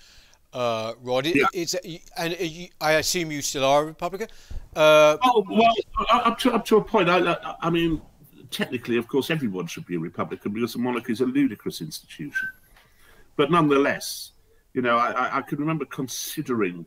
uh, 0.52 0.94
Rod. 1.02 1.26
It, 1.26 1.36
yeah. 1.36 1.46
It's 1.52 1.74
and 1.74 2.36
I 2.80 2.92
assume 2.92 3.32
you 3.32 3.42
still 3.42 3.64
are 3.64 3.82
a 3.82 3.86
Republican. 3.86 4.28
Uh, 4.76 5.16
oh 5.24 5.44
well, 5.48 5.74
up 6.10 6.38
to 6.40 6.52
up 6.52 6.64
to 6.66 6.76
a 6.76 6.84
point. 6.84 7.08
I, 7.08 7.32
I, 7.32 7.54
I 7.62 7.70
mean, 7.70 8.00
technically, 8.50 8.96
of 8.96 9.08
course, 9.08 9.30
everyone 9.30 9.66
should 9.66 9.86
be 9.86 9.96
a 9.96 10.00
Republican 10.00 10.52
because 10.52 10.74
the 10.74 10.78
monarchy 10.78 11.12
is 11.12 11.20
a 11.20 11.26
ludicrous 11.26 11.80
institution. 11.80 12.48
But 13.36 13.50
nonetheless, 13.50 14.32
you 14.74 14.82
know, 14.82 14.96
I, 14.98 15.38
I 15.38 15.42
can 15.42 15.58
remember 15.58 15.84
considering 15.84 16.84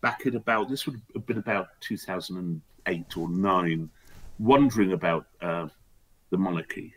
back 0.00 0.26
in 0.26 0.36
about 0.36 0.68
this 0.68 0.86
would 0.86 1.00
have 1.14 1.26
been 1.26 1.38
about 1.38 1.68
2008 1.80 3.16
or 3.16 3.28
nine, 3.28 3.90
wondering 4.38 4.92
about 4.92 5.26
uh, 5.40 5.68
the 6.30 6.38
monarchy 6.38 6.94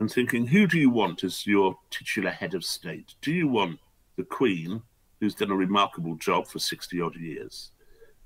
and 0.00 0.10
thinking, 0.10 0.46
who 0.46 0.66
do 0.66 0.78
you 0.78 0.90
want 0.90 1.24
as 1.24 1.46
your 1.46 1.76
titular 1.90 2.30
head 2.30 2.54
of 2.54 2.64
state? 2.64 3.14
Do 3.22 3.32
you 3.32 3.48
want 3.48 3.78
the 4.16 4.24
Queen, 4.24 4.82
who's 5.20 5.34
done 5.34 5.50
a 5.50 5.56
remarkable 5.56 6.16
job 6.16 6.46
for 6.48 6.58
60 6.58 7.00
odd 7.00 7.16
years, 7.16 7.70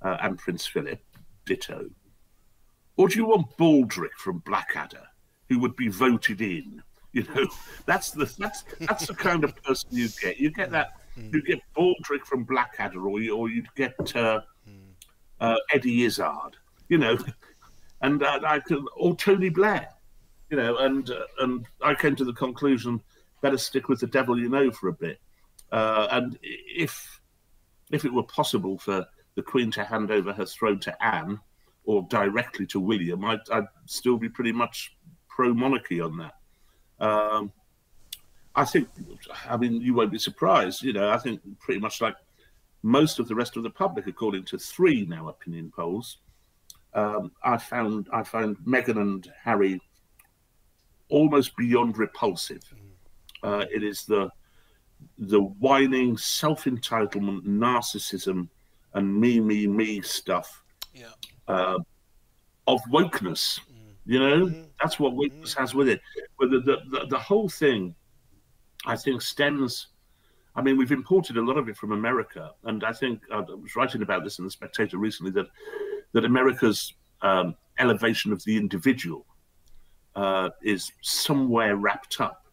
uh, 0.02 0.16
and 0.22 0.38
Prince 0.38 0.66
Philip, 0.66 1.00
ditto? 1.44 1.90
Or 2.96 3.08
do 3.08 3.16
you 3.16 3.26
want 3.26 3.56
Baldrick 3.58 4.14
from 4.16 4.38
Blackadder, 4.38 5.06
who 5.48 5.58
would 5.58 5.76
be 5.76 5.88
voted 5.88 6.40
in? 6.40 6.82
You 7.12 7.24
know, 7.34 7.46
that's 7.86 8.10
the 8.10 8.24
that's 8.38 8.64
that's 8.80 9.06
the 9.06 9.14
kind 9.14 9.44
of 9.44 9.54
person 9.62 9.90
you 9.92 10.08
get. 10.20 10.38
You 10.38 10.50
get 10.50 10.70
that 10.70 10.92
you 11.16 11.42
get 11.42 11.60
Baldrick 11.76 12.24
from 12.24 12.44
Blackadder, 12.44 13.06
or 13.06 13.20
you, 13.20 13.36
or 13.36 13.48
you'd 13.48 13.72
get 13.74 14.16
uh, 14.16 14.40
uh, 15.40 15.56
Eddie 15.72 16.04
Izzard, 16.04 16.56
you 16.88 16.98
know, 16.98 17.18
and 18.06 18.22
uh, 18.22 18.40
I 18.46 18.60
could, 18.60 18.84
or 18.96 19.16
Tony 19.16 19.48
Blair, 19.48 19.88
you 20.48 20.56
know, 20.56 20.76
and 20.78 21.10
uh, 21.10 21.24
and 21.40 21.66
I 21.82 21.94
came 21.94 22.14
to 22.16 22.24
the 22.24 22.32
conclusion 22.32 23.02
better 23.42 23.58
stick 23.58 23.88
with 23.88 24.00
the 24.00 24.06
devil 24.06 24.38
you 24.38 24.48
know 24.48 24.70
for 24.70 24.88
a 24.88 24.92
bit, 24.92 25.20
uh, 25.72 26.06
and 26.12 26.38
if 26.40 27.20
if 27.90 28.04
it 28.04 28.12
were 28.12 28.22
possible 28.22 28.78
for 28.78 29.06
the 29.34 29.42
Queen 29.42 29.70
to 29.72 29.84
hand 29.84 30.10
over 30.10 30.32
her 30.32 30.46
throne 30.46 30.78
to 30.80 31.04
Anne 31.04 31.40
or 31.84 32.06
directly 32.08 32.66
to 32.66 32.80
William, 32.80 33.24
I'd, 33.24 33.48
I'd 33.52 33.68
still 33.86 34.16
be 34.16 34.28
pretty 34.28 34.52
much 34.52 34.96
pro 35.28 35.52
monarchy 35.52 36.00
on 36.00 36.16
that. 36.16 36.34
Um, 37.04 37.52
I 38.54 38.64
think, 38.64 38.88
I 39.46 39.56
mean, 39.56 39.82
you 39.82 39.94
won't 39.94 40.10
be 40.10 40.18
surprised. 40.18 40.82
You 40.82 40.94
know, 40.94 41.10
I 41.10 41.18
think 41.18 41.40
pretty 41.60 41.78
much 41.78 42.00
like 42.00 42.16
most 42.82 43.18
of 43.18 43.28
the 43.28 43.34
rest 43.34 43.56
of 43.56 43.62
the 43.62 43.70
public, 43.70 44.06
according 44.06 44.44
to 44.46 44.58
three 44.58 45.04
now 45.04 45.28
opinion 45.28 45.70
polls, 45.76 46.18
um, 46.94 47.32
I 47.44 47.58
found 47.58 48.08
I 48.12 48.22
found 48.22 48.56
Meghan 48.66 49.00
and 49.00 49.32
Harry 49.42 49.80
almost 51.08 51.56
beyond 51.56 51.98
repulsive. 51.98 52.62
Uh, 53.42 53.64
it 53.72 53.82
is 53.82 54.04
the 54.04 54.30
the 55.18 55.40
whining, 55.40 56.16
self 56.16 56.64
entitlement, 56.64 57.44
narcissism, 57.44 58.48
and 58.94 59.14
me, 59.14 59.40
me, 59.40 59.66
me 59.66 60.00
stuff 60.00 60.62
yeah. 60.94 61.06
uh, 61.48 61.78
of 62.66 62.80
wokeness. 62.90 63.60
Mm. 63.60 63.92
You 64.06 64.18
know, 64.18 64.46
mm. 64.46 64.66
that's 64.80 64.98
what 64.98 65.14
wokeness 65.14 65.54
mm. 65.54 65.58
has 65.58 65.74
with 65.74 65.88
it. 65.88 66.00
But 66.38 66.50
the, 66.50 66.60
the, 66.60 66.76
the, 66.90 67.06
the 67.10 67.18
whole 67.18 67.48
thing, 67.48 67.94
I 68.86 68.96
think, 68.96 69.22
stems. 69.22 69.88
I 70.54 70.62
mean, 70.62 70.78
we've 70.78 70.92
imported 70.92 71.36
a 71.36 71.42
lot 71.42 71.58
of 71.58 71.68
it 71.68 71.76
from 71.76 71.92
America, 71.92 72.50
and 72.64 72.82
I 72.82 72.92
think 72.92 73.20
uh, 73.30 73.42
I 73.48 73.54
was 73.54 73.76
writing 73.76 74.00
about 74.00 74.24
this 74.24 74.38
in 74.38 74.46
the 74.46 74.50
Spectator 74.50 74.96
recently 74.96 75.30
that 75.32 75.46
that 76.16 76.24
America's 76.24 76.94
um, 77.20 77.54
elevation 77.78 78.32
of 78.32 78.42
the 78.44 78.56
individual 78.56 79.26
uh, 80.14 80.48
is 80.62 80.90
somewhere 81.02 81.76
wrapped 81.76 82.22
up 82.22 82.46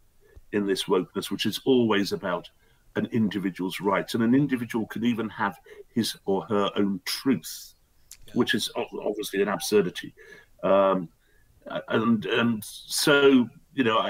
in 0.51 0.67
this 0.67 0.83
wokeness, 0.83 1.31
which 1.31 1.45
is 1.45 1.61
always 1.63 2.11
about 2.11 2.49
an 2.97 3.07
individual's 3.13 3.79
rights, 3.79 4.15
and 4.15 4.21
an 4.21 4.35
individual 4.35 4.85
can 4.87 5.05
even 5.05 5.29
have 5.29 5.57
his 5.95 6.13
or 6.25 6.43
her 6.43 6.69
own 6.75 6.99
truth, 7.05 7.73
yeah. 8.27 8.33
which 8.33 8.53
is 8.53 8.69
obviously 8.75 9.41
an 9.41 9.47
absurdity. 9.47 10.13
Um, 10.61 11.07
and 11.87 12.25
and 12.25 12.61
so 12.65 13.47
you 13.75 13.85
know, 13.85 14.01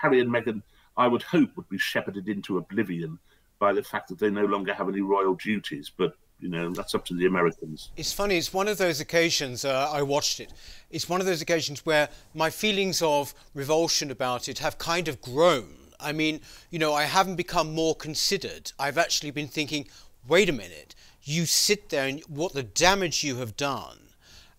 Harry 0.00 0.20
and 0.20 0.30
Meghan, 0.30 0.62
I 0.96 1.06
would 1.06 1.22
hope, 1.22 1.54
would 1.56 1.68
be 1.68 1.76
shepherded 1.76 2.28
into 2.30 2.56
oblivion 2.56 3.18
by 3.58 3.74
the 3.74 3.82
fact 3.82 4.08
that 4.08 4.18
they 4.18 4.30
no 4.30 4.46
longer 4.46 4.72
have 4.72 4.88
any 4.88 5.02
royal 5.02 5.34
duties. 5.34 5.92
But 5.94 6.16
you 6.38 6.48
know, 6.48 6.70
that's 6.70 6.94
up 6.94 7.04
to 7.06 7.14
the 7.14 7.26
Americans. 7.26 7.90
It's 7.96 8.12
funny. 8.12 8.36
It's 8.36 8.52
one 8.52 8.68
of 8.68 8.78
those 8.78 9.00
occasions. 9.00 9.64
Uh, 9.64 9.90
I 9.92 10.02
watched 10.02 10.40
it. 10.40 10.52
It's 10.90 11.08
one 11.08 11.20
of 11.20 11.26
those 11.26 11.40
occasions 11.40 11.86
where 11.86 12.08
my 12.34 12.50
feelings 12.50 13.00
of 13.02 13.34
revulsion 13.54 14.10
about 14.10 14.48
it 14.48 14.58
have 14.58 14.78
kind 14.78 15.08
of 15.08 15.20
grown. 15.20 15.74
I 15.98 16.12
mean, 16.12 16.40
you 16.70 16.78
know, 16.78 16.92
I 16.92 17.04
haven't 17.04 17.36
become 17.36 17.74
more 17.74 17.94
considered. 17.94 18.72
I've 18.78 18.98
actually 18.98 19.30
been 19.30 19.48
thinking, 19.48 19.88
wait 20.28 20.48
a 20.48 20.52
minute. 20.52 20.94
You 21.22 21.46
sit 21.46 21.88
there 21.88 22.06
and 22.06 22.20
what 22.28 22.52
the 22.52 22.62
damage 22.62 23.24
you 23.24 23.36
have 23.36 23.56
done 23.56 24.06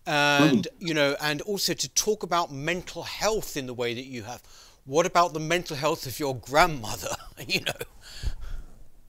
and 0.07 0.63
mm. 0.63 0.87
you 0.87 0.93
know 0.93 1.15
and 1.21 1.41
also 1.41 1.73
to 1.73 1.89
talk 1.89 2.23
about 2.23 2.51
mental 2.51 3.03
health 3.03 3.57
in 3.57 3.67
the 3.67 3.73
way 3.73 3.93
that 3.93 4.05
you 4.05 4.23
have 4.23 4.41
what 4.85 5.05
about 5.05 5.33
the 5.33 5.39
mental 5.39 5.75
health 5.75 6.07
of 6.07 6.17
your 6.17 6.35
grandmother 6.35 7.13
you 7.47 7.59
know 7.61 7.73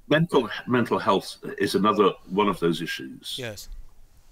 mental 0.09 0.49
mental 0.67 0.99
health 0.99 1.37
is 1.59 1.75
another 1.75 2.13
one 2.29 2.49
of 2.49 2.59
those 2.61 2.83
issues. 2.83 3.37
Yes. 3.39 3.69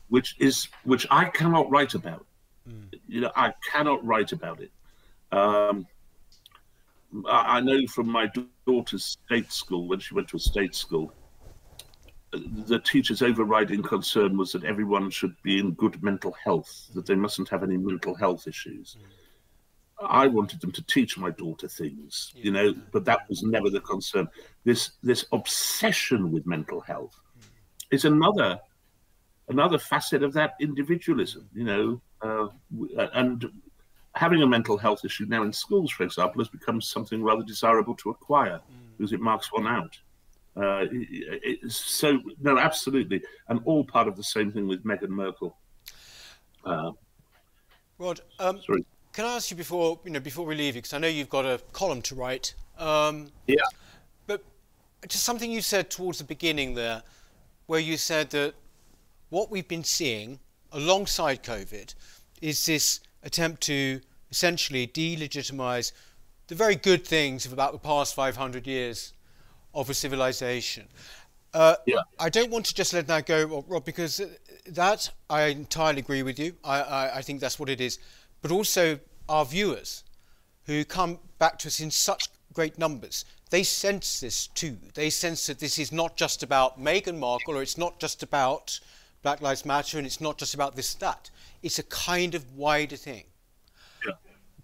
Which 0.08 0.36
is 0.38 0.68
which 0.84 1.06
I 1.10 1.26
cannot 1.26 1.70
write 1.70 1.94
about. 1.94 2.26
Mm. 2.68 2.98
You 3.08 3.20
know, 3.22 3.32
I 3.36 3.52
cannot 3.70 4.04
write 4.04 4.32
about 4.32 4.60
it. 4.60 4.70
Um, 5.32 5.86
I, 7.28 7.58
I 7.58 7.60
know 7.60 7.86
from 7.86 8.08
my 8.08 8.30
daughter's 8.66 9.04
state 9.04 9.52
school 9.52 9.88
when 9.88 10.00
she 10.00 10.14
went 10.14 10.28
to 10.28 10.36
a 10.36 10.40
state 10.40 10.74
school, 10.74 11.12
the 12.32 12.78
teacher's 12.80 13.22
overriding 13.22 13.82
concern 13.82 14.36
was 14.36 14.52
that 14.52 14.64
everyone 14.64 15.10
should 15.10 15.34
be 15.42 15.58
in 15.58 15.72
good 15.72 16.02
mental 16.02 16.34
health, 16.44 16.88
that 16.94 17.06
they 17.06 17.14
mustn't 17.14 17.48
have 17.48 17.62
any 17.62 17.76
mental 17.76 18.14
health 18.14 18.46
issues. 18.46 18.96
Mm. 18.98 19.25
I 20.00 20.26
wanted 20.26 20.60
them 20.60 20.72
to 20.72 20.82
teach 20.84 21.16
my 21.16 21.30
daughter 21.30 21.68
things, 21.68 22.32
yeah. 22.34 22.44
you 22.44 22.50
know, 22.50 22.74
but 22.92 23.04
that 23.06 23.20
was 23.28 23.42
never 23.42 23.70
the 23.70 23.80
concern. 23.80 24.28
This 24.64 24.92
this 25.02 25.24
obsession 25.32 26.30
with 26.30 26.46
mental 26.46 26.80
health 26.80 27.18
mm. 27.38 27.44
is 27.90 28.04
another 28.04 28.60
another 29.48 29.78
facet 29.78 30.22
of 30.22 30.32
that 30.34 30.54
individualism, 30.60 31.48
you 31.54 31.64
know, 31.64 32.00
uh, 32.20 32.48
and 33.14 33.50
having 34.14 34.42
a 34.42 34.46
mental 34.46 34.76
health 34.76 35.04
issue 35.04 35.24
now 35.28 35.42
in 35.42 35.52
schools, 35.52 35.90
for 35.90 36.02
example, 36.02 36.40
has 36.40 36.48
become 36.48 36.80
something 36.80 37.22
rather 37.22 37.42
desirable 37.42 37.94
to 37.94 38.10
acquire 38.10 38.60
mm. 38.70 38.96
because 38.98 39.12
it 39.12 39.20
marks 39.20 39.50
one 39.52 39.66
out. 39.66 39.98
Uh, 40.58 40.86
it, 40.90 41.60
it, 41.62 41.72
so 41.72 42.20
no, 42.40 42.58
absolutely, 42.58 43.22
and 43.48 43.60
all 43.64 43.84
part 43.84 44.08
of 44.08 44.16
the 44.16 44.24
same 44.24 44.52
thing 44.52 44.68
with 44.68 44.84
Meghan 44.84 45.08
Markle. 45.08 45.56
Uh, 46.64 46.92
Rod, 47.98 48.20
um, 48.40 48.60
sorry 48.60 48.84
can 49.16 49.24
I 49.24 49.36
ask 49.36 49.50
you 49.50 49.56
before 49.56 49.98
you 50.04 50.10
know 50.10 50.20
before 50.20 50.44
we 50.44 50.54
leave 50.54 50.76
you 50.76 50.82
because 50.82 50.92
I 50.92 50.98
know 50.98 51.08
you've 51.08 51.30
got 51.30 51.46
a 51.46 51.58
column 51.72 52.02
to 52.02 52.14
write. 52.14 52.54
Um, 52.78 53.28
yeah. 53.46 53.64
But 54.26 54.44
just 55.08 55.24
something 55.24 55.50
you 55.50 55.62
said 55.62 55.88
towards 55.88 56.18
the 56.18 56.24
beginning 56.24 56.74
there, 56.74 57.02
where 57.64 57.80
you 57.80 57.96
said 57.96 58.28
that 58.30 58.52
what 59.30 59.50
we've 59.50 59.66
been 59.66 59.84
seeing 59.84 60.38
alongside 60.70 61.42
COVID 61.42 61.94
is 62.42 62.66
this 62.66 63.00
attempt 63.22 63.62
to 63.62 64.02
essentially 64.30 64.86
delegitimize 64.86 65.92
the 66.48 66.54
very 66.54 66.76
good 66.76 67.06
things 67.06 67.46
of 67.46 67.54
about 67.54 67.72
the 67.72 67.78
past 67.78 68.14
500 68.14 68.66
years 68.66 69.14
of 69.72 69.88
a 69.88 69.94
civilization. 69.94 70.88
Uh, 71.54 71.76
yeah. 71.86 72.02
I 72.20 72.28
don't 72.28 72.50
want 72.50 72.66
to 72.66 72.74
just 72.74 72.92
let 72.92 73.06
that 73.06 73.24
go, 73.24 73.64
Rob, 73.66 73.86
because 73.86 74.20
that 74.66 75.10
I 75.30 75.44
entirely 75.44 76.00
agree 76.00 76.22
with 76.22 76.38
you. 76.38 76.54
I, 76.62 76.82
I, 76.82 77.16
I 77.16 77.22
think 77.22 77.40
that's 77.40 77.58
what 77.58 77.70
it 77.70 77.80
is 77.80 77.98
but 78.42 78.50
also 78.50 78.98
our 79.28 79.44
viewers 79.44 80.04
who 80.66 80.84
come 80.84 81.18
back 81.38 81.58
to 81.60 81.68
us 81.68 81.80
in 81.80 81.90
such 81.90 82.28
great 82.52 82.78
numbers. 82.78 83.24
They 83.50 83.62
sense 83.62 84.20
this 84.20 84.48
too. 84.48 84.78
They 84.94 85.10
sense 85.10 85.46
that 85.46 85.60
this 85.60 85.78
is 85.78 85.92
not 85.92 86.16
just 86.16 86.42
about 86.42 86.80
Meghan 86.80 87.18
Markle 87.18 87.56
or 87.56 87.62
it's 87.62 87.78
not 87.78 88.00
just 88.00 88.22
about 88.22 88.80
Black 89.22 89.40
Lives 89.40 89.64
Matter 89.64 89.98
and 89.98 90.06
it's 90.06 90.20
not 90.20 90.38
just 90.38 90.54
about 90.54 90.74
this, 90.74 90.94
that. 90.94 91.30
It's 91.62 91.78
a 91.78 91.84
kind 91.84 92.34
of 92.34 92.56
wider 92.56 92.96
thing. 92.96 93.24
Yeah. 94.04 94.12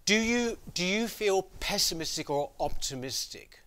Do 0.05 0.15
you 0.15 0.57
do 0.73 0.83
you 0.83 1.07
feel 1.07 1.43
pessimistic 1.59 2.29
or 2.29 2.51
optimistic? 2.59 3.61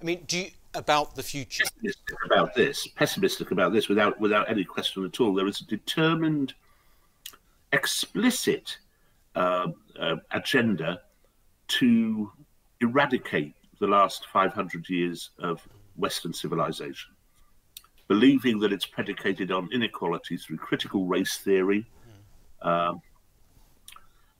I 0.00 0.04
mean, 0.04 0.24
do 0.26 0.38
you 0.38 0.50
about 0.74 1.14
the 1.14 1.22
future? 1.22 1.64
Pessimistic 1.64 2.16
about 2.26 2.54
this, 2.54 2.86
pessimistic 2.88 3.50
about 3.50 3.72
this, 3.72 3.88
without 3.88 4.20
without 4.20 4.48
any 4.48 4.64
question 4.64 5.04
at 5.04 5.20
all. 5.20 5.34
There 5.34 5.46
is 5.46 5.60
a 5.60 5.64
determined, 5.64 6.54
explicit 7.72 8.78
uh, 9.34 9.68
uh, 9.98 10.16
agenda 10.32 11.00
to 11.66 12.30
eradicate 12.80 13.54
the 13.80 13.86
last 13.86 14.26
500 14.26 14.88
years 14.88 15.30
of 15.38 15.66
Western 15.96 16.32
civilization, 16.32 17.12
believing 18.08 18.58
that 18.60 18.72
it's 18.72 18.86
predicated 18.86 19.50
on 19.50 19.68
inequality 19.72 20.36
through 20.36 20.58
critical 20.58 21.06
race 21.06 21.38
theory, 21.38 21.86
um, 22.62 23.00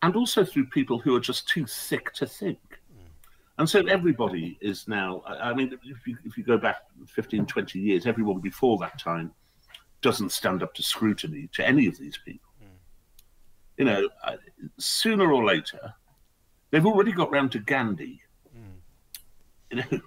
and 0.03 0.17
also 0.17 0.45
through 0.45 0.67
people 0.67 0.99
who 0.99 1.17
are 1.17 1.21
just 1.21 1.49
too 1.49 1.67
thick 1.67 2.13
to 2.13 2.27
think. 2.27 2.59
And 3.59 3.69
so 3.69 3.81
everybody 3.87 4.59
is 4.61 4.89
now, 4.89 5.23
I 5.27 5.55
mean, 5.55 5.79
if 5.85 6.07
you, 6.07 6.17
if 6.25 6.37
you 6.37 6.43
go 6.45 6.59
back 6.59 6.77
15, 7.07 7.47
20 7.47 7.79
years, 7.79 8.07
everyone 8.07 8.41
before 8.41 8.79
that 8.79 8.99
time 8.99 9.33
doesn't 10.03 10.33
stand 10.33 10.63
up 10.63 10.75
to 10.75 10.83
scrutiny 10.83 11.49
to 11.53 11.67
any 11.67 11.87
of 11.87 11.97
these 11.99 12.19
people 12.25 12.44
you 13.77 13.85
know, 13.85 14.09
uh, 14.25 14.37
sooner 14.79 15.33
or 15.33 15.45
later, 15.45 15.95
they've 16.71 16.87
already 16.87 17.13
got 17.13 17.31
round 17.31 17.53
to 17.53 17.59
Gandhi. 17.59 18.21
Mm. 18.57 18.73
You 19.71 19.77
know, 19.77 20.01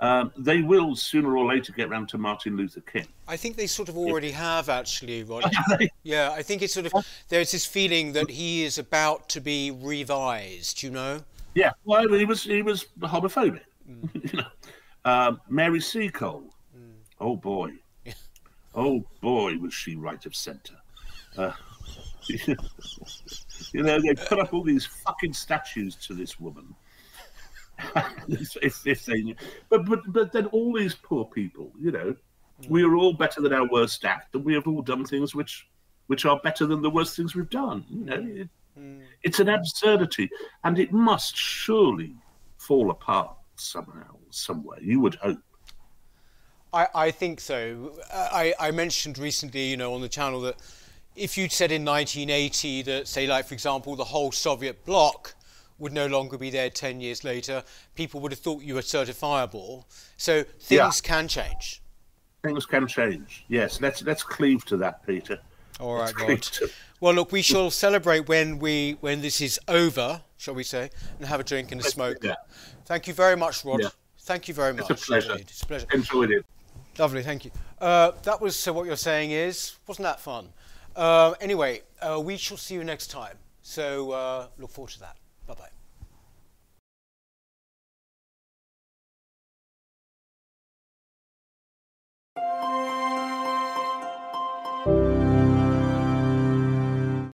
um, 0.00 0.32
they 0.36 0.62
will 0.62 0.94
sooner 0.94 1.36
or 1.36 1.46
later 1.46 1.72
get 1.72 1.88
round 1.88 2.08
to 2.10 2.18
Martin 2.18 2.56
Luther 2.56 2.80
King. 2.80 3.06
I 3.26 3.36
think 3.36 3.56
they 3.56 3.66
sort 3.66 3.88
of 3.88 3.96
already 3.96 4.28
yeah. 4.28 4.56
have, 4.56 4.68
actually, 4.68 5.22
Rod. 5.22 5.50
yeah, 6.02 6.32
I 6.32 6.42
think 6.42 6.62
it's 6.62 6.74
sort 6.74 6.86
of 6.86 7.06
there's 7.28 7.52
this 7.52 7.66
feeling 7.66 8.12
that 8.12 8.30
he 8.30 8.64
is 8.64 8.78
about 8.78 9.28
to 9.30 9.40
be 9.40 9.70
revised. 9.70 10.82
You 10.82 10.90
know. 10.90 11.20
Yeah, 11.54 11.72
well, 11.84 12.08
he 12.12 12.24
was 12.24 12.44
he 12.44 12.62
was 12.62 12.86
homophobic. 13.00 13.60
Mm. 13.88 14.32
you 14.32 14.38
know, 14.38 14.46
um, 15.04 15.40
Mary 15.48 15.80
Seacole. 15.80 16.44
Mm. 16.76 16.94
Oh 17.20 17.36
boy, 17.36 17.72
oh 18.74 19.04
boy, 19.20 19.56
was 19.58 19.74
she 19.74 19.96
right 19.96 20.24
of 20.24 20.34
centre. 20.34 20.76
Uh, 21.36 21.52
you 23.72 23.82
know, 23.82 24.00
they 24.00 24.14
put 24.14 24.38
up 24.38 24.52
all 24.52 24.62
these 24.62 24.86
fucking 24.86 25.32
statues 25.32 25.96
to 25.96 26.14
this 26.14 26.38
woman. 26.40 26.74
if, 28.28 28.86
if 28.86 29.04
they. 29.04 29.34
But, 29.68 29.86
but, 29.86 30.00
but 30.08 30.32
then 30.32 30.46
all 30.46 30.74
these 30.74 30.94
poor 30.94 31.24
people, 31.24 31.72
you 31.80 31.90
know, 31.90 32.14
we 32.68 32.82
are 32.84 32.94
all 32.96 33.12
better 33.12 33.40
than 33.40 33.52
our 33.52 33.66
worst 33.68 34.04
act, 34.04 34.34
and 34.34 34.44
we 34.44 34.54
have 34.54 34.66
all 34.66 34.82
done 34.82 35.04
things 35.04 35.34
which 35.34 35.66
which 36.08 36.24
are 36.24 36.38
better 36.40 36.66
than 36.66 36.82
the 36.82 36.90
worst 36.90 37.16
things 37.16 37.34
we've 37.34 37.48
done. 37.50 37.84
You 37.88 38.04
know, 38.04 38.14
it, 38.14 38.48
mm. 38.78 39.00
it's 39.22 39.40
an 39.40 39.48
absurdity, 39.48 40.30
and 40.64 40.78
it 40.78 40.92
must 40.92 41.36
surely 41.36 42.14
fall 42.58 42.90
apart 42.90 43.34
somehow, 43.56 44.16
somewhere. 44.30 44.78
You 44.80 45.00
would 45.00 45.14
hope. 45.16 45.38
I, 46.72 46.88
I 46.94 47.10
think 47.10 47.40
so. 47.40 47.92
I, 48.12 48.54
I 48.58 48.70
mentioned 48.70 49.18
recently, 49.18 49.64
you 49.64 49.76
know, 49.76 49.94
on 49.94 50.00
the 50.00 50.08
channel 50.08 50.40
that 50.42 50.56
if 51.16 51.36
you'd 51.36 51.52
said 51.52 51.72
in 51.72 51.84
1980 51.84 52.82
that, 52.82 53.08
say, 53.08 53.26
like, 53.26 53.46
for 53.46 53.54
example, 53.54 53.96
the 53.96 54.04
whole 54.04 54.32
Soviet 54.32 54.84
bloc 54.84 55.34
would 55.78 55.92
no 55.92 56.06
longer 56.06 56.38
be 56.38 56.50
there 56.50 56.70
10 56.70 57.00
years 57.00 57.24
later, 57.24 57.62
people 57.94 58.20
would 58.20 58.32
have 58.32 58.38
thought 58.38 58.62
you 58.62 58.74
were 58.74 58.80
certifiable. 58.80 59.84
So 60.16 60.44
things 60.60 60.70
yeah. 60.70 60.90
can 61.02 61.28
change. 61.28 61.82
Things 62.42 62.66
can 62.66 62.86
change. 62.86 63.44
Yes, 63.48 63.80
let's 63.80 64.02
let's 64.02 64.24
cleave 64.24 64.64
to 64.66 64.76
that, 64.78 65.06
Peter. 65.06 65.38
All 65.78 65.94
right, 65.94 66.12
Rod. 66.20 66.48
Well, 67.00 67.14
look, 67.14 67.32
we 67.32 67.42
shall 67.42 67.70
celebrate 67.70 68.28
when 68.28 68.58
we 68.58 68.96
when 69.00 69.20
this 69.20 69.40
is 69.40 69.60
over, 69.68 70.22
shall 70.38 70.54
we 70.54 70.64
say, 70.64 70.90
and 71.18 71.28
have 71.28 71.40
a 71.40 71.44
drink 71.44 71.72
and 71.72 71.80
a 71.80 71.84
smoke. 71.84 72.18
Yeah. 72.22 72.34
Thank 72.84 73.06
you 73.06 73.14
very 73.14 73.36
much, 73.36 73.64
Rod. 73.64 73.80
Yeah. 73.80 73.88
Thank 74.20 74.48
you 74.48 74.54
very 74.54 74.72
much. 74.72 74.90
It's 74.90 75.02
a 75.02 75.06
pleasure. 75.06 75.32
Indeed. 75.32 75.46
It's 75.50 75.62
a 75.62 75.66
pleasure. 75.66 75.86
Enjoyed 75.92 76.30
it. 76.30 76.44
Lovely, 76.98 77.22
thank 77.22 77.44
you. 77.44 77.50
Uh, 77.80 78.12
that 78.22 78.40
was 78.40 78.54
so. 78.54 78.72
What 78.72 78.86
you're 78.86 78.96
saying 78.96 79.30
is, 79.30 79.76
wasn't 79.86 80.04
that 80.04 80.20
fun? 80.20 80.48
Uh, 80.94 81.34
anyway, 81.40 81.82
uh, 82.00 82.20
we 82.20 82.36
shall 82.36 82.56
see 82.56 82.74
you 82.74 82.84
next 82.84 83.08
time. 83.08 83.36
So 83.62 84.10
uh, 84.10 84.46
look 84.58 84.70
forward 84.70 84.90
to 84.92 85.00
that. 85.00 85.16
Bye 85.46 85.54
bye. 85.54 85.68